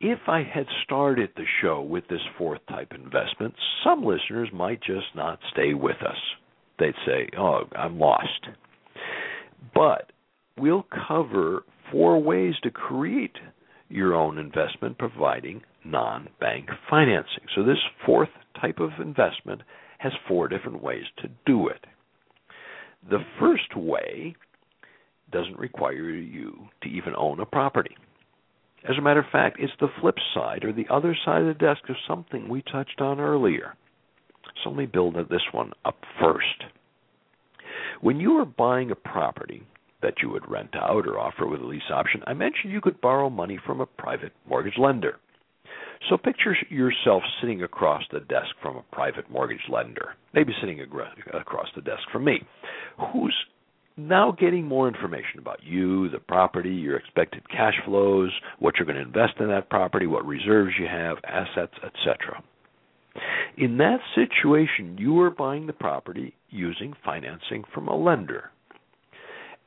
If 0.00 0.20
I 0.28 0.44
had 0.44 0.66
started 0.84 1.30
the 1.34 1.44
show 1.60 1.82
with 1.82 2.06
this 2.08 2.20
fourth 2.36 2.60
type 2.68 2.92
investment, 2.94 3.54
some 3.82 4.04
listeners 4.04 4.48
might 4.52 4.80
just 4.80 5.06
not 5.16 5.40
stay 5.52 5.74
with 5.74 5.96
us. 6.02 6.16
They'd 6.78 6.94
say, 7.04 7.28
Oh, 7.36 7.62
I'm 7.74 7.98
lost. 7.98 8.46
But 9.74 10.12
we'll 10.56 10.86
cover 11.08 11.64
four 11.90 12.22
ways 12.22 12.54
to 12.62 12.70
create 12.70 13.36
your 13.88 14.14
own 14.14 14.38
investment 14.38 14.98
providing 14.98 15.62
non 15.84 16.28
bank 16.38 16.68
financing. 16.88 17.44
So, 17.56 17.64
this 17.64 17.78
fourth 18.06 18.28
type 18.60 18.78
of 18.78 18.90
investment 19.00 19.62
has 19.98 20.12
four 20.28 20.46
different 20.46 20.80
ways 20.80 21.04
to 21.18 21.28
do 21.44 21.66
it. 21.66 21.84
The 23.10 23.24
first 23.40 23.76
way 23.76 24.36
doesn't 25.32 25.58
require 25.58 26.10
you 26.10 26.68
to 26.82 26.88
even 26.88 27.14
own 27.16 27.40
a 27.40 27.46
property. 27.46 27.96
As 28.84 28.96
a 28.98 29.02
matter 29.02 29.20
of 29.20 29.26
fact, 29.30 29.58
it's 29.58 29.72
the 29.80 29.88
flip 30.00 30.16
side 30.34 30.64
or 30.64 30.72
the 30.72 30.86
other 30.90 31.16
side 31.24 31.42
of 31.42 31.48
the 31.48 31.54
desk 31.54 31.88
of 31.88 31.96
something 32.06 32.48
we 32.48 32.62
touched 32.62 33.00
on 33.00 33.20
earlier. 33.20 33.74
So 34.62 34.70
let 34.70 34.78
me 34.78 34.86
build 34.86 35.14
this 35.14 35.42
one 35.52 35.72
up 35.84 35.98
first. 36.20 36.64
When 38.00 38.20
you 38.20 38.38
are 38.38 38.44
buying 38.44 38.90
a 38.90 38.96
property 38.96 39.62
that 40.02 40.14
you 40.22 40.30
would 40.30 40.48
rent 40.48 40.76
out 40.76 41.06
or 41.06 41.18
offer 41.18 41.46
with 41.46 41.60
a 41.60 41.66
lease 41.66 41.90
option, 41.92 42.22
I 42.26 42.34
mentioned 42.34 42.72
you 42.72 42.80
could 42.80 43.00
borrow 43.00 43.28
money 43.28 43.58
from 43.66 43.80
a 43.80 43.86
private 43.86 44.32
mortgage 44.48 44.78
lender. 44.78 45.16
So 46.08 46.16
picture 46.16 46.56
yourself 46.70 47.24
sitting 47.40 47.64
across 47.64 48.04
the 48.12 48.20
desk 48.20 48.54
from 48.62 48.76
a 48.76 48.94
private 48.94 49.28
mortgage 49.28 49.68
lender, 49.68 50.14
maybe 50.32 50.52
sitting 50.60 50.80
across 50.80 51.68
the 51.74 51.82
desk 51.82 52.02
from 52.12 52.24
me, 52.24 52.40
who's 53.12 53.34
now 53.98 54.32
getting 54.32 54.64
more 54.64 54.88
information 54.88 55.38
about 55.38 55.62
you, 55.62 56.08
the 56.10 56.20
property, 56.20 56.70
your 56.70 56.96
expected 56.96 57.48
cash 57.50 57.74
flows, 57.84 58.30
what 58.58 58.76
you're 58.76 58.86
going 58.86 58.96
to 58.96 59.02
invest 59.02 59.34
in 59.40 59.48
that 59.48 59.68
property, 59.68 60.06
what 60.06 60.24
reserves 60.24 60.72
you 60.78 60.86
have, 60.86 61.18
assets, 61.24 61.74
etc. 61.84 62.42
In 63.56 63.78
that 63.78 63.98
situation, 64.14 64.96
you 64.98 65.20
are 65.20 65.30
buying 65.30 65.66
the 65.66 65.72
property 65.72 66.34
using 66.50 66.94
financing 67.04 67.64
from 67.74 67.88
a 67.88 67.96
lender. 67.96 68.50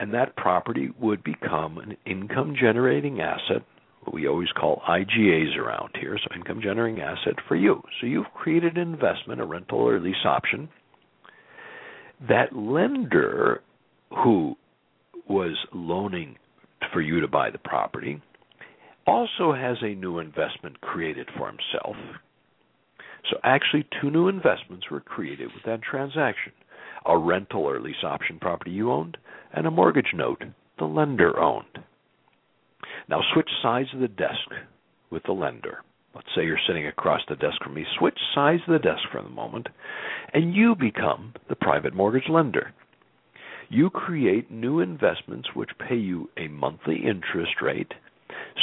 And 0.00 0.14
that 0.14 0.36
property 0.36 0.90
would 0.98 1.22
become 1.22 1.78
an 1.78 1.96
income 2.06 2.56
generating 2.58 3.20
asset, 3.20 3.62
what 4.02 4.14
we 4.14 4.26
always 4.26 4.48
call 4.58 4.82
IGAs 4.88 5.56
around 5.56 5.90
here, 6.00 6.18
so 6.18 6.34
income 6.34 6.60
generating 6.62 7.00
asset 7.00 7.34
for 7.46 7.54
you. 7.54 7.82
So 8.00 8.06
you've 8.06 8.32
created 8.34 8.78
an 8.78 8.94
investment, 8.94 9.40
a 9.40 9.44
rental 9.44 9.78
or 9.78 10.00
lease 10.00 10.16
option. 10.24 10.68
That 12.28 12.56
lender 12.56 13.62
who 14.12 14.56
was 15.28 15.56
loaning 15.72 16.36
for 16.92 17.00
you 17.00 17.20
to 17.20 17.28
buy 17.28 17.50
the 17.50 17.58
property 17.58 18.20
also 19.06 19.52
has 19.52 19.76
a 19.82 19.94
new 19.94 20.18
investment 20.18 20.80
created 20.80 21.28
for 21.36 21.48
himself. 21.48 21.96
So 23.30 23.38
actually, 23.42 23.86
two 24.00 24.10
new 24.10 24.28
investments 24.28 24.90
were 24.90 25.00
created 25.00 25.48
with 25.54 25.64
that 25.64 25.82
transaction 25.82 26.52
a 27.04 27.18
rental 27.18 27.62
or 27.62 27.80
lease 27.80 28.04
option 28.04 28.38
property 28.38 28.70
you 28.70 28.92
owned, 28.92 29.16
and 29.52 29.66
a 29.66 29.70
mortgage 29.72 30.12
note 30.14 30.44
the 30.78 30.84
lender 30.84 31.36
owned. 31.40 31.80
Now, 33.08 33.20
switch 33.32 33.48
sides 33.60 33.88
of 33.92 33.98
the 33.98 34.06
desk 34.06 34.48
with 35.10 35.24
the 35.24 35.32
lender. 35.32 35.78
Let's 36.14 36.28
say 36.36 36.44
you're 36.44 36.60
sitting 36.64 36.86
across 36.86 37.22
the 37.28 37.34
desk 37.34 37.56
from 37.62 37.74
me. 37.74 37.84
Switch 37.98 38.18
sides 38.36 38.62
of 38.68 38.74
the 38.74 38.78
desk 38.78 39.02
for 39.10 39.20
the 39.20 39.28
moment, 39.28 39.68
and 40.32 40.54
you 40.54 40.76
become 40.76 41.34
the 41.48 41.56
private 41.56 41.92
mortgage 41.92 42.28
lender 42.28 42.72
you 43.72 43.88
create 43.88 44.50
new 44.50 44.80
investments 44.80 45.48
which 45.54 45.70
pay 45.88 45.96
you 45.96 46.28
a 46.36 46.46
monthly 46.46 46.96
interest 46.96 47.52
rate 47.62 47.92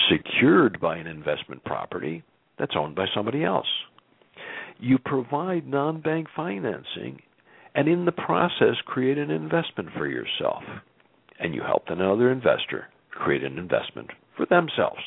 secured 0.07 0.79
by 0.79 0.97
an 0.97 1.07
investment 1.07 1.63
property 1.63 2.23
that's 2.59 2.75
owned 2.77 2.95
by 2.95 3.05
somebody 3.15 3.43
else. 3.43 3.65
You 4.77 4.99
provide 4.99 5.65
non 5.65 6.01
bank 6.01 6.27
financing 6.35 7.21
and 7.73 7.87
in 7.87 8.05
the 8.05 8.11
process 8.11 8.75
create 8.85 9.17
an 9.17 9.31
investment 9.31 9.89
for 9.97 10.07
yourself. 10.07 10.61
And 11.39 11.55
you 11.55 11.63
help 11.63 11.85
another 11.87 12.31
investor 12.31 12.85
create 13.09 13.43
an 13.43 13.57
investment 13.57 14.11
for 14.37 14.45
themselves, 14.45 15.01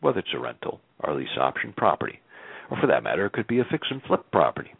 whether 0.00 0.18
it's 0.18 0.34
a 0.34 0.40
rental 0.40 0.80
or 1.04 1.14
lease 1.14 1.28
option 1.38 1.72
property. 1.76 2.18
Or 2.72 2.78
for 2.80 2.88
that 2.88 3.04
matter, 3.04 3.26
it 3.26 3.34
could 3.34 3.46
be 3.46 3.60
a 3.60 3.64
fix 3.70 3.86
and 3.88 4.02
flip 4.02 4.24
property. 4.32 4.72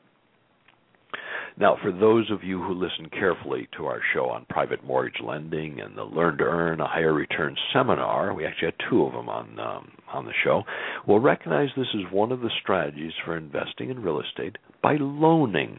Now, 1.61 1.77
for 1.83 1.91
those 1.91 2.31
of 2.31 2.45
you 2.45 2.63
who 2.63 2.73
listen 2.73 3.11
carefully 3.11 3.69
to 3.77 3.87
our 3.87 4.01
show 4.15 4.27
on 4.27 4.47
private 4.49 4.85
mortgage 4.85 5.21
lending 5.21 5.81
and 5.81 5.99
the 5.99 6.05
Learn 6.05 6.39
to 6.39 6.45
Earn 6.45 6.81
a 6.81 6.87
Higher 6.87 7.13
Return 7.13 7.57
seminar, 7.73 8.33
we 8.33 8.47
actually 8.47 8.69
had 8.69 8.89
two 8.89 9.03
of 9.03 9.13
them 9.13 9.29
on 9.29 9.59
um, 9.59 9.91
on 10.13 10.25
the 10.25 10.33
show, 10.45 10.63
will 11.07 11.19
recognize 11.19 11.69
this 11.77 11.89
is 11.95 12.13
one 12.13 12.31
of 12.31 12.41
the 12.41 12.51
strategies 12.63 13.13
for 13.25 13.37
investing 13.37 13.91
in 13.91 14.01
real 14.01 14.21
estate 14.21 14.57
by 14.83 14.97
loaning 15.01 15.79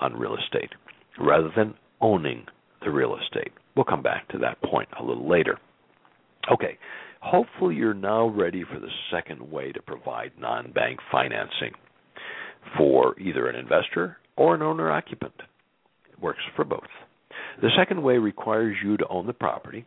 on 0.00 0.14
real 0.14 0.36
estate 0.36 0.70
rather 1.18 1.50
than 1.56 1.74
owning 2.00 2.46
the 2.84 2.90
real 2.90 3.16
estate. 3.16 3.52
We'll 3.74 3.84
come 3.84 4.02
back 4.02 4.28
to 4.28 4.38
that 4.38 4.62
point 4.62 4.88
a 4.98 5.04
little 5.04 5.28
later. 5.28 5.58
Okay, 6.52 6.78
hopefully 7.20 7.74
you're 7.74 7.92
now 7.92 8.28
ready 8.28 8.62
for 8.62 8.78
the 8.78 8.88
second 9.10 9.50
way 9.50 9.72
to 9.72 9.82
provide 9.82 10.30
non 10.38 10.70
bank 10.70 11.00
financing 11.10 11.72
for 12.76 13.18
either 13.18 13.48
an 13.48 13.56
investor 13.56 14.18
or 14.38 14.54
an 14.54 14.62
owner 14.62 14.90
occupant. 14.90 15.34
It 16.10 16.22
works 16.22 16.42
for 16.56 16.64
both. 16.64 16.88
The 17.60 17.70
second 17.76 18.02
way 18.02 18.18
requires 18.18 18.76
you 18.82 18.96
to 18.96 19.08
own 19.08 19.26
the 19.26 19.32
property. 19.32 19.84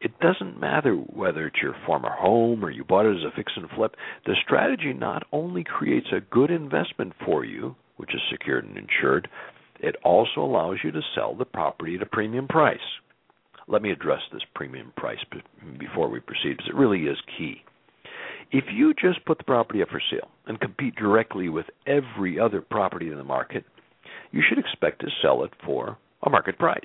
It 0.00 0.18
doesn't 0.20 0.58
matter 0.58 0.94
whether 0.94 1.46
it's 1.46 1.62
your 1.62 1.76
former 1.86 2.10
home 2.10 2.64
or 2.64 2.70
you 2.70 2.84
bought 2.84 3.06
it 3.06 3.16
as 3.16 3.24
a 3.24 3.36
fix 3.36 3.52
and 3.56 3.68
flip. 3.76 3.94
The 4.26 4.34
strategy 4.44 4.92
not 4.92 5.24
only 5.32 5.64
creates 5.64 6.08
a 6.12 6.20
good 6.20 6.50
investment 6.50 7.12
for 7.24 7.44
you, 7.44 7.76
which 7.96 8.14
is 8.14 8.20
secured 8.30 8.64
and 8.64 8.76
insured, 8.76 9.28
it 9.80 9.96
also 10.04 10.40
allows 10.40 10.78
you 10.82 10.90
to 10.92 11.00
sell 11.14 11.34
the 11.34 11.44
property 11.44 11.96
at 11.96 12.02
a 12.02 12.06
premium 12.06 12.48
price. 12.48 12.78
Let 13.68 13.82
me 13.82 13.90
address 13.90 14.20
this 14.32 14.42
premium 14.54 14.92
price 14.96 15.18
before 15.78 16.08
we 16.08 16.20
proceed 16.20 16.56
because 16.56 16.68
it 16.68 16.74
really 16.74 17.04
is 17.04 17.18
key. 17.38 17.62
If 18.52 18.64
you 18.70 18.92
just 18.92 19.24
put 19.24 19.38
the 19.38 19.44
property 19.44 19.82
up 19.82 19.88
for 19.88 20.02
sale 20.10 20.28
and 20.46 20.60
compete 20.60 20.94
directly 20.94 21.48
with 21.48 21.66
every 21.86 22.38
other 22.38 22.60
property 22.60 23.10
in 23.10 23.16
the 23.16 23.24
market, 23.24 23.64
you 24.30 24.42
should 24.46 24.58
expect 24.58 25.00
to 25.00 25.08
sell 25.22 25.42
it 25.44 25.52
for 25.64 25.96
a 26.22 26.30
market 26.30 26.58
price. 26.58 26.80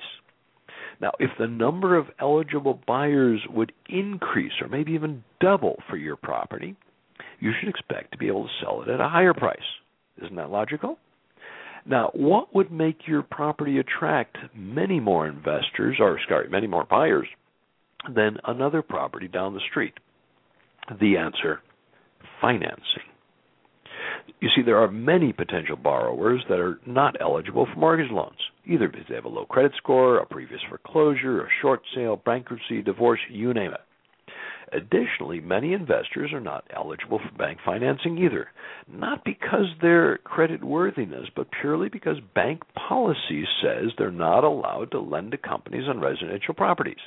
Now, 1.00 1.12
if 1.20 1.30
the 1.38 1.46
number 1.46 1.96
of 1.96 2.06
eligible 2.20 2.80
buyers 2.86 3.40
would 3.50 3.72
increase 3.88 4.52
or 4.62 4.68
maybe 4.68 4.92
even 4.92 5.22
double 5.40 5.76
for 5.90 5.96
your 5.96 6.16
property, 6.16 6.74
you 7.38 7.52
should 7.58 7.68
expect 7.68 8.12
to 8.12 8.18
be 8.18 8.28
able 8.28 8.44
to 8.44 8.50
sell 8.62 8.82
it 8.82 8.88
at 8.88 9.00
a 9.00 9.08
higher 9.08 9.34
price. 9.34 9.58
Isn't 10.22 10.36
that 10.36 10.50
logical? 10.50 10.98
Now, 11.84 12.10
what 12.14 12.54
would 12.54 12.72
make 12.72 13.06
your 13.06 13.22
property 13.22 13.78
attract 13.78 14.36
many 14.54 15.00
more 15.00 15.28
investors, 15.28 15.98
or 16.00 16.18
sorry, 16.28 16.48
many 16.48 16.66
more 16.66 16.84
buyers 16.84 17.28
than 18.14 18.38
another 18.46 18.82
property 18.82 19.28
down 19.28 19.54
the 19.54 19.60
street? 19.70 19.94
The 21.00 21.16
answer 21.16 21.60
financing. 22.40 23.08
You 24.40 24.48
see, 24.54 24.62
there 24.62 24.78
are 24.78 24.90
many 24.90 25.32
potential 25.32 25.76
borrowers 25.76 26.42
that 26.48 26.60
are 26.60 26.78
not 26.86 27.16
eligible 27.20 27.66
for 27.66 27.78
mortgage 27.78 28.10
loans, 28.10 28.38
either 28.66 28.88
because 28.88 29.06
they 29.08 29.16
have 29.16 29.24
a 29.24 29.28
low 29.28 29.46
credit 29.46 29.72
score, 29.76 30.18
a 30.18 30.26
previous 30.26 30.60
foreclosure, 30.68 31.42
a 31.42 31.48
short 31.60 31.80
sale, 31.94 32.20
bankruptcy, 32.24 32.82
divorce, 32.82 33.20
you 33.28 33.52
name 33.52 33.72
it. 33.72 33.80
Additionally, 34.72 35.40
many 35.40 35.72
investors 35.72 36.32
are 36.32 36.40
not 36.40 36.64
eligible 36.74 37.18
for 37.18 37.38
bank 37.38 37.58
financing 37.64 38.18
either, 38.18 38.48
not 38.86 39.24
because 39.24 39.66
their 39.80 40.18
credit 40.18 40.62
worthiness, 40.62 41.28
but 41.34 41.48
purely 41.60 41.88
because 41.88 42.18
bank 42.34 42.62
policy 42.74 43.44
says 43.62 43.90
they're 43.96 44.10
not 44.10 44.44
allowed 44.44 44.90
to 44.90 45.00
lend 45.00 45.32
to 45.32 45.38
companies 45.38 45.88
on 45.88 46.00
residential 46.00 46.54
properties. 46.54 46.98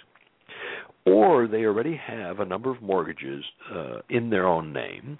Or 1.05 1.47
they 1.47 1.63
already 1.63 1.99
have 2.07 2.39
a 2.39 2.45
number 2.45 2.69
of 2.69 2.81
mortgages 2.81 3.43
uh, 3.73 3.99
in 4.09 4.29
their 4.29 4.47
own 4.47 4.71
name. 4.71 5.17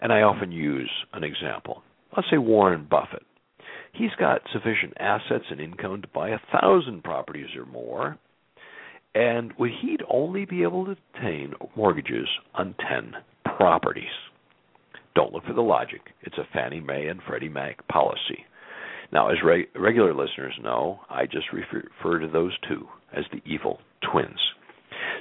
And 0.00 0.12
I 0.12 0.22
often 0.22 0.50
use 0.50 0.90
an 1.12 1.22
example. 1.22 1.82
Let's 2.16 2.28
say 2.30 2.38
Warren 2.38 2.86
Buffett. 2.90 3.24
He's 3.92 4.10
got 4.18 4.40
sufficient 4.52 4.94
assets 4.98 5.44
and 5.50 5.60
income 5.60 6.00
to 6.02 6.08
buy 6.08 6.30
a 6.30 6.40
thousand 6.50 7.04
properties 7.04 7.54
or 7.56 7.66
more, 7.66 8.18
and 9.14 9.52
would 9.58 9.70
he'd 9.82 10.02
only 10.10 10.46
be 10.46 10.62
able 10.62 10.86
to 10.86 10.96
obtain 11.14 11.52
mortgages 11.76 12.28
on 12.54 12.74
10 12.88 13.12
properties. 13.56 14.04
Don't 15.14 15.32
look 15.32 15.44
for 15.44 15.52
the 15.52 15.60
logic. 15.60 16.00
It's 16.22 16.38
a 16.38 16.48
Fannie 16.54 16.80
Mae 16.80 17.08
and 17.08 17.20
Freddie 17.26 17.50
Mac 17.50 17.86
policy. 17.88 18.46
Now, 19.12 19.28
as 19.28 19.36
re- 19.44 19.68
regular 19.74 20.14
listeners 20.14 20.54
know, 20.62 21.00
I 21.10 21.26
just 21.26 21.46
refer 21.52 22.18
to 22.18 22.28
those 22.28 22.56
two 22.66 22.88
as 23.14 23.24
the 23.30 23.42
evil 23.44 23.78
twins. 24.10 24.40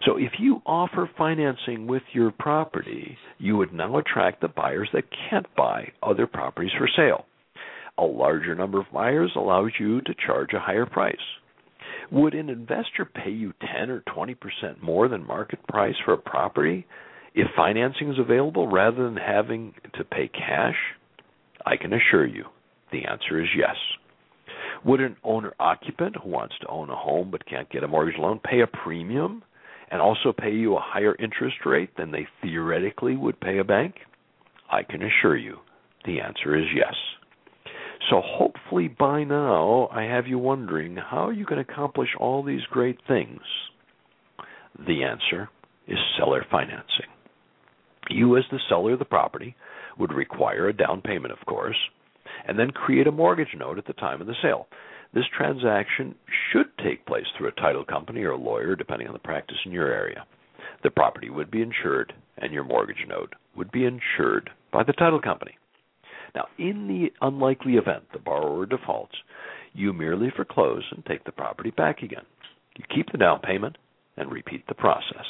So 0.06 0.18
if 0.18 0.34
you 0.40 0.62
offer 0.66 1.10
financing 1.18 1.86
with 1.86 2.04
your 2.14 2.32
property, 2.32 3.18
you 3.38 3.58
would 3.58 3.74
now 3.74 3.98
attract 3.98 4.42
the 4.42 4.48
buyers 4.48 4.90
that 4.94 5.04
can't 5.30 5.46
buy 5.56 5.92
other 6.02 6.26
properties 6.26 6.72
for 6.78 6.90
sale. 6.96 7.26
A 7.98 8.04
larger 8.04 8.56
number 8.56 8.80
of 8.80 8.92
buyers 8.92 9.32
allows 9.36 9.72
you 9.80 10.02
to 10.02 10.16
charge 10.26 10.54
a 10.54 10.60
higher 10.60 10.88
price. 10.88 11.16
Would 12.12 12.34
an 12.34 12.50
investor 12.50 13.06
pay 13.06 13.30
you 13.30 13.54
10 13.78 13.90
or 13.90 14.02
20% 14.02 14.36
more 14.82 15.08
than 15.08 15.26
market 15.26 15.66
price 15.68 15.96
for 16.04 16.14
a 16.14 16.18
property 16.18 16.88
if 17.36 17.48
financing 17.56 18.10
is 18.12 18.20
available 18.20 18.68
rather 18.68 19.04
than 19.04 19.18
having 19.18 19.74
to 19.96 20.04
pay 20.04 20.28
cash? 20.28 20.76
I 21.66 21.78
can 21.78 21.94
assure 21.94 22.26
you 22.26 22.46
the 22.92 23.06
answer 23.06 23.42
is 23.42 23.48
yes. 23.56 23.76
Would 24.84 25.00
an 25.00 25.16
owner 25.24 25.54
occupant 25.60 26.16
who 26.22 26.30
wants 26.30 26.56
to 26.62 26.68
own 26.68 26.90
a 26.90 26.96
home 26.96 27.30
but 27.32 27.46
can't 27.46 27.70
get 27.70 27.84
a 27.84 27.88
mortgage 27.88 28.20
loan 28.20 28.40
pay 28.44 28.62
a 28.62 28.68
premium 28.68 29.44
and 29.92 30.02
also 30.02 30.32
pay 30.32 30.52
you 30.52 30.76
a 30.76 30.82
higher 30.82 31.16
interest 31.20 31.58
rate 31.66 31.96
than 31.98 32.12
they 32.12 32.28
theoretically 32.42 33.16
would 33.16 33.40
pay 33.40 33.58
a 33.58 33.64
bank? 33.64 33.96
I 34.72 34.84
can 34.84 35.02
assure 35.02 35.38
you 35.38 35.58
the 36.06 36.22
answer 36.22 36.58
is 36.58 36.66
yes. 36.76 36.96
So 38.10 38.22
hopefully 38.24 38.88
by 38.88 39.24
now 39.24 39.90
I 39.92 40.04
have 40.04 40.28
you 40.28 40.38
wondering 40.38 40.96
how 40.96 41.30
you 41.30 41.46
can 41.46 41.60
accomplish 41.60 42.10
all 42.20 42.44
these 42.44 42.64
great 42.72 43.00
things. 43.08 43.42
The 44.88 45.04
answer 45.04 45.50
is 45.88 45.98
seller 46.18 46.46
financing. 46.50 47.08
You, 48.10 48.38
as 48.38 48.44
the 48.52 48.60
seller 48.68 48.94
of 48.94 49.00
the 49.00 49.06
property, 49.06 49.56
would 50.00 50.14
require 50.14 50.68
a 50.68 50.74
down 50.74 51.02
payment, 51.02 51.34
of 51.34 51.46
course, 51.46 51.78
and 52.48 52.58
then 52.58 52.72
create 52.72 53.08
a 53.08 53.12
mortgage 53.12 53.56
note 53.58 53.78
at 53.78 53.86
the 53.86 53.94
time 53.94 54.22
of 54.22 54.28
the 54.28 54.36
sale. 54.42 54.68
This 55.14 55.26
transaction 55.36 56.16
should 56.52 56.68
take 56.84 57.06
place 57.06 57.26
through 57.38 57.50
a 57.50 57.62
title 57.62 57.84
company 57.84 58.24
or 58.24 58.32
a 58.32 58.38
lawyer, 58.38 58.76
depending 58.76 59.08
on 59.08 59.14
the 59.14 59.20
practice 59.20 59.58
in 59.66 59.72
your 59.72 59.92
area. 59.92 60.26
The 60.84 60.90
property 60.90 61.30
would 61.30 61.52
be 61.52 61.62
insured, 61.62 62.14
and 62.38 62.54
your 62.54 62.64
mortgage 62.64 63.06
note 63.08 63.34
would 63.56 63.72
be 63.72 63.86
insured 63.86 64.50
by 64.72 64.84
the 64.84 64.94
title 64.94 65.22
company. 65.22 65.58
Now, 66.34 66.48
in 66.58 66.88
the 66.88 67.12
unlikely 67.26 67.74
event 67.74 68.04
the 68.14 68.20
borrower 68.20 68.66
defaults, 68.66 69.16
you 69.74 69.92
merely 69.92 70.30
foreclose 70.34 70.84
and 70.92 71.06
take 71.06 71.26
the 71.26 71.32
property 71.32 71.72
back 71.72 72.04
again. 72.04 72.26
You 72.78 72.86
keep 72.94 73.12
the 73.12 73.18
down 73.18 73.40
payment 73.40 73.78
and 74.16 74.32
repeat 74.32 74.66
the 74.68 74.76
process. 74.76 75.26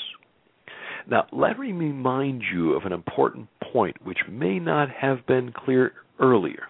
Now, 1.08 1.26
let 1.32 1.58
me 1.58 1.72
remind 1.72 2.44
you 2.54 2.74
of 2.74 2.86
an 2.86 2.94
important 2.94 3.48
point 3.74 3.98
which 4.04 4.20
may 4.30 4.60
not 4.60 4.90
have 4.92 5.26
been 5.26 5.52
clear 5.52 5.94
earlier. 6.20 6.68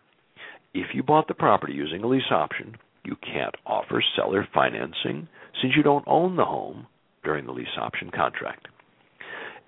If 0.74 0.88
you 0.94 1.04
bought 1.04 1.28
the 1.28 1.34
property 1.34 1.74
using 1.74 2.04
a 2.04 2.08
lease 2.08 2.32
option, 2.32 2.78
you 3.04 3.16
can't 3.22 3.56
offer 3.66 4.04
seller 4.16 4.48
financing 4.54 5.28
since 5.62 5.76
you 5.76 5.84
don't 5.84 6.08
own 6.08 6.36
the 6.36 6.46
home 6.46 6.88
during 7.24 7.46
the 7.46 7.52
lease 7.52 7.68
option 7.78 8.12
contract. 8.12 8.68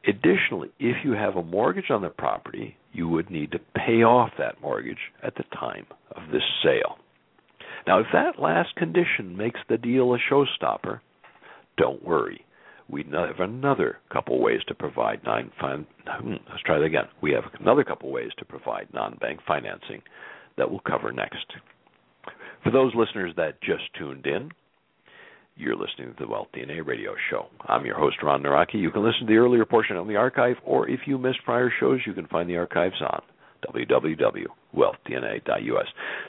Additionally, 0.08 0.70
if 0.80 0.98
you 1.06 1.14
have 1.14 1.38
a 1.38 1.44
mortgage 1.44 1.90
on 1.90 2.02
the 2.02 2.10
property, 2.10 2.76
you 2.92 3.08
would 3.08 3.30
need 3.30 3.52
to 3.52 3.60
pay 3.76 4.04
off 4.04 4.32
that 4.38 4.62
mortgage 4.62 4.98
at 5.24 5.36
the 5.36 5.44
time 5.58 5.86
of 6.16 6.32
this 6.32 6.44
sale. 6.64 6.98
Now, 7.88 8.00
if 8.00 8.08
that 8.14 8.40
last 8.40 8.76
condition 8.76 9.38
makes 9.38 9.60
the 9.70 9.78
deal 9.78 10.14
a 10.14 10.18
showstopper, 10.32 11.00
don't 11.78 12.04
worry. 12.04 12.46
We 12.90 13.06
have 13.14 13.40
another 13.40 13.98
couple 14.12 14.40
ways 14.40 14.60
to 14.68 14.76
provide 14.76 15.24
non 15.24 15.52
hmm, 15.60 16.34
let's 16.50 16.62
try 16.66 16.80
that 16.80 16.86
again. 16.86 17.06
We 17.22 17.32
have 17.32 17.46
another 17.60 17.84
couple 17.84 18.12
ways 18.12 18.32
to 18.38 18.46
provide 18.46 18.88
non-bank 18.94 19.40
financing 19.48 20.02
that 20.58 20.70
we'll 20.70 20.82
cover 20.82 21.12
next. 21.12 21.46
For 22.64 22.72
those 22.72 22.96
listeners 22.96 23.34
that 23.36 23.62
just 23.62 23.84
tuned 24.00 24.26
in, 24.26 24.50
you're 25.58 25.76
listening 25.76 26.14
to 26.14 26.16
the 26.18 26.28
Wealth 26.28 26.48
DNA 26.56 26.84
radio 26.86 27.14
show. 27.30 27.48
I'm 27.68 27.86
your 27.86 28.00
host, 28.00 28.24
Ron 28.24 28.42
Nawrocki. 28.42 28.76
You 28.76 28.90
can 28.90 29.04
listen 29.04 29.28
to 29.28 29.34
the 29.34 29.38
earlier 29.38 29.66
portion 29.66 29.98
on 29.98 30.08
the 30.08 30.16
archive, 30.16 30.56
or 30.66 30.88
if 30.90 31.02
you 31.06 31.18
missed 31.18 31.44
prior 31.44 31.70
shows, 31.78 32.00
you 32.08 32.14
can 32.14 32.26
find 32.28 32.50
the 32.50 32.56
archives 32.56 33.02
on 33.02 33.22
www.wealthdna.us. 33.68 35.88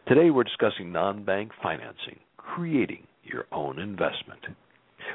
Today 0.09 0.31
we're 0.31 0.43
discussing 0.43 0.91
non-bank 0.91 1.53
financing, 1.63 2.19
creating 2.37 3.07
your 3.23 3.45
own 3.53 3.79
investment. 3.79 4.41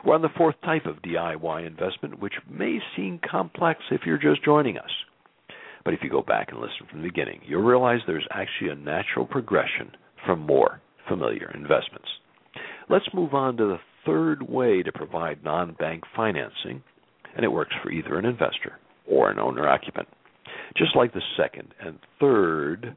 We're 0.06 0.16
on 0.16 0.22
the 0.22 0.30
fourth 0.38 0.56
type 0.64 0.86
of 0.86 1.02
DIY 1.02 1.68
investment, 1.68 2.20
which 2.20 2.36
may 2.50 2.80
seem 2.96 3.20
complex 3.30 3.82
if 3.92 4.06
you're 4.06 4.18
just 4.18 4.46
joining 4.46 4.78
us. 4.78 4.92
But 5.84 5.94
if 5.94 6.00
you 6.02 6.10
go 6.10 6.22
back 6.22 6.52
and 6.52 6.62
listen 6.62 6.88
from 6.90 7.02
the 7.02 7.10
beginning, 7.10 7.42
you'll 7.46 7.64
realize 7.64 8.00
there's 8.08 8.26
actually 8.32 8.70
a 8.70 8.76
natural 8.76 9.26
progression 9.26 9.92
from 10.26 10.46
more 10.46 10.80
familiar 11.10 11.52
investments. 11.54 12.08
Let's 12.90 13.06
move 13.14 13.34
on 13.34 13.58
to 13.58 13.66
the 13.66 13.80
third 14.06 14.42
way 14.48 14.84
to 14.84 14.92
provide 14.92 15.44
non 15.44 15.76
bank 15.80 16.04
financing, 16.16 16.82
and 17.36 17.44
it 17.44 17.52
works 17.52 17.74
for 17.84 17.92
either 17.92 18.18
an 18.18 18.26
investor 18.26 18.80
or 19.08 19.30
an 19.30 19.40
owner 19.40 19.68
occupant. 19.68 20.08
Just 20.78 20.96
like 20.96 21.14
the 21.14 21.22
second 21.38 21.74
and 21.84 22.00
third, 22.20 22.96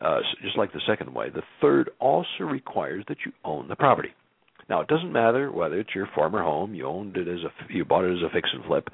uh, 0.00 0.18
just 0.42 0.56
like 0.56 0.72
the 0.72 0.80
second 0.86 1.12
way, 1.14 1.30
the 1.30 1.42
third 1.60 1.90
also 1.98 2.44
requires 2.44 3.04
that 3.08 3.18
you 3.24 3.32
own 3.44 3.68
the 3.68 3.76
property. 3.76 4.10
Now, 4.68 4.80
it 4.80 4.88
doesn't 4.88 5.12
matter 5.12 5.52
whether 5.52 5.78
it's 5.78 5.94
your 5.94 6.08
former 6.14 6.42
home, 6.42 6.74
you 6.74 6.86
owned 6.86 7.16
it 7.16 7.28
as 7.28 7.40
a, 7.44 7.72
you 7.72 7.84
bought 7.84 8.04
it 8.04 8.16
as 8.16 8.22
a 8.22 8.32
fix 8.32 8.48
and 8.52 8.64
flip. 8.64 8.88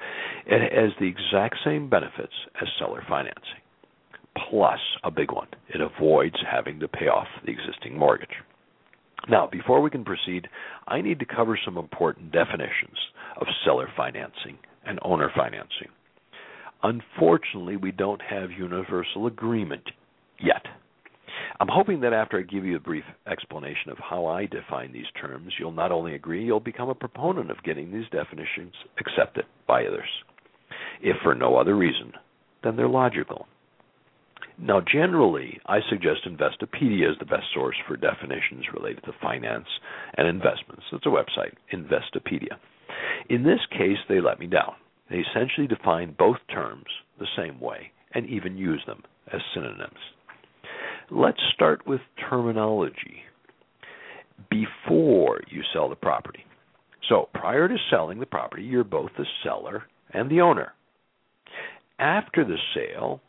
It 0.47 0.73
has 0.73 0.93
the 1.01 1.07
exact 1.07 1.57
same 1.65 1.89
benefits 1.89 2.33
as 2.61 2.69
seller 2.79 3.03
financing. 3.09 3.63
Plus, 4.51 4.81
a 5.03 5.11
big 5.11 5.33
one, 5.33 5.49
it 5.69 5.81
avoids 5.81 6.37
having 6.51 6.81
to 6.81 6.89
pay 6.89 7.07
off 7.07 7.27
the 7.45 7.53
existing 7.53 7.99
mortgage. 7.99 8.29
Now, 9.29 9.49
before 9.51 9.81
we 9.81 9.91
can 9.91 10.05
proceed, 10.05 10.49
I 10.89 11.01
need 11.01 11.21
to 11.21 11.25
cover 11.25 11.59
some 11.65 11.79
important 11.79 12.33
definitions 12.33 12.99
of 13.41 13.47
seller 13.65 13.89
financing 13.97 14.59
and 14.85 14.99
owner 15.03 15.31
financing. 15.35 15.89
Unfortunately, 16.83 17.77
we 17.77 17.93
don't 17.93 18.21
have 18.23 18.51
universal 18.51 19.27
agreement 19.27 19.85
yet. 20.41 20.63
I'm 21.61 21.69
hoping 21.69 22.01
that 22.01 22.13
after 22.13 22.39
I 22.39 22.43
give 22.43 22.65
you 22.65 22.77
a 22.77 22.81
brief 22.81 23.05
explanation 23.31 23.91
of 23.91 23.99
how 23.99 24.27
I 24.27 24.47
define 24.47 24.93
these 24.93 25.07
terms, 25.21 25.53
you'll 25.59 25.71
not 25.71 25.93
only 25.93 26.15
agree, 26.15 26.45
you'll 26.45 26.61
become 26.61 26.89
a 26.89 26.95
proponent 26.95 27.51
of 27.51 27.63
getting 27.63 27.93
these 27.93 28.09
definitions 28.11 28.75
accepted 28.99 29.45
by 29.69 29.85
others. 29.85 30.09
If 31.01 31.17
for 31.23 31.35
no 31.35 31.57
other 31.57 31.77
reason, 31.77 32.13
then 32.65 32.77
they're 32.77 32.89
logical. 32.89 33.47
Now, 34.63 34.81
generally, 34.81 35.59
I 35.67 35.81
suggest 35.91 36.21
Investopedia 36.27 37.11
is 37.11 37.19
the 37.19 37.27
best 37.27 37.47
source 37.53 37.77
for 37.89 37.97
definitions 37.97 38.65
related 38.73 39.03
to 39.05 39.13
finance 39.21 39.67
and 40.17 40.29
investments. 40.29 40.85
It's 40.93 41.05
a 41.07 41.09
website, 41.09 41.55
Investopedia. 41.73 42.57
In 43.29 43.43
this 43.43 43.61
case, 43.73 43.99
they 44.09 44.21
let 44.21 44.39
me 44.39 44.47
down. 44.47 44.75
They 45.11 45.19
essentially 45.19 45.67
define 45.67 46.15
both 46.17 46.39
terms 46.53 46.87
the 47.19 47.27
same 47.37 47.61
way 47.61 47.91
and 48.15 48.27
even 48.27 48.57
use 48.57 48.83
them 48.87 49.03
as 49.33 49.41
synonyms. 49.55 49.99
Let's 51.11 51.41
start 51.55 51.87
with 51.87 52.01
terminology. 52.31 53.25
before 54.51 55.41
you 55.49 55.63
sell 55.73 55.89
the 55.89 55.97
property. 55.97 56.45
So, 57.09 57.29
prior 57.35 57.69
to 57.69 57.77
selling 57.91 58.21
the 58.21 58.27
property, 58.27 58.63
you're 58.63 58.85
both 58.85 59.11
the 59.17 59.27
seller 59.45 59.85
and 60.13 60.31
the 60.31 60.41
owner. 60.41 60.73
After 61.99 62.45
the 62.45 62.57
sale, 62.75 63.21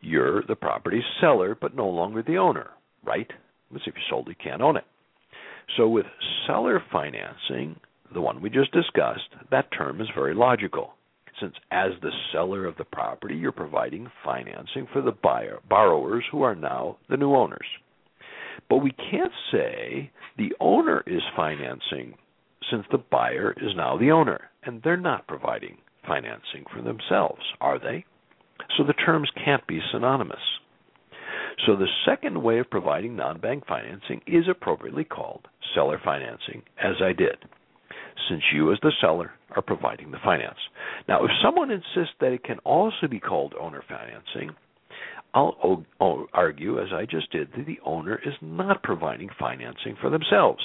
you're 0.00 0.42
the 0.42 0.56
property 0.56 1.02
seller 1.20 1.56
but 1.60 1.74
no 1.74 1.88
longer 1.88 2.22
the 2.22 2.38
owner, 2.38 2.70
right? 3.04 3.30
Because 3.68 3.86
if 3.86 3.94
you 3.94 4.02
sold, 4.08 4.28
you 4.28 4.34
can't 4.42 4.62
own 4.62 4.76
it. 4.76 4.84
So, 5.76 5.88
with 5.88 6.06
seller 6.46 6.82
financing, 6.92 7.80
the 8.14 8.20
one 8.20 8.40
we 8.40 8.50
just 8.50 8.72
discussed, 8.72 9.28
that 9.50 9.72
term 9.76 10.00
is 10.00 10.08
very 10.14 10.34
logical. 10.34 10.92
Since, 11.40 11.54
as 11.70 11.90
the 12.00 12.12
seller 12.32 12.64
of 12.64 12.76
the 12.76 12.84
property, 12.84 13.34
you're 13.34 13.52
providing 13.52 14.08
financing 14.24 14.86
for 14.92 15.02
the 15.02 15.12
buyer, 15.12 15.58
borrowers 15.68 16.24
who 16.30 16.42
are 16.42 16.54
now 16.54 16.98
the 17.10 17.16
new 17.16 17.34
owners. 17.34 17.66
But 18.70 18.78
we 18.78 18.92
can't 18.92 19.32
say 19.52 20.10
the 20.38 20.54
owner 20.60 21.02
is 21.06 21.22
financing 21.36 22.14
since 22.70 22.84
the 22.90 22.98
buyer 22.98 23.54
is 23.60 23.76
now 23.76 23.96
the 23.96 24.10
owner 24.10 24.50
and 24.64 24.82
they're 24.82 24.96
not 24.96 25.26
providing 25.26 25.78
financing 26.06 26.64
for 26.72 26.82
themselves, 26.82 27.42
are 27.60 27.78
they? 27.78 28.04
So 28.76 28.84
the 28.84 28.92
terms 28.92 29.30
can't 29.44 29.66
be 29.66 29.80
synonymous. 29.92 30.40
So 31.66 31.74
the 31.74 31.88
second 32.04 32.42
way 32.42 32.58
of 32.58 32.70
providing 32.70 33.16
non 33.16 33.40
bank 33.40 33.64
financing 33.66 34.20
is 34.26 34.44
appropriately 34.48 35.04
called 35.04 35.48
seller 35.74 36.00
financing, 36.04 36.62
as 36.82 36.96
I 37.02 37.12
did, 37.12 37.36
since 38.28 38.42
you, 38.52 38.72
as 38.72 38.78
the 38.82 38.92
seller, 39.00 39.32
are 39.54 39.62
providing 39.62 40.10
the 40.10 40.18
finance. 40.22 40.58
Now, 41.08 41.24
if 41.24 41.30
someone 41.42 41.70
insists 41.70 42.14
that 42.20 42.32
it 42.32 42.44
can 42.44 42.58
also 42.60 43.06
be 43.08 43.20
called 43.20 43.54
owner 43.58 43.82
financing, 43.88 44.54
I'll 45.34 45.84
argue, 46.32 46.80
as 46.80 46.88
I 46.92 47.04
just 47.04 47.30
did, 47.30 47.52
that 47.52 47.66
the 47.66 47.80
owner 47.84 48.20
is 48.24 48.34
not 48.40 48.82
providing 48.82 49.28
financing 49.38 49.96
for 50.00 50.10
themselves. 50.10 50.62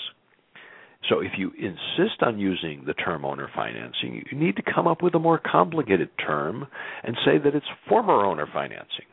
So 1.09 1.19
if 1.19 1.31
you 1.37 1.51
insist 1.57 2.21
on 2.21 2.39
using 2.39 2.83
the 2.85 2.93
term 2.93 3.25
owner 3.25 3.49
financing, 3.55 4.23
you 4.31 4.37
need 4.37 4.55
to 4.57 4.61
come 4.61 4.87
up 4.87 5.01
with 5.01 5.15
a 5.15 5.19
more 5.19 5.39
complicated 5.43 6.09
term 6.23 6.67
and 7.03 7.17
say 7.25 7.37
that 7.43 7.55
it's 7.55 7.65
former 7.89 8.23
owner 8.23 8.47
financing, 8.53 9.05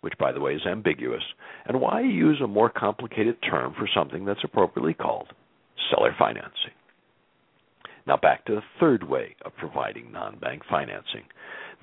which 0.00 0.14
by 0.18 0.30
the 0.32 0.40
way 0.40 0.54
is 0.54 0.66
ambiguous. 0.66 1.22
And 1.66 1.80
why 1.80 2.02
use 2.02 2.40
a 2.42 2.46
more 2.46 2.70
complicated 2.70 3.36
term 3.42 3.74
for 3.76 3.88
something 3.92 4.24
that's 4.24 4.44
appropriately 4.44 4.94
called 4.94 5.28
seller 5.90 6.14
financing? 6.16 6.72
Now 8.06 8.16
back 8.16 8.44
to 8.46 8.54
the 8.54 8.62
third 8.80 9.02
way 9.02 9.34
of 9.44 9.56
providing 9.56 10.12
non-bank 10.12 10.62
financing. 10.70 11.24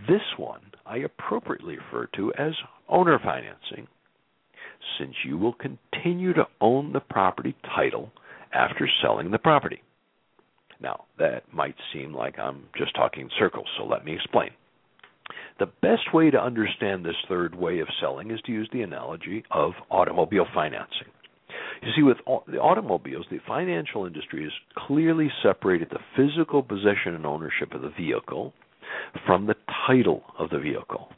This 0.07 0.23
one 0.37 0.61
I 0.85 0.97
appropriately 0.97 1.77
refer 1.77 2.07
to 2.15 2.33
as 2.37 2.53
owner 2.89 3.19
financing, 3.19 3.87
since 4.97 5.13
you 5.25 5.37
will 5.37 5.53
continue 5.53 6.33
to 6.33 6.47
own 6.61 6.93
the 6.93 6.99
property 6.99 7.55
title 7.75 8.11
after 8.55 8.89
selling 9.01 9.31
the 9.31 9.37
property. 9.37 9.81
Now, 10.81 11.05
that 11.19 11.43
might 11.53 11.75
seem 11.93 12.13
like 12.13 12.37
I'm 12.39 12.63
just 12.77 12.95
talking 12.95 13.29
circles, 13.39 13.67
so 13.77 13.85
let 13.85 14.03
me 14.05 14.13
explain. 14.13 14.49
The 15.59 15.67
best 15.81 16.13
way 16.13 16.29
to 16.31 16.41
understand 16.41 17.03
this 17.03 17.15
third 17.27 17.55
way 17.55 17.79
of 17.79 17.87
selling 18.01 18.31
is 18.31 18.41
to 18.41 18.51
use 18.51 18.69
the 18.71 18.81
analogy 18.81 19.43
of 19.51 19.71
automobile 19.89 20.45
financing. 20.53 21.07
You 21.81 21.91
see, 21.95 22.03
with 22.03 22.17
the 22.47 22.59
automobiles, 22.59 23.25
the 23.29 23.39
financial 23.47 24.05
industry 24.05 24.43
has 24.43 24.51
clearly 24.87 25.29
separated 25.41 25.89
the 25.89 25.99
physical 26.15 26.61
possession 26.61 27.15
and 27.15 27.25
ownership 27.25 27.73
of 27.73 27.81
the 27.81 27.91
vehicle 27.97 28.53
from 29.25 29.47
the 29.47 29.55
title 29.87 30.23
of 30.37 30.49
the 30.49 30.59
vehicle. 30.59 31.09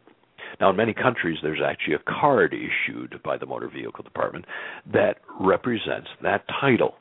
Now, 0.60 0.70
in 0.70 0.76
many 0.76 0.94
countries, 0.94 1.38
there's 1.42 1.62
actually 1.64 1.96
a 1.96 2.20
card 2.20 2.54
issued 2.54 3.22
by 3.24 3.38
the 3.38 3.46
Motor 3.46 3.70
Vehicle 3.70 4.04
Department 4.04 4.46
that 4.92 5.18
represents 5.40 6.08
that 6.22 6.44
title. 6.62 6.96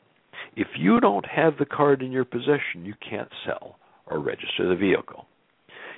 If 0.57 0.69
you 0.75 0.99
don't 0.99 1.25
have 1.27 1.59
the 1.59 1.67
card 1.67 2.01
in 2.01 2.11
your 2.11 2.25
possession, 2.25 2.83
you 2.83 2.95
can't 3.07 3.29
sell 3.45 3.75
or 4.07 4.19
register 4.19 4.67
the 4.67 4.75
vehicle. 4.75 5.27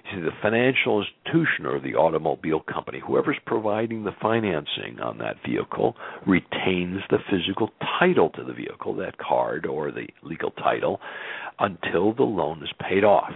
You 0.03 0.18
see, 0.18 0.22
the 0.22 0.36
financial 0.41 1.01
institution 1.01 1.66
or 1.66 1.80
the 1.80 1.95
automobile 1.95 2.60
company, 2.60 3.01
whoever's 3.05 3.39
providing 3.45 4.03
the 4.03 4.12
financing 4.22 4.99
on 5.01 5.18
that 5.20 5.38
vehicle, 5.47 5.95
retains 6.28 6.99
the 7.10 7.20
physical 7.32 7.70
title 8.01 8.32
to 8.32 8.43
the 8.43 8.51
vehicle, 8.51 8.93
that 8.95 9.18
card 9.18 9.66
or 9.66 9.91
the 9.91 10.07
legal 10.24 10.51
title, 10.51 10.99
until 11.60 12.14
the 12.14 12.24
loan 12.24 12.62
is 12.62 12.74
paid 12.82 13.05
off. 13.05 13.32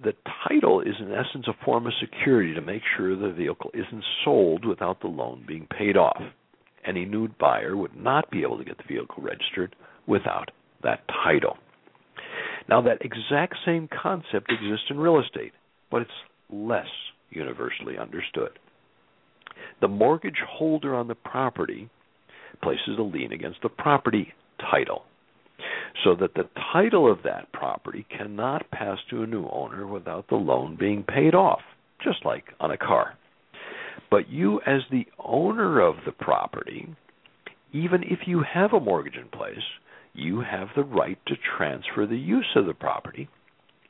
The 0.00 0.14
title 0.46 0.80
is, 0.80 0.94
in 1.00 1.10
essence, 1.12 1.48
a 1.48 1.64
form 1.64 1.88
of 1.88 1.92
security 2.00 2.54
to 2.54 2.60
make 2.60 2.82
sure 2.96 3.16
the 3.16 3.32
vehicle 3.32 3.72
isn't 3.74 4.04
sold 4.24 4.64
without 4.64 5.00
the 5.00 5.08
loan 5.08 5.44
being 5.44 5.66
paid 5.76 5.96
off 5.96 6.22
any 6.86 7.04
new 7.04 7.28
buyer 7.40 7.76
would 7.76 7.96
not 7.96 8.30
be 8.30 8.42
able 8.42 8.58
to 8.58 8.64
get 8.64 8.78
the 8.78 8.84
vehicle 8.88 9.22
registered 9.22 9.74
without 10.06 10.50
that 10.82 11.02
title. 11.24 11.56
Now, 12.68 12.82
that 12.82 13.02
exact 13.02 13.56
same 13.64 13.88
concept 13.88 14.50
exists 14.50 14.86
in 14.90 14.98
real 14.98 15.20
estate, 15.20 15.52
but 15.90 16.02
it's 16.02 16.10
less 16.50 16.86
universally 17.30 17.98
understood. 17.98 18.58
The 19.80 19.88
mortgage 19.88 20.38
holder 20.48 20.94
on 20.94 21.08
the 21.08 21.14
property 21.14 21.88
places 22.62 22.98
a 22.98 23.02
lien 23.02 23.32
against 23.32 23.62
the 23.62 23.68
property 23.68 24.32
title 24.70 25.04
so 26.04 26.14
that 26.14 26.34
the 26.34 26.48
title 26.72 27.10
of 27.10 27.18
that 27.24 27.52
property 27.52 28.06
cannot 28.16 28.70
pass 28.70 28.98
to 29.10 29.22
a 29.22 29.26
new 29.26 29.48
owner 29.50 29.86
without 29.86 30.28
the 30.28 30.36
loan 30.36 30.76
being 30.78 31.02
paid 31.02 31.34
off, 31.34 31.60
just 32.02 32.24
like 32.24 32.44
on 32.60 32.70
a 32.70 32.76
car. 32.76 33.16
But 34.10 34.28
you, 34.28 34.60
as 34.66 34.82
the 34.90 35.06
owner 35.18 35.80
of 35.80 35.96
the 36.04 36.12
property, 36.12 36.94
even 37.72 38.02
if 38.02 38.20
you 38.26 38.42
have 38.42 38.72
a 38.72 38.80
mortgage 38.80 39.16
in 39.16 39.28
place, 39.28 39.64
you 40.14 40.40
have 40.40 40.68
the 40.76 40.84
right 40.84 41.18
to 41.26 41.34
transfer 41.56 42.06
the 42.06 42.18
use 42.18 42.48
of 42.54 42.66
the 42.66 42.74
property 42.74 43.28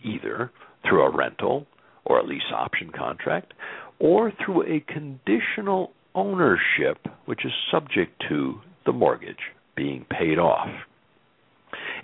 either 0.04 0.50
through 0.88 1.02
a 1.02 1.16
rental 1.16 1.66
or 2.04 2.18
a 2.18 2.26
lease 2.26 2.42
option 2.52 2.90
contract 2.90 3.54
or 3.98 4.32
through 4.44 4.62
a 4.62 4.84
conditional 4.92 5.92
ownership 6.14 6.98
which 7.24 7.44
is 7.44 7.52
subject 7.70 8.22
to 8.28 8.60
the 8.84 8.92
mortgage 8.92 9.36
being 9.76 10.04
paid 10.10 10.38
off. 10.38 10.68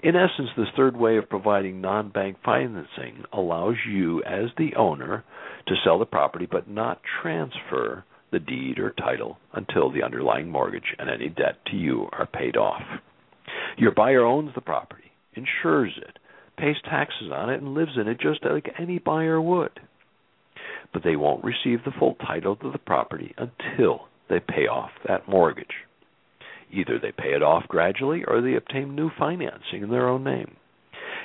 In 0.00 0.14
essence, 0.14 0.50
this 0.56 0.68
third 0.76 0.96
way 0.96 1.16
of 1.16 1.28
providing 1.28 1.80
non 1.80 2.10
bank 2.10 2.36
financing 2.44 3.24
allows 3.32 3.74
you, 3.88 4.22
as 4.22 4.50
the 4.56 4.76
owner, 4.76 5.24
to 5.66 5.74
sell 5.84 5.98
the 5.98 6.06
property 6.06 6.46
but 6.50 6.68
not 6.68 7.00
transfer 7.20 8.04
the 8.30 8.38
deed 8.38 8.78
or 8.78 8.90
title 8.90 9.38
until 9.54 9.90
the 9.90 10.02
underlying 10.02 10.50
mortgage 10.50 10.94
and 10.98 11.10
any 11.10 11.28
debt 11.28 11.56
to 11.66 11.76
you 11.76 12.08
are 12.12 12.26
paid 12.26 12.56
off. 12.56 12.82
Your 13.76 13.92
buyer 13.92 14.24
owns 14.24 14.54
the 14.54 14.60
property, 14.60 15.10
insures 15.34 15.92
it, 15.96 16.18
pays 16.56 16.76
taxes 16.84 17.32
on 17.32 17.50
it, 17.50 17.60
and 17.60 17.74
lives 17.74 17.96
in 17.96 18.06
it 18.06 18.20
just 18.20 18.44
like 18.44 18.74
any 18.78 18.98
buyer 18.98 19.40
would. 19.40 19.80
But 20.92 21.02
they 21.02 21.16
won't 21.16 21.44
receive 21.44 21.84
the 21.84 21.92
full 21.98 22.14
title 22.14 22.54
to 22.56 22.70
the 22.70 22.78
property 22.78 23.34
until 23.36 24.08
they 24.28 24.40
pay 24.40 24.66
off 24.68 24.90
that 25.06 25.28
mortgage. 25.28 25.66
Either 26.72 26.98
they 26.98 27.12
pay 27.12 27.34
it 27.34 27.42
off 27.42 27.66
gradually 27.68 28.24
or 28.26 28.40
they 28.40 28.54
obtain 28.54 28.94
new 28.94 29.10
financing 29.18 29.82
in 29.82 29.90
their 29.90 30.08
own 30.08 30.24
name. 30.24 30.56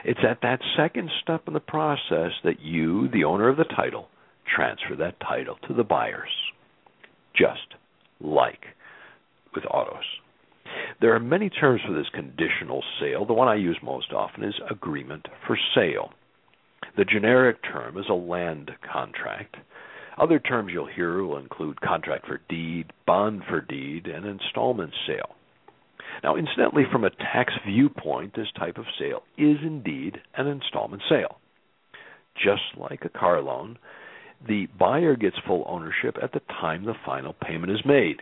It's 0.05 0.19
at 0.27 0.41
that 0.41 0.59
second 0.77 1.09
step 1.21 1.43
in 1.47 1.53
the 1.53 1.59
process 1.59 2.31
that 2.43 2.61
you, 2.61 3.07
the 3.09 3.23
owner 3.23 3.47
of 3.47 3.57
the 3.57 3.63
title, 3.63 4.09
transfer 4.55 4.95
that 4.97 5.19
title 5.19 5.57
to 5.67 5.73
the 5.73 5.83
buyers. 5.83 6.29
Just 7.35 7.75
like 8.19 8.65
with 9.55 9.65
autos. 9.65 10.03
There 11.01 11.13
are 11.13 11.19
many 11.19 11.49
terms 11.49 11.81
for 11.85 11.93
this 11.93 12.09
conditional 12.13 12.83
sale. 12.99 13.25
The 13.25 13.33
one 13.33 13.47
I 13.47 13.55
use 13.55 13.77
most 13.83 14.11
often 14.11 14.43
is 14.43 14.55
agreement 14.69 15.27
for 15.45 15.57
sale. 15.75 16.11
The 16.97 17.05
generic 17.05 17.57
term 17.63 17.97
is 17.97 18.05
a 18.09 18.13
land 18.13 18.71
contract. 18.91 19.55
Other 20.17 20.39
terms 20.39 20.71
you'll 20.71 20.85
hear 20.85 21.23
will 21.23 21.37
include 21.37 21.81
contract 21.81 22.27
for 22.27 22.41
deed, 22.49 22.91
bond 23.07 23.43
for 23.49 23.61
deed, 23.61 24.07
and 24.07 24.25
installment 24.25 24.93
sale. 25.07 25.32
Now, 26.22 26.36
incidentally, 26.36 26.84
from 26.91 27.03
a 27.03 27.09
tax 27.09 27.53
viewpoint, 27.66 28.36
this 28.36 28.51
type 28.57 28.78
of 28.78 28.86
sale 28.99 29.24
is 29.38 29.57
indeed 29.64 30.18
an 30.36 30.47
installment 30.47 31.01
sale. 31.09 31.39
Just 32.36 32.78
like 32.78 33.03
a 33.03 33.09
car 33.09 33.41
loan, 33.41 33.78
the 34.47 34.68
buyer 34.78 35.16
gets 35.16 35.38
full 35.47 35.64
ownership 35.68 36.18
at 36.22 36.34
the 36.34 36.41
time 36.59 36.86
the 36.86 36.93
final 37.05 37.34
payment 37.34 37.72
is 37.72 37.86
made, 37.86 38.22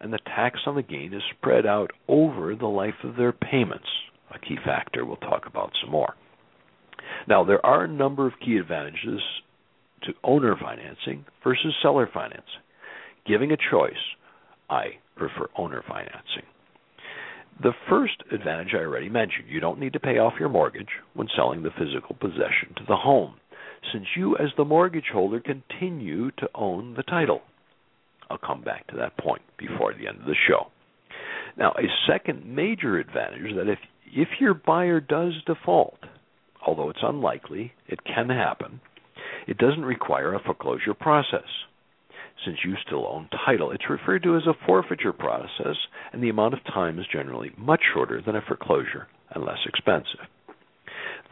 and 0.00 0.12
the 0.12 0.18
tax 0.18 0.60
on 0.66 0.76
the 0.76 0.82
gain 0.82 1.12
is 1.12 1.22
spread 1.36 1.66
out 1.66 1.90
over 2.08 2.54
the 2.54 2.66
life 2.66 3.02
of 3.02 3.16
their 3.16 3.32
payments, 3.32 3.88
a 4.34 4.38
key 4.38 4.56
factor 4.64 5.04
we'll 5.04 5.16
talk 5.16 5.46
about 5.46 5.72
some 5.80 5.90
more. 5.90 6.14
Now, 7.28 7.44
there 7.44 7.64
are 7.64 7.84
a 7.84 7.88
number 7.88 8.26
of 8.26 8.34
key 8.44 8.56
advantages 8.56 9.20
to 10.02 10.12
owner 10.22 10.56
financing 10.60 11.24
versus 11.42 11.74
seller 11.82 12.08
financing. 12.12 12.62
Giving 13.26 13.50
a 13.50 13.56
choice, 13.56 13.92
I 14.70 14.98
prefer 15.16 15.48
owner 15.56 15.82
financing. 15.88 16.44
The 17.62 17.72
first 17.88 18.22
advantage 18.30 18.74
I 18.74 18.78
already 18.78 19.08
mentioned 19.08 19.48
you 19.48 19.60
don't 19.60 19.80
need 19.80 19.94
to 19.94 20.00
pay 20.00 20.18
off 20.18 20.34
your 20.38 20.50
mortgage 20.50 20.90
when 21.14 21.28
selling 21.34 21.62
the 21.62 21.70
physical 21.70 22.14
possession 22.14 22.74
to 22.76 22.84
the 22.86 22.96
home, 22.96 23.36
since 23.92 24.04
you, 24.14 24.36
as 24.36 24.50
the 24.56 24.64
mortgage 24.64 25.10
holder, 25.12 25.40
continue 25.40 26.30
to 26.32 26.50
own 26.54 26.94
the 26.94 27.02
title. 27.02 27.40
I'll 28.28 28.38
come 28.38 28.62
back 28.62 28.86
to 28.88 28.96
that 28.96 29.16
point 29.16 29.42
before 29.56 29.94
the 29.94 30.06
end 30.06 30.20
of 30.20 30.26
the 30.26 30.34
show. 30.48 30.66
Now, 31.56 31.72
a 31.78 31.88
second 32.06 32.44
major 32.44 32.98
advantage 32.98 33.50
is 33.50 33.56
that 33.56 33.68
if 33.68 33.78
if 34.12 34.28
your 34.40 34.54
buyer 34.54 35.00
does 35.00 35.32
default, 35.46 35.98
although 36.64 36.90
it's 36.90 37.02
unlikely, 37.02 37.72
it 37.88 38.04
can 38.04 38.28
happen, 38.28 38.80
it 39.46 39.58
doesn't 39.58 39.84
require 39.84 40.34
a 40.34 40.40
foreclosure 40.40 40.94
process. 40.94 41.48
Since 42.44 42.58
you 42.64 42.74
still 42.86 43.06
own 43.06 43.28
title, 43.46 43.70
it's 43.70 43.90
referred 43.90 44.22
to 44.24 44.36
as 44.36 44.46
a 44.46 44.66
forfeiture 44.66 45.12
process, 45.12 45.76
and 46.12 46.22
the 46.22 46.28
amount 46.28 46.54
of 46.54 46.64
time 46.64 46.98
is 46.98 47.06
generally 47.12 47.50
much 47.56 47.80
shorter 47.92 48.20
than 48.20 48.36
a 48.36 48.42
foreclosure 48.42 49.08
and 49.30 49.44
less 49.44 49.58
expensive. 49.66 50.20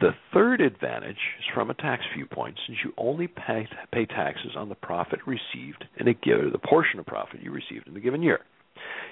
The 0.01 0.11
third 0.33 0.59
advantage 0.59 1.19
is 1.39 1.45
from 1.53 1.69
a 1.69 1.73
tax 1.73 2.03
viewpoint, 2.13 2.59
since 2.65 2.79
you 2.83 2.91
only 2.97 3.27
pay, 3.27 3.67
pay 3.93 4.05
taxes 4.05 4.51
on 4.57 4.67
the 4.67 4.75
profit 4.75 5.19
received 5.25 5.85
in 5.97 6.07
a 6.07 6.13
given 6.13 6.51
the 6.51 6.57
portion 6.57 6.99
of 6.99 7.05
profit 7.05 7.41
you 7.41 7.51
received 7.51 7.87
in 7.87 7.95
a 7.95 8.01
given 8.01 8.21
year. 8.21 8.41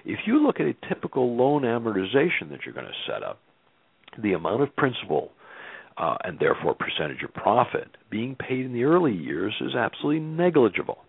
If 0.03 0.19
you 0.25 0.43
look 0.43 0.59
at 0.59 0.65
a 0.65 0.75
typical 0.89 1.37
loan 1.37 1.61
amortization 1.61 2.49
that 2.49 2.65
you're 2.65 2.73
going 2.73 2.87
to 2.87 3.11
set 3.11 3.23
up, 3.23 3.39
the 4.21 4.33
amount 4.33 4.61
of 4.61 4.75
principal 4.75 5.31
uh, 5.97 6.17
and 6.23 6.37
therefore 6.39 6.75
percentage 6.75 7.23
of 7.23 7.33
profit 7.33 7.87
being 8.09 8.35
paid 8.35 8.65
in 8.65 8.73
the 8.73 8.83
early 8.83 9.13
years 9.13 9.53
is 9.61 9.75
absolutely 9.75 10.19
negligible. 10.19 10.99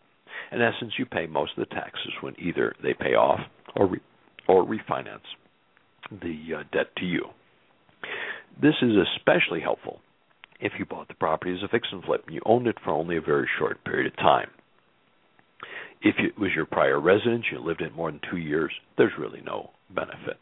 In 0.54 0.62
essence, 0.62 0.92
you 0.98 1.04
pay 1.04 1.26
most 1.26 1.52
of 1.58 1.68
the 1.68 1.74
taxes 1.74 2.12
when 2.20 2.34
either 2.38 2.74
they 2.80 2.94
pay 2.94 3.14
off 3.14 3.40
or 3.74 3.88
re- 3.88 4.00
or 4.46 4.64
refinance 4.64 5.26
the 6.10 6.58
uh, 6.58 6.62
debt 6.72 6.94
to 6.98 7.04
you. 7.04 7.24
This 8.62 8.74
is 8.80 8.92
especially 9.16 9.60
helpful 9.60 10.00
if 10.60 10.72
you 10.78 10.84
bought 10.84 11.08
the 11.08 11.14
property 11.14 11.52
as 11.52 11.62
a 11.64 11.68
fix 11.68 11.88
and 11.90 12.04
flip 12.04 12.22
and 12.26 12.34
you 12.36 12.40
owned 12.46 12.68
it 12.68 12.76
for 12.84 12.92
only 12.92 13.16
a 13.16 13.20
very 13.20 13.48
short 13.58 13.84
period 13.84 14.12
of 14.12 14.16
time. 14.16 14.48
If 16.02 16.16
it 16.18 16.38
was 16.38 16.52
your 16.54 16.66
prior 16.66 17.00
residence, 17.00 17.46
you 17.50 17.58
lived 17.58 17.80
in 17.80 17.92
more 17.92 18.12
than 18.12 18.20
two 18.30 18.36
years, 18.36 18.70
there's 18.96 19.18
really 19.18 19.42
no 19.44 19.70
benefit. 19.90 20.38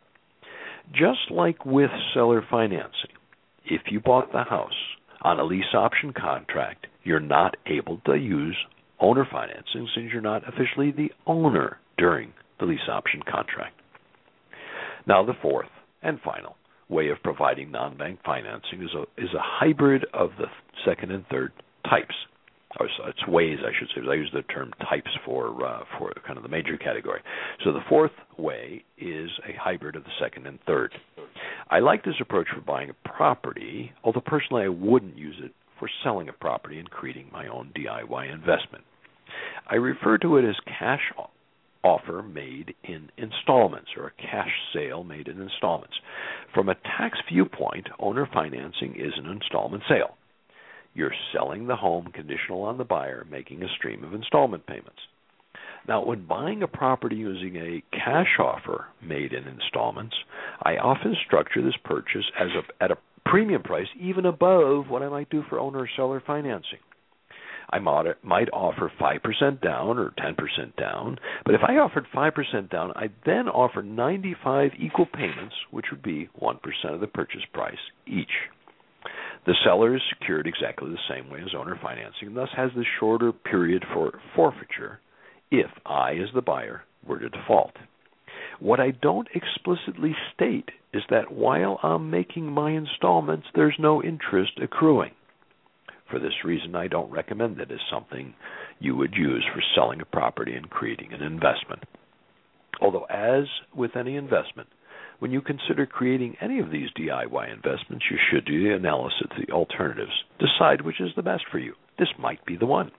Just 0.93 1.31
like 1.31 1.65
with 1.65 1.91
seller 2.13 2.45
financing, 2.51 3.17
if 3.65 3.83
you 3.91 4.01
bought 4.01 4.31
the 4.33 4.45
house 4.45 4.73
on 5.23 5.41
a 5.41 5.45
lease 5.45 5.73
option 5.73 6.13
contract, 6.13 6.87
you're 7.03 7.21
not 7.21 7.57
able 7.67 7.99
to 8.05 8.15
use 8.15 8.57
owner 9.03 9.27
financing 9.31 9.89
since 9.95 10.11
you're 10.13 10.23
not 10.23 10.43
officially 10.49 10.93
the 10.93 11.11
owner 11.27 11.79
during 11.99 12.33
the 12.61 12.67
lease 12.67 12.89
option 12.89 13.21
contract. 13.31 13.75
Now, 15.07 15.25
the 15.25 15.35
fourth 15.43 15.69
and 16.03 16.21
final 16.21 16.57
way 16.89 17.09
of 17.09 17.19
providing 17.23 17.71
non-bank 17.71 18.21
financing 18.25 18.83
is 18.83 18.91
a 18.95 19.03
is 19.21 19.31
a 19.35 19.41
hybrid 19.41 20.07
of 20.15 20.31
the 20.39 20.47
second 20.85 21.11
and 21.11 21.27
third 21.27 21.53
types. 21.89 22.15
Or 22.81 22.87
it's 22.87 23.27
ways, 23.29 23.59
I 23.63 23.71
should 23.79 23.89
say. 23.89 24.09
I 24.09 24.15
use 24.15 24.31
the 24.33 24.43
term 24.43 24.73
types 24.89 25.11
for 25.27 25.67
uh, 25.67 25.81
for 25.99 26.13
kind 26.27 26.39
of 26.39 26.43
the 26.43 26.49
major 26.49 26.79
category. 26.79 27.21
So 27.65 27.73
the 27.73 27.83
fourth 27.89 28.13
way 28.39 28.83
is 28.97 29.29
a 29.47 29.53
hybrid 29.61 29.95
of 29.97 30.05
the 30.05 30.11
second 30.19 30.47
and 30.47 30.59
third. 30.67 30.93
I 31.69 31.81
like 31.81 32.05
this 32.05 32.15
approach 32.21 32.47
for 32.55 32.63
buying 32.63 32.89
a 32.89 33.09
property, 33.09 33.93
although 34.05 34.23
personally 34.25 34.63
I 34.63 34.69
wouldn't 34.69 35.19
use 35.19 35.37
it 35.43 35.53
for 35.79 35.91
selling 36.03 36.29
a 36.29 36.33
property 36.33 36.79
and 36.79 36.89
creating 36.89 37.29
my 37.33 37.49
own 37.49 37.73
DIY 37.77 38.33
investment. 38.33 38.85
I 39.69 39.77
refer 39.77 40.19
to 40.19 40.37
it 40.37 40.49
as 40.49 40.57
cash 40.67 41.13
offer 41.85 42.23
made 42.23 42.75
in 42.85 43.11
installments 43.17 43.91
or 43.97 44.07
a 44.07 44.23
cash 44.23 44.51
sale 44.73 45.05
made 45.05 45.29
in 45.29 45.41
installments. 45.41 45.95
From 46.55 46.69
a 46.69 46.75
tax 46.75 47.19
viewpoint, 47.31 47.89
owner 47.99 48.29
financing 48.33 48.95
is 48.97 49.13
an 49.17 49.27
installment 49.27 49.83
sale. 49.89 50.17
You're 50.95 51.15
selling 51.33 51.67
the 51.67 51.77
home 51.77 52.09
conditional 52.13 52.63
on 52.63 52.79
the 52.79 52.85
buyer 52.85 53.27
making 53.31 53.63
a 53.63 53.69
stream 53.77 54.05
of 54.05 54.15
installment 54.15 54.67
payments. 54.67 55.01
Now, 55.89 56.05
when 56.05 56.27
buying 56.27 56.63
a 56.63 56.69
property 56.69 57.17
using 57.17 57.57
a 57.57 57.83
cash 57.97 58.39
offer 58.39 58.87
made 59.03 59.33
in 59.33 59.49
installments, 59.49 60.15
I 60.63 60.77
often 60.77 61.17
structure 61.27 61.63
this 61.63 61.77
purchase 61.85 62.25
as 62.39 62.49
a, 62.51 62.85
at 62.85 62.93
a 62.93 62.99
premium 63.25 63.63
price 63.63 63.89
even 64.01 64.27
above 64.27 64.89
what 64.89 65.03
I 65.03 65.09
might 65.09 65.31
do 65.31 65.43
for 65.49 65.59
owner 65.59 65.89
seller 65.97 66.23
financing. 66.25 66.79
I 67.73 67.79
might 67.79 68.51
offer 68.53 68.93
5% 69.01 69.63
down 69.63 69.99
or 69.99 70.11
10% 70.11 70.77
down, 70.77 71.19
but 71.45 71.55
if 71.55 71.63
I 71.67 71.79
offered 71.79 72.07
5% 72.15 72.71
down, 72.71 72.93
I'd 72.95 73.15
then 73.25 73.49
offer 73.49 73.83
95 73.83 74.73
equal 74.79 75.07
payments, 75.07 75.55
which 75.71 75.87
would 75.91 76.03
be 76.03 76.29
1% 76.41 76.59
of 76.85 77.01
the 77.01 77.07
purchase 77.07 77.45
price 77.53 77.79
each. 78.07 78.51
The 79.47 79.57
seller 79.65 79.97
is 79.97 80.03
secured 80.11 80.47
exactly 80.47 80.91
the 80.91 80.99
same 81.09 81.31
way 81.31 81.41
as 81.41 81.55
owner 81.57 81.79
financing 81.83 82.29
and 82.29 82.37
thus 82.37 82.51
has 82.57 82.71
the 82.77 82.85
shorter 83.01 83.33
period 83.33 83.85
for 83.93 84.21
forfeiture 84.37 85.01
if 85.51 85.71
I, 85.85 86.13
as 86.13 86.29
the 86.35 86.43
buyer, 86.43 86.85
were 87.07 87.19
to 87.19 87.29
default. 87.29 87.73
What 88.61 88.81
I 88.81 88.93
don't 88.93 89.29
explicitly 89.35 90.15
state 90.35 90.71
is 90.93 91.03
that 91.11 91.33
while 91.33 91.81
I'm 91.83 92.11
making 92.11 92.53
my 92.53 92.71
installments, 92.71 93.47
there's 93.55 93.77
no 93.79 94.03
interest 94.03 94.53
accruing. 94.63 95.13
For 96.13 96.19
this 96.19 96.45
reason, 96.45 96.77
I 96.77 96.89
don't 96.89 97.11
recommend 97.11 97.59
it 97.59 97.71
as 97.73 97.81
something 97.91 98.35
you 98.79 98.95
would 98.97 99.15
use 99.15 99.43
for 99.55 99.63
selling 99.75 100.03
a 100.03 100.05
property 100.05 100.53
and 100.55 100.69
creating 100.69 101.15
an 101.15 101.23
investment. 101.23 101.85
Although, 102.83 103.05
as 103.05 103.45
with 103.75 103.97
any 103.97 104.17
investment, 104.17 104.69
when 105.21 105.31
you 105.31 105.41
consider 105.41 105.87
creating 105.87 106.37
any 106.43 106.59
of 106.59 106.71
these 106.71 106.91
DIY 106.99 107.51
investments, 107.51 108.05
you 108.11 108.19
should 108.31 108.45
do 108.45 108.63
the 108.63 108.75
analysis 108.75 109.23
of 109.23 109.31
the 109.39 109.53
alternatives. 109.55 110.13
Decide 110.39 110.83
which 110.83 111.01
is 111.01 111.13
the 111.17 111.23
best 111.23 111.45
for 111.51 111.59
you. 111.59 111.73
This 111.99 112.11
might 112.19 112.45
be 112.45 112.57
the 112.57 112.67
one. 112.67 112.91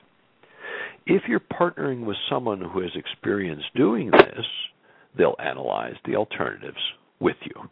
If 1.06 1.24
you're 1.28 1.40
partnering 1.40 2.06
with 2.06 2.18
someone 2.28 2.62
who 2.62 2.82
has 2.82 2.96
experience 2.96 3.64
doing 3.76 4.10
this, 4.10 4.46
they'll 5.16 5.36
analyze 5.38 5.96
the 6.06 6.16
alternatives 6.16 6.82
with 7.20 7.38
you. 7.44 7.70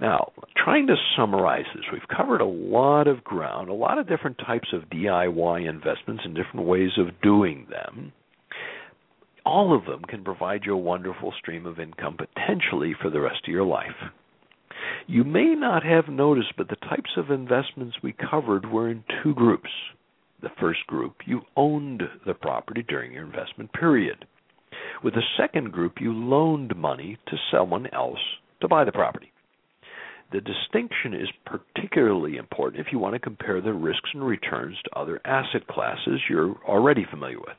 Now, 0.00 0.32
trying 0.56 0.86
to 0.86 0.96
summarize 1.14 1.66
this, 1.74 1.84
we've 1.92 2.16
covered 2.16 2.40
a 2.40 2.46
lot 2.46 3.06
of 3.06 3.22
ground, 3.22 3.68
a 3.68 3.74
lot 3.74 3.98
of 3.98 4.08
different 4.08 4.38
types 4.38 4.68
of 4.72 4.88
DIY 4.88 5.68
investments 5.68 6.22
and 6.24 6.34
different 6.34 6.66
ways 6.66 6.92
of 6.96 7.20
doing 7.20 7.66
them. 7.68 8.12
All 9.44 9.76
of 9.76 9.84
them 9.84 10.02
can 10.08 10.24
provide 10.24 10.62
you 10.64 10.74
a 10.74 10.78
wonderful 10.78 11.34
stream 11.38 11.66
of 11.66 11.78
income 11.78 12.16
potentially 12.16 12.94
for 13.00 13.10
the 13.10 13.20
rest 13.20 13.40
of 13.46 13.52
your 13.52 13.64
life. 13.64 14.10
You 15.06 15.24
may 15.24 15.54
not 15.54 15.82
have 15.84 16.08
noticed, 16.08 16.54
but 16.56 16.68
the 16.68 16.76
types 16.76 17.10
of 17.18 17.30
investments 17.30 17.96
we 18.02 18.12
covered 18.12 18.70
were 18.70 18.88
in 18.88 19.04
two 19.22 19.34
groups. 19.34 19.70
The 20.40 20.50
first 20.58 20.86
group, 20.86 21.16
you 21.26 21.42
owned 21.56 22.02
the 22.26 22.34
property 22.34 22.82
during 22.88 23.12
your 23.12 23.26
investment 23.26 23.72
period. 23.74 24.24
With 25.04 25.14
the 25.14 25.22
second 25.36 25.72
group, 25.72 25.94
you 26.00 26.12
loaned 26.12 26.74
money 26.76 27.18
to 27.28 27.36
someone 27.52 27.86
else 27.92 28.20
to 28.60 28.68
buy 28.68 28.84
the 28.84 28.92
property. 28.92 29.29
The 30.32 30.40
distinction 30.40 31.12
is 31.12 31.28
particularly 31.44 32.36
important 32.36 32.86
if 32.86 32.92
you 32.92 33.00
want 33.00 33.14
to 33.14 33.18
compare 33.18 33.60
the 33.60 33.72
risks 33.72 34.10
and 34.14 34.24
returns 34.24 34.76
to 34.84 34.98
other 34.98 35.20
asset 35.24 35.66
classes 35.66 36.20
you're 36.28 36.56
already 36.68 37.04
familiar 37.10 37.38
with. 37.38 37.56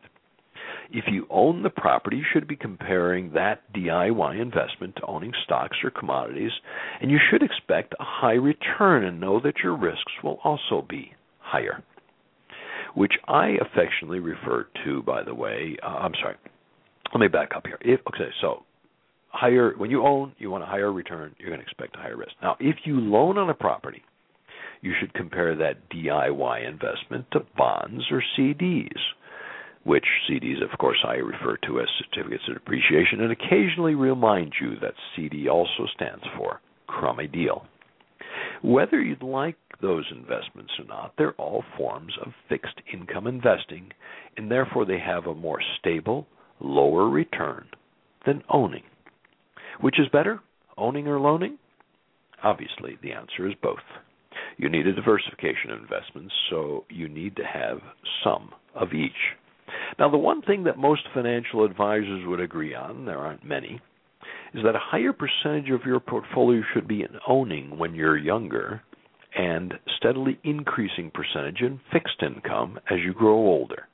If 0.94 1.06
you 1.08 1.26
own 1.30 1.64
the 1.64 1.70
property, 1.70 2.18
you 2.18 2.26
should 2.32 2.48
be 2.48 2.56
comparing 2.56 3.32
that 3.34 3.62
DIY 3.74 4.42
investment 4.42 4.96
to 4.98 5.06
owning 5.06 5.34
stocks 5.44 5.78
or 5.84 5.90
commodities, 5.90 6.52
and 7.02 7.12
you 7.12 7.18
should 7.30 7.44
expect 7.44 7.94
a 7.94 8.04
high 8.04 8.34
return 8.34 9.06
and 9.06 9.20
know 9.20 9.40
that 9.42 9.60
your 9.64 9.76
risks 9.76 10.12
will 10.24 10.40
also 10.44 10.86
be 10.88 11.14
higher. 11.40 11.84
Which 12.94 13.14
I 13.28 13.58
affectionately 13.62 14.20
refer 14.20 14.68
to, 14.86 15.02
by 15.04 15.24
the 15.24 15.36
way, 15.36 15.78
uh, 15.82 15.88
I'm 15.88 16.14
sorry, 16.22 16.36
let 17.14 17.20
me 17.22 17.28
back 17.28 17.52
up 17.56 17.66
here. 17.66 17.78
If, 17.82 18.02
okay, 18.08 18.30
so 18.42 18.64
higher 19.32 19.74
when 19.78 19.92
you 19.92 20.04
own, 20.06 20.34
you 20.38 20.52
want 20.52 20.64
a 20.64 20.68
higher 20.68 20.92
return, 20.92 21.36
you're 21.38 21.50
going 21.50 21.60
to 21.60 21.66
expect 21.66 21.96
a 21.96 22.00
higher 22.00 22.18
risk. 22.18 22.34
Now, 22.42 22.58
if 22.60 22.78
you 22.86 23.00
loan 23.00 23.38
on 23.38 23.50
a 23.50 23.54
property, 23.54 24.04
you 24.82 24.94
should 25.00 25.14
compare 25.14 25.56
that 25.56 25.90
DIY 25.90 26.68
investment 26.68 27.26
to 27.32 27.42
bonds 27.58 28.04
or 28.12 28.24
CDs, 28.38 28.98
which 29.84 30.06
CDs, 30.30 30.62
of 30.64 30.78
course, 30.78 30.98
I 31.08 31.16
refer 31.16 31.58
to 31.66 31.80
as 31.80 31.88
certificates 32.00 32.44
of 32.48 32.56
depreciation, 32.56 33.22
and 33.22 33.32
occasionally 33.32 33.96
remind 33.96 34.54
you 34.60 34.76
that 34.82 34.94
CD 35.16 35.48
also 35.48 35.88
stands 35.96 36.24
for 36.38 36.62
crummy 36.88 37.28
deal. 37.28 37.66
Whether 38.64 39.02
you'd 39.02 39.24
like 39.24 39.58
those 39.82 40.06
investments 40.12 40.72
or 40.78 40.86
not, 40.86 41.14
they're 41.18 41.34
all 41.34 41.64
forms 41.78 42.14
of 42.24 42.34
fixed 42.48 42.80
income 42.94 43.28
investing, 43.28 43.92
and 44.38 44.52
therefore 44.52 44.86
they 44.86 45.00
have 45.00 45.26
a 45.26 45.34
more 45.34 45.62
stable, 45.80 46.28
lower 46.60 47.10
return 47.10 47.68
than 48.26 48.44
owning. 48.50 48.84
Which 49.82 50.00
is 50.00 50.08
better, 50.10 50.40
owning 50.78 51.08
or 51.08 51.20
loaning? 51.20 51.58
Obviously, 52.44 52.98
the 53.02 53.12
answer 53.12 53.48
is 53.48 53.54
both. 53.62 53.80
You 54.58 54.70
need 54.70 54.88
a 54.88 54.94
diversification 54.94 55.72
of 55.72 55.80
investments, 55.80 56.34
so 56.50 56.86
you 56.90 57.10
need 57.10 57.36
to 57.36 57.44
have 57.44 57.80
some 58.24 58.52
of 58.76 58.94
each. 58.94 59.12
Now, 59.98 60.10
the 60.10 60.18
one 60.18 60.42
thing 60.42 60.64
that 60.66 60.78
most 60.78 61.02
financial 61.14 61.64
advisors 61.64 62.26
would 62.28 62.40
agree 62.40 62.76
on, 62.76 63.06
there 63.06 63.18
aren't 63.18 63.46
many, 63.46 63.82
is 64.54 64.64
that 64.64 64.76
a 64.76 64.80
higher 64.80 65.14
percentage 65.14 65.72
of 65.72 65.86
your 65.86 66.00
portfolio 66.00 66.62
should 66.74 66.88
be 66.88 67.02
in 67.02 67.20
owning 67.28 67.78
when 67.78 67.96
you're 67.96 68.18
younger 68.18 68.82
and 69.36 69.74
steadily 69.98 70.40
increasing 70.44 71.12
percentage 71.12 71.62
in 71.62 71.80
fixed 71.92 72.22
income 72.22 72.80
as 72.90 73.00
you 73.04 73.14
grow 73.14 73.38
older. 73.38 73.88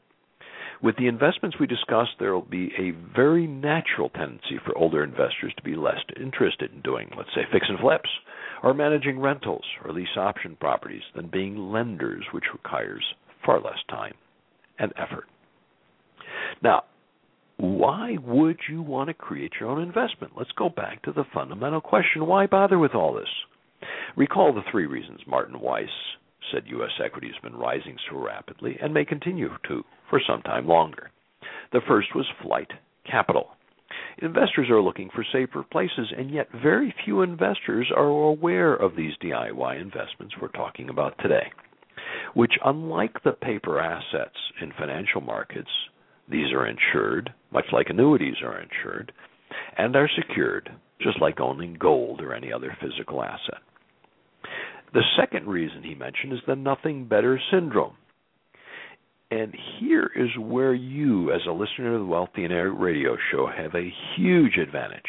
With 0.81 0.95
the 0.97 1.07
investments 1.07 1.57
we 1.59 1.65
discussed, 1.65 2.11
there 2.19 2.33
will 2.33 2.41
be 2.41 2.71
a 2.77 2.91
very 3.15 3.47
natural 3.47 4.09
tendency 4.09 4.59
for 4.63 4.77
older 4.77 5.03
investors 5.03 5.53
to 5.57 5.63
be 5.63 5.75
less 5.75 5.97
interested 6.19 6.71
in 6.71 6.81
doing, 6.81 7.09
let's 7.17 7.33
say, 7.33 7.41
fix 7.51 7.65
and 7.67 7.79
flips, 7.79 8.09
or 8.63 8.73
managing 8.73 9.19
rentals 9.19 9.65
or 9.83 9.91
lease 9.91 10.15
option 10.15 10.55
properties 10.59 11.01
than 11.15 11.27
being 11.27 11.71
lenders, 11.71 12.25
which 12.31 12.53
requires 12.53 13.03
far 13.45 13.59
less 13.59 13.79
time 13.89 14.13
and 14.77 14.93
effort. 14.97 15.25
Now, 16.61 16.83
why 17.57 18.17
would 18.23 18.59
you 18.69 18.83
want 18.83 19.07
to 19.07 19.15
create 19.15 19.53
your 19.59 19.69
own 19.69 19.81
investment? 19.81 20.33
Let's 20.37 20.51
go 20.51 20.69
back 20.69 21.01
to 21.03 21.11
the 21.11 21.25
fundamental 21.33 21.81
question 21.81 22.27
why 22.27 22.45
bother 22.45 22.77
with 22.77 22.93
all 22.93 23.15
this? 23.15 23.29
Recall 24.15 24.53
the 24.53 24.61
three 24.71 24.85
reasons 24.85 25.21
Martin 25.27 25.59
Weiss 25.59 25.89
said 26.51 26.63
U.S. 26.67 26.91
equity 27.03 27.27
has 27.27 27.41
been 27.41 27.59
rising 27.59 27.97
so 28.09 28.17
rapidly 28.17 28.77
and 28.81 28.93
may 28.93 29.05
continue 29.05 29.49
to 29.67 29.83
for 30.09 30.21
some 30.25 30.41
time 30.41 30.67
longer. 30.67 31.11
The 31.71 31.81
first 31.87 32.15
was 32.15 32.25
flight 32.41 32.71
capital. 33.09 33.49
Investors 34.21 34.69
are 34.69 34.81
looking 34.81 35.09
for 35.13 35.23
safer 35.31 35.63
places, 35.63 36.11
and 36.17 36.31
yet 36.31 36.47
very 36.51 36.93
few 37.05 37.21
investors 37.21 37.91
are 37.95 38.07
aware 38.07 38.73
of 38.73 38.95
these 38.95 39.13
DIY 39.23 39.79
investments 39.79 40.35
we're 40.41 40.47
talking 40.49 40.89
about 40.89 41.17
today, 41.19 41.51
which, 42.33 42.53
unlike 42.65 43.23
the 43.23 43.31
paper 43.31 43.79
assets 43.79 44.37
in 44.61 44.71
financial 44.77 45.21
markets, 45.21 45.69
these 46.29 46.51
are 46.51 46.67
insured, 46.67 47.33
much 47.51 47.65
like 47.71 47.89
annuities 47.89 48.41
are 48.43 48.59
insured, 48.59 49.11
and 49.77 49.95
are 49.95 50.09
secured, 50.15 50.69
just 51.01 51.21
like 51.21 51.39
owning 51.39 51.77
gold 51.79 52.21
or 52.21 52.33
any 52.33 52.51
other 52.51 52.75
physical 52.81 53.23
asset. 53.23 53.61
The 54.93 55.03
second 55.19 55.47
reason 55.47 55.83
he 55.83 55.95
mentioned 55.95 56.33
is 56.33 56.39
the 56.47 56.55
nothing 56.55 57.05
better 57.05 57.39
syndrome. 57.51 57.95
And 59.29 59.53
here 59.79 60.09
is 60.15 60.29
where 60.39 60.73
you, 60.73 61.31
as 61.33 61.41
a 61.47 61.51
listener 61.51 61.93
to 61.93 61.99
the 61.99 62.05
Wealthy 62.05 62.43
Wealth 62.47 62.51
DNA 62.51 62.79
radio 62.79 63.17
show, 63.31 63.47
have 63.47 63.75
a 63.75 63.93
huge 64.15 64.57
advantage 64.57 65.01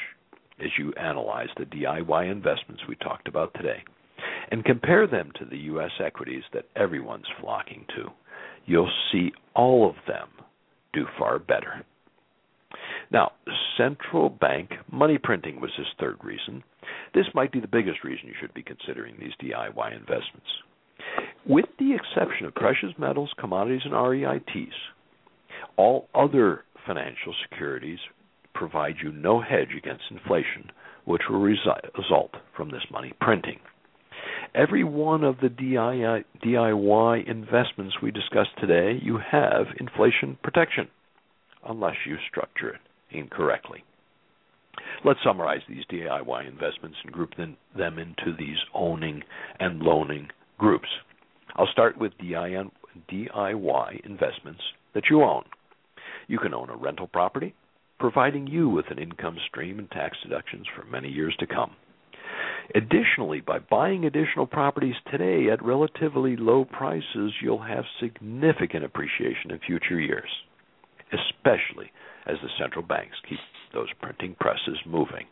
as 0.61 0.71
you 0.77 0.93
analyze 0.95 1.49
the 1.57 1.65
DIY 1.65 2.31
investments 2.31 2.83
we 2.89 2.97
talked 2.97 3.29
about 3.29 3.55
today 3.55 3.85
and 4.51 4.65
compare 4.65 5.07
them 5.07 5.31
to 5.39 5.45
the 5.45 5.59
U.S. 5.59 5.93
equities 6.05 6.43
that 6.53 6.65
everyone's 6.75 7.27
flocking 7.41 7.85
to. 7.95 8.11
You'll 8.67 8.91
see 9.13 9.33
all 9.55 9.89
of 9.89 9.95
them 10.09 10.29
do 10.93 11.07
far 11.19 11.39
better. 11.39 11.85
Now, 13.11 13.33
central 13.77 14.29
bank 14.29 14.71
money 14.91 15.19
printing 15.19 15.61
was 15.61 15.71
his 15.77 15.87
third 15.99 16.17
reason. 16.23 16.65
This 17.15 17.27
might 17.35 17.53
be 17.53 17.61
the 17.61 17.69
biggest 17.69 18.05
reason 18.05 18.29
you 18.29 18.35
should 18.41 18.55
be 18.55 18.63
considering 18.63 19.17
these 19.19 19.33
DIY 19.43 19.93
investments. 19.93 20.49
With 21.47 21.67
the 21.79 21.95
exception 21.95 22.47
of 22.47 22.55
precious 22.55 22.91
metals, 22.99 23.33
commodities, 23.39 23.83
and 23.85 23.95
REITs, 23.95 24.73
all 25.77 26.09
other 26.15 26.65
financial 26.87 27.35
securities 27.49 27.99
provide 28.55 28.97
you 29.03 29.13
no 29.13 29.41
hedge 29.41 29.75
against 29.77 30.05
inflation, 30.11 30.71
which 31.05 31.23
will 31.31 31.41
result 31.41 32.35
from 32.57 32.71
this 32.71 32.85
money 32.91 33.13
printing. 33.21 33.61
Every 34.55 34.85
one 34.85 35.25
of 35.25 35.37
the 35.41 35.49
DIY 36.45 37.29
investments 37.29 37.97
we 38.03 38.11
discussed 38.11 38.59
today, 38.59 38.99
you 39.01 39.19
have 39.19 39.67
inflation 39.79 40.37
protection, 40.43 40.89
unless 41.67 41.97
you 42.07 42.17
structure 42.29 42.71
it 42.71 42.81
incorrectly. 43.11 43.85
Let's 45.05 45.21
summarize 45.25 45.61
these 45.69 45.85
DIY 45.91 46.49
investments 46.49 46.99
and 47.05 47.13
group 47.13 47.35
them, 47.37 47.57
into 47.77 48.37
these 48.37 48.57
owning 48.75 49.23
and 49.61 49.81
loaning 49.81 50.29
groups. 50.59 50.89
I'll 51.57 51.69
start 51.73 51.99
with 51.99 52.13
DIY 52.19 52.71
investments 54.05 54.63
that 54.95 55.05
you 55.11 55.23
own. 55.23 55.45
You 56.27 56.39
can 56.39 56.55
own 56.55 56.71
a 56.71 56.77
rental 56.77 57.07
property, 57.07 57.55
providing 57.99 58.47
you 58.47 58.69
with 58.69 58.87
an 58.91 58.99
income 58.99 59.37
stream 59.49 59.79
and 59.79 59.91
tax 59.91 60.17
deductions 60.23 60.67
for 60.75 60.85
many 60.85 61.09
years 61.09 61.35
to 61.41 61.47
come. 61.47 61.77
Additionally, 62.75 63.41
by 63.41 63.59
buying 63.59 64.05
additional 64.05 64.47
properties 64.47 64.97
today 65.11 65.51
at 65.51 65.65
relatively 65.65 66.37
low 66.37 66.65
prices, 66.65 67.33
you'll 67.43 67.63
have 67.63 67.85
significant 68.01 68.85
appreciation 68.85 69.51
in 69.51 69.59
future 69.61 69.99
years, 69.99 70.29
especially 71.13 71.91
as 72.27 72.37
the 72.43 72.51
central 72.61 72.85
banks 72.85 73.17
keep 73.29 73.39
those 73.73 73.89
printing 74.01 74.37
presses 74.41 74.79
moving. 74.87 75.27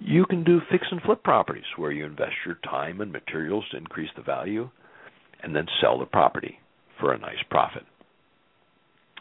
You 0.00 0.24
can 0.26 0.44
do 0.44 0.60
fix 0.70 0.86
and 0.90 1.00
flip 1.02 1.22
properties 1.22 1.64
where 1.76 1.92
you 1.92 2.04
invest 2.04 2.34
your 2.44 2.56
time 2.64 3.00
and 3.00 3.12
materials 3.12 3.64
to 3.70 3.76
increase 3.76 4.10
the 4.16 4.22
value 4.22 4.68
and 5.42 5.54
then 5.54 5.66
sell 5.80 5.98
the 5.98 6.06
property 6.06 6.58
for 6.98 7.12
a 7.12 7.18
nice 7.18 7.42
profit. 7.50 7.84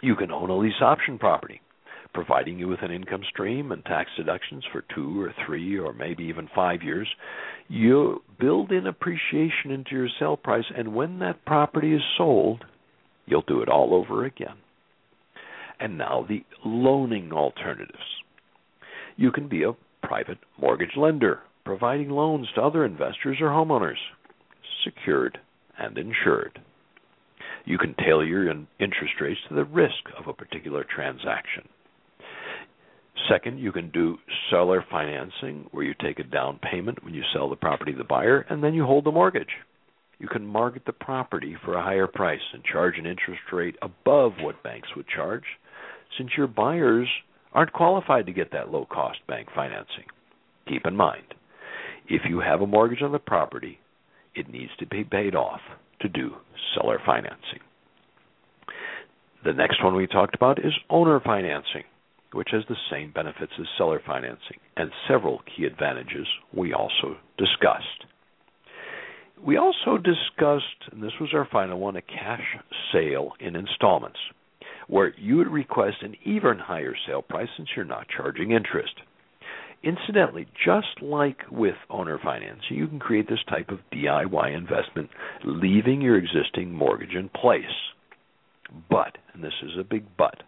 You 0.02 0.16
can 0.16 0.32
own 0.32 0.50
a 0.50 0.58
lease 0.58 0.82
option 0.82 1.20
property 1.20 1.62
providing 2.14 2.60
you 2.60 2.68
with 2.68 2.82
an 2.82 2.92
income 2.92 3.22
stream 3.30 3.72
and 3.72 3.84
tax 3.86 4.10
deductions 4.18 4.64
for 4.72 4.84
two 4.94 5.22
or 5.22 5.34
three 5.46 5.78
or 5.78 5.94
maybe 5.94 6.24
even 6.26 6.50
five 6.54 6.82
years. 6.84 7.08
You 7.68 8.22
build 8.40 8.72
in 8.72 8.88
appreciation 8.88 9.72
into 9.72 9.92
your 9.92 10.10
sale 10.20 10.38
price, 10.38 10.66
and 10.76 10.94
when 10.94 11.20
that 11.20 11.46
property 11.46 11.94
is 11.94 12.02
sold, 12.18 12.66
you'll 13.26 13.44
do 13.48 13.62
it 13.62 13.70
all 13.70 13.94
over 13.94 14.26
again. 14.26 14.56
And 15.82 15.98
now 15.98 16.26
the 16.28 16.44
loaning 16.64 17.32
alternatives. 17.32 17.98
You 19.18 19.32
can 19.32 19.48
be 19.48 19.64
a 19.64 19.74
private 20.04 20.38
mortgage 20.60 20.96
lender, 20.96 21.40
providing 21.66 22.10
loans 22.10 22.48
to 22.56 22.62
other 22.62 22.86
investors 22.86 23.38
or 23.42 23.50
homeowners, 23.50 23.98
secured 24.84 25.40
and 25.80 25.98
insured. 25.98 26.60
You 27.66 27.78
can 27.78 27.96
tailor 27.96 28.26
your 28.26 28.50
interest 28.80 29.14
rates 29.20 29.40
to 29.50 29.56
the 29.56 29.66
risk 29.66 30.04
of 30.18 30.28
a 30.28 30.34
particular 30.34 30.84
transaction. 30.84 31.68
Second, 33.30 33.60
you 33.60 33.72
can 33.72 33.92
do 33.92 34.18
seller 34.50 34.84
financing, 34.90 35.68
where 35.72 35.84
you 35.84 35.94
take 36.00 36.20
a 36.20 36.24
down 36.24 36.60
payment 36.60 37.04
when 37.04 37.14
you 37.14 37.24
sell 37.34 37.50
the 37.50 37.56
property 37.56 37.92
to 37.92 37.98
the 37.98 38.04
buyer, 38.04 38.46
and 38.50 38.64
then 38.64 38.74
you 38.74 38.86
hold 38.86 39.06
the 39.06 39.12
mortgage. 39.12 39.52
You 40.20 40.28
can 40.28 40.46
market 40.46 40.84
the 40.86 40.94
property 40.94 41.56
for 41.64 41.76
a 41.76 41.84
higher 41.84 42.08
price 42.08 42.42
and 42.54 42.64
charge 42.64 42.98
an 42.98 43.06
interest 43.06 43.42
rate 43.52 43.76
above 43.82 44.34
what 44.40 44.64
banks 44.64 44.90
would 44.96 45.08
charge, 45.08 45.44
since 46.18 46.32
your 46.38 46.48
buyers 46.48 47.08
aren't 47.54 47.74
qualified 47.74 48.26
to 48.26 48.34
get 48.34 48.52
that 48.52 48.70
low 48.70 48.86
cost 48.86 49.20
bank 49.28 49.50
financing. 49.54 50.06
Keep 50.68 50.86
in 50.86 50.96
mind, 50.96 51.34
if 52.08 52.22
you 52.28 52.40
have 52.40 52.62
a 52.62 52.68
mortgage 52.68 53.02
on 53.02 53.12
the 53.12 53.20
property, 53.20 53.80
it 54.36 54.50
needs 54.50 54.72
to 54.80 54.86
be 54.86 55.04
paid 55.04 55.36
off 55.36 55.62
to 56.02 56.08
do 56.08 56.32
seller 56.74 57.00
financing. 57.06 57.60
The 59.44 59.54
next 59.54 59.84
one 59.84 59.96
we 59.96 60.08
talked 60.08 60.36
about 60.36 60.60
is 60.60 60.74
owner 60.90 61.20
financing 61.20 61.84
which 62.34 62.50
has 62.52 62.64
the 62.70 62.76
same 62.90 63.12
benefits 63.12 63.52
as 63.60 63.66
seller 63.78 64.02
financing 64.06 64.58
and 64.78 64.90
several 65.08 65.42
key 65.56 65.66
advantages 65.66 66.28
we 66.54 66.74
also 66.74 67.18
discussed. 67.38 68.06
We 69.46 69.58
also 69.58 69.98
discussed, 69.98 70.92
and 70.92 71.02
this 71.02 71.14
was 71.20 71.32
our 71.34 71.48
final 71.52 71.80
one, 71.80 71.96
a 71.96 72.02
cash 72.02 72.44
sale 72.94 73.32
in 73.40 73.56
installments, 73.56 74.20
where 74.92 75.14
you 75.18 75.38
would 75.38 75.48
request 75.48 75.96
an 76.02 76.14
even 76.26 76.60
higher 76.60 76.94
sale 77.08 77.22
price 77.22 77.48
since 77.56 77.70
you're 77.78 77.86
not 77.86 78.06
charging 78.10 78.52
interest. 78.52 78.94
Incidentally, 79.84 80.46
just 80.66 81.02
like 81.02 81.38
with 81.50 81.76
owner 81.90 82.20
financing, 82.22 82.76
you 82.78 82.88
can 82.88 83.00
create 83.00 83.30
this 83.30 83.40
type 83.50 83.70
of 83.70 83.80
DIY 83.94 84.56
investment 84.56 85.10
leaving 85.46 86.02
your 86.02 86.18
existing 86.18 86.74
mortgage 86.74 87.16
in 87.16 87.30
place. 87.30 87.64
But, 88.90 89.18
and 89.34 89.42
this 89.42 89.54
is 89.64 89.72
a 89.80 89.86
big 89.86 90.04
but, 90.18 90.44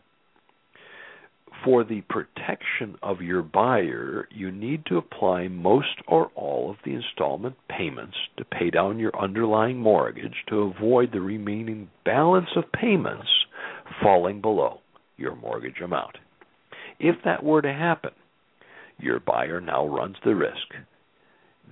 for 1.64 1.86
the 1.86 2.02
protection 2.02 2.98
of 3.02 3.22
your 3.22 3.44
buyer, 3.44 4.28
you 4.30 4.52
need 4.52 4.86
to 4.88 4.98
apply 4.98 5.48
most 5.48 6.02
or 6.06 6.32
all 6.36 6.70
of 6.70 6.78
the 6.84 6.91
installment 6.91 7.56
payments 7.70 8.18
to 8.36 8.44
pay 8.44 8.70
down 8.70 9.00
your 9.00 9.18
underlying 9.18 9.78
mortgage 9.78 10.36
to 10.50 10.64
avoid 10.64 11.14
the 11.14 11.22
remaining 11.22 11.89
balance 12.04 12.50
of 12.58 12.70
payments 12.74 13.30
falling 14.02 14.41
below 14.41 14.80
your 15.18 15.36
mortgage 15.36 15.82
amount. 15.84 16.18
If 17.00 17.16
that 17.26 17.44
were 17.44 17.62
to 17.62 17.74
happen, 17.74 18.12
your 18.98 19.20
buyer 19.20 19.60
now 19.60 19.88
runs 19.88 20.16
the 20.24 20.36
risk 20.36 20.68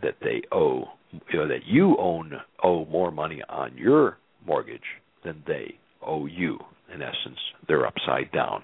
that 0.02 0.16
they 0.22 0.42
owe 0.52 0.86
you 1.30 1.40
know, 1.40 1.48
that 1.48 1.66
you 1.66 1.98
own 2.00 2.34
owe 2.64 2.86
more 2.86 3.12
money 3.12 3.42
on 3.50 3.78
your 3.78 4.18
mortgage 4.46 4.82
than 5.26 5.44
they 5.46 5.76
owe 6.02 6.26
you. 6.26 6.58
In 6.94 7.02
essence, 7.02 7.40
they're 7.68 7.86
upside 7.86 8.32
down. 8.32 8.64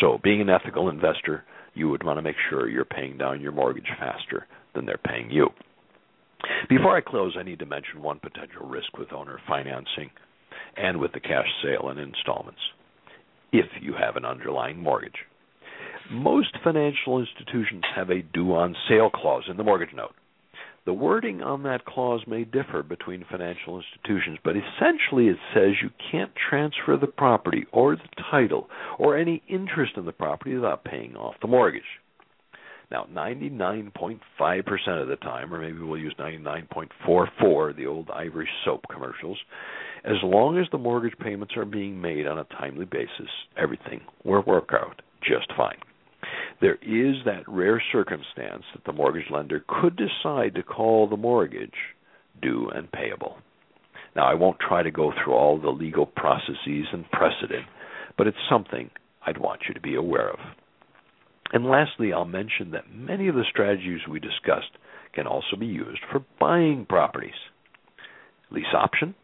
So, 0.00 0.18
being 0.22 0.40
an 0.40 0.50
ethical 0.50 0.88
investor, 0.88 1.44
you 1.74 1.88
would 1.88 2.02
want 2.02 2.18
to 2.18 2.22
make 2.22 2.36
sure 2.48 2.68
you're 2.68 2.84
paying 2.84 3.18
down 3.18 3.40
your 3.40 3.52
mortgage 3.52 3.88
faster 3.98 4.46
than 4.74 4.86
they're 4.86 4.98
paying 4.98 5.30
you. 5.30 5.48
Before 6.68 6.96
I 6.96 7.00
close, 7.00 7.36
I 7.38 7.42
need 7.42 7.58
to 7.60 7.66
mention 7.66 8.02
one 8.02 8.20
potential 8.20 8.66
risk 8.66 8.96
with 8.98 9.12
owner 9.12 9.38
financing 9.48 10.10
and 10.76 10.98
with 10.98 11.12
the 11.12 11.20
cash 11.20 11.48
sale 11.62 11.88
and 11.88 11.98
installments 11.98 12.60
if 13.52 13.66
you 13.80 13.94
have 13.94 14.16
an 14.16 14.24
underlying 14.24 14.78
mortgage. 14.78 15.24
Most 16.10 16.56
financial 16.64 17.18
institutions 17.20 17.84
have 17.94 18.10
a 18.10 18.22
due 18.22 18.54
on 18.54 18.74
sale 18.88 19.10
clause 19.10 19.44
in 19.48 19.56
the 19.56 19.64
mortgage 19.64 19.94
note. 19.94 20.14
The 20.86 20.94
wording 20.94 21.42
on 21.42 21.64
that 21.64 21.84
clause 21.84 22.22
may 22.26 22.44
differ 22.44 22.82
between 22.82 23.26
financial 23.30 23.78
institutions, 23.78 24.38
but 24.42 24.56
essentially 24.56 25.28
it 25.28 25.36
says 25.52 25.82
you 25.82 25.90
can't 26.10 26.32
transfer 26.48 26.96
the 26.96 27.06
property 27.06 27.66
or 27.72 27.94
the 27.96 28.22
title 28.30 28.70
or 28.98 29.14
any 29.14 29.42
interest 29.48 29.92
in 29.98 30.06
the 30.06 30.12
property 30.12 30.54
without 30.54 30.84
paying 30.84 31.14
off 31.14 31.34
the 31.42 31.46
mortgage. 31.46 31.82
Now, 32.90 33.06
99.5% 33.12 35.02
of 35.02 35.08
the 35.08 35.16
time, 35.16 35.52
or 35.52 35.60
maybe 35.60 35.78
we'll 35.78 36.00
use 36.00 36.14
99.44, 36.18 37.76
the 37.76 37.86
old 37.86 38.08
Ivory 38.08 38.48
soap 38.64 38.86
commercials, 38.90 39.38
as 40.04 40.16
long 40.22 40.58
as 40.58 40.66
the 40.70 40.78
mortgage 40.78 41.18
payments 41.18 41.54
are 41.56 41.64
being 41.64 42.00
made 42.00 42.26
on 42.26 42.38
a 42.38 42.44
timely 42.44 42.84
basis, 42.84 43.30
everything 43.56 44.00
will 44.24 44.42
work 44.46 44.70
out 44.72 45.02
just 45.22 45.52
fine. 45.56 45.78
There 46.60 46.78
is 46.82 47.16
that 47.24 47.44
rare 47.46 47.82
circumstance 47.92 48.64
that 48.74 48.84
the 48.84 48.92
mortgage 48.92 49.30
lender 49.30 49.64
could 49.68 49.96
decide 49.96 50.54
to 50.54 50.62
call 50.62 51.08
the 51.08 51.16
mortgage 51.16 51.70
due 52.42 52.68
and 52.70 52.90
payable. 52.90 53.38
Now, 54.16 54.26
I 54.26 54.34
won't 54.34 54.58
try 54.58 54.82
to 54.82 54.90
go 54.90 55.12
through 55.12 55.34
all 55.34 55.60
the 55.60 55.70
legal 55.70 56.06
processes 56.06 56.86
and 56.92 57.08
precedent, 57.10 57.66
but 58.16 58.26
it's 58.26 58.36
something 58.50 58.90
I'd 59.24 59.38
want 59.38 59.62
you 59.68 59.74
to 59.74 59.80
be 59.80 59.94
aware 59.94 60.30
of. 60.30 60.38
And 61.52 61.66
lastly, 61.66 62.12
I'll 62.12 62.24
mention 62.24 62.72
that 62.72 62.92
many 62.92 63.28
of 63.28 63.34
the 63.34 63.44
strategies 63.48 64.00
we 64.08 64.20
discussed 64.20 64.72
can 65.14 65.26
also 65.26 65.56
be 65.58 65.66
used 65.66 66.00
for 66.10 66.24
buying 66.40 66.84
properties. 66.86 67.30
Lease 68.50 68.74
option, 68.74 69.14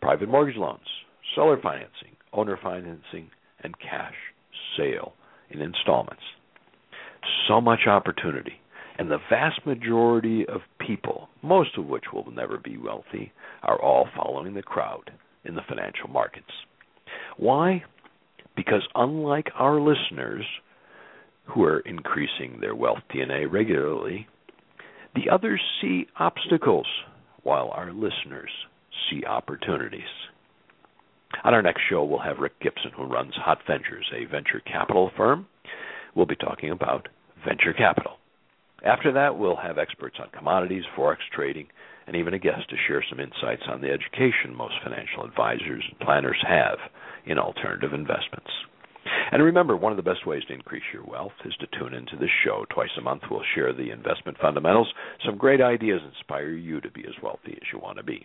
private 0.00 0.28
mortgage 0.28 0.56
loans, 0.56 0.86
seller 1.34 1.58
financing, 1.62 2.16
owner 2.32 2.58
financing, 2.62 3.30
and 3.62 3.78
cash 3.78 4.14
sale 4.76 5.14
in 5.50 5.60
installments. 5.60 6.22
So 7.48 7.60
much 7.60 7.80
opportunity. 7.86 8.60
And 8.98 9.10
the 9.10 9.18
vast 9.30 9.64
majority 9.64 10.44
of 10.46 10.60
people, 10.84 11.28
most 11.42 11.78
of 11.78 11.86
which 11.86 12.04
will 12.12 12.30
never 12.32 12.58
be 12.58 12.76
wealthy, 12.76 13.32
are 13.62 13.80
all 13.80 14.08
following 14.16 14.54
the 14.54 14.62
crowd 14.62 15.12
in 15.44 15.54
the 15.54 15.62
financial 15.68 16.08
markets. 16.08 16.50
Why? 17.36 17.84
Because 18.56 18.82
unlike 18.96 19.46
our 19.54 19.80
listeners, 19.80 20.44
who 21.48 21.64
are 21.64 21.80
increasing 21.80 22.58
their 22.60 22.74
wealth 22.74 22.98
DNA 23.12 23.50
regularly, 23.50 24.26
the 25.14 25.30
others 25.32 25.60
see 25.80 26.06
obstacles 26.18 26.86
while 27.42 27.70
our 27.70 27.92
listeners 27.92 28.50
see 29.10 29.24
opportunities. 29.24 30.02
On 31.44 31.54
our 31.54 31.62
next 31.62 31.82
show, 31.88 32.04
we'll 32.04 32.18
have 32.20 32.38
Rick 32.38 32.60
Gibson, 32.60 32.90
who 32.96 33.04
runs 33.04 33.34
Hot 33.36 33.58
Ventures, 33.66 34.10
a 34.14 34.24
venture 34.24 34.60
capital 34.60 35.10
firm. 35.16 35.46
We'll 36.14 36.26
be 36.26 36.36
talking 36.36 36.70
about 36.70 37.08
venture 37.46 37.72
capital. 37.72 38.18
After 38.84 39.12
that, 39.12 39.38
we'll 39.38 39.56
have 39.56 39.78
experts 39.78 40.16
on 40.20 40.30
commodities, 40.30 40.84
forex 40.96 41.18
trading, 41.34 41.66
and 42.06 42.16
even 42.16 42.32
a 42.32 42.38
guest 42.38 42.70
to 42.70 42.76
share 42.86 43.04
some 43.08 43.20
insights 43.20 43.64
on 43.68 43.80
the 43.80 43.90
education 43.90 44.54
most 44.54 44.74
financial 44.82 45.24
advisors 45.24 45.84
and 45.88 46.00
planners 46.00 46.42
have 46.46 46.78
in 47.26 47.38
alternative 47.38 47.92
investments. 47.92 48.50
And 49.30 49.42
remember, 49.42 49.76
one 49.76 49.92
of 49.92 49.96
the 49.96 50.02
best 50.02 50.26
ways 50.26 50.42
to 50.48 50.54
increase 50.54 50.82
your 50.92 51.04
wealth 51.04 51.32
is 51.44 51.54
to 51.56 51.66
tune 51.78 51.94
into 51.94 52.16
this 52.16 52.30
show. 52.44 52.64
Twice 52.70 52.90
a 52.98 53.02
month, 53.02 53.22
we'll 53.30 53.42
share 53.54 53.72
the 53.72 53.90
investment 53.90 54.38
fundamentals. 54.40 54.92
Some 55.24 55.36
great 55.36 55.60
ideas 55.60 56.00
inspire 56.04 56.52
you 56.52 56.80
to 56.80 56.90
be 56.90 57.02
as 57.02 57.22
wealthy 57.22 57.52
as 57.52 57.68
you 57.72 57.78
want 57.78 57.98
to 57.98 58.02
be. 58.02 58.24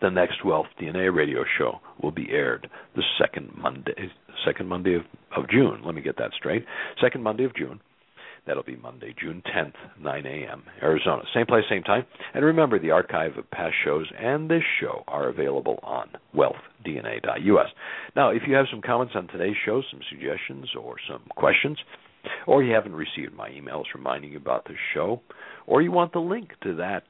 The 0.00 0.10
next 0.10 0.44
Wealth 0.44 0.66
DNA 0.80 1.14
radio 1.14 1.44
show 1.58 1.80
will 2.02 2.10
be 2.10 2.28
aired 2.30 2.68
the 2.94 3.02
second 3.18 3.50
Monday, 3.56 3.92
second 4.44 4.68
Monday 4.68 4.94
of, 4.94 5.02
of 5.36 5.48
June. 5.48 5.82
Let 5.84 5.94
me 5.94 6.02
get 6.02 6.18
that 6.18 6.32
straight. 6.36 6.64
Second 7.00 7.22
Monday 7.22 7.44
of 7.44 7.54
June. 7.54 7.80
That'll 8.46 8.62
be 8.62 8.76
Monday, 8.76 9.12
June 9.20 9.42
10th, 9.54 9.74
9 10.00 10.26
a.m., 10.26 10.62
Arizona. 10.80 11.22
Same 11.34 11.46
place, 11.46 11.64
same 11.68 11.82
time. 11.82 12.04
And 12.32 12.44
remember, 12.44 12.78
the 12.78 12.92
archive 12.92 13.36
of 13.36 13.50
past 13.50 13.74
shows 13.84 14.06
and 14.16 14.48
this 14.48 14.62
show 14.80 15.02
are 15.08 15.28
available 15.28 15.80
on 15.82 16.10
wealthdna.us. 16.34 17.68
Now, 18.14 18.30
if 18.30 18.42
you 18.46 18.54
have 18.54 18.66
some 18.70 18.82
comments 18.82 19.14
on 19.16 19.26
today's 19.26 19.56
show, 19.64 19.82
some 19.90 20.00
suggestions, 20.08 20.68
or 20.80 20.94
some 21.10 21.22
questions, 21.36 21.78
or 22.46 22.62
you 22.62 22.72
haven't 22.72 22.94
received 22.94 23.34
my 23.34 23.50
emails 23.50 23.84
reminding 23.94 24.32
you 24.32 24.38
about 24.38 24.64
the 24.64 24.74
show, 24.94 25.20
or 25.66 25.82
you 25.82 25.90
want 25.90 26.12
the 26.12 26.20
link 26.20 26.50
to 26.62 26.76
that 26.76 27.04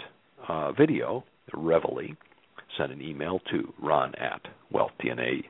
uh, 0.48 0.72
video, 0.72 1.22
Reveille, 1.52 2.16
send 2.78 2.92
an 2.92 3.02
email 3.02 3.40
to 3.50 3.72
ron 3.82 4.14
at 4.16 4.42
wealthdna.us. 4.72 5.44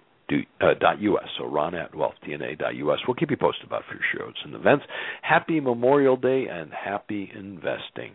Uh. 0.60 1.26
So 1.38 1.46
ron 1.46 1.74
at 1.74 1.92
wealthdna.us. 1.92 2.98
We'll 3.06 3.14
keep 3.14 3.30
you 3.30 3.36
posted 3.36 3.66
about 3.66 3.82
future 3.88 4.04
shows 4.18 4.34
and 4.44 4.54
events. 4.54 4.84
Happy 5.22 5.60
Memorial 5.60 6.16
Day 6.16 6.46
and 6.50 6.72
happy 6.72 7.30
investing. 7.34 8.14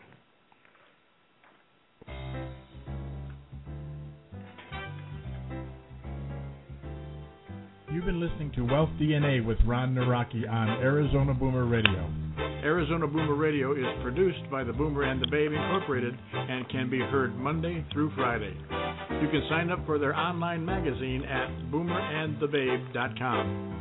You've 8.02 8.08
been 8.08 8.20
listening 8.20 8.52
to 8.56 8.66
Wealth 8.66 8.89
DNA 8.99 9.45
with 9.45 9.60
Ron 9.64 9.93
Nawrocki 9.93 10.49
on 10.49 10.70
Arizona 10.82 11.36
Boomer 11.36 11.66
Radio. 11.66 12.10
Arizona 12.64 13.06
Boomer 13.06 13.36
Radio 13.36 13.74
is 13.74 13.86
produced 14.02 14.39
by 14.49 14.64
the 14.64 14.74
Boomer 14.74 15.04
and 15.04 15.22
the 15.22 15.28
Babe 15.28 15.52
Incorporated 15.52 16.18
and 16.34 16.68
can 16.70 16.89
be 16.89 16.97
heard 16.97 17.38
Monday 17.38 17.86
through 17.93 18.12
Friday. 18.16 18.58
You 19.22 19.30
can 19.30 19.43
sign 19.52 19.70
up 19.70 19.86
for 19.86 19.99
their 19.99 20.16
online 20.16 20.66
magazine 20.66 21.24
at 21.26 21.52
boomerandthebabe.com. 21.72 23.81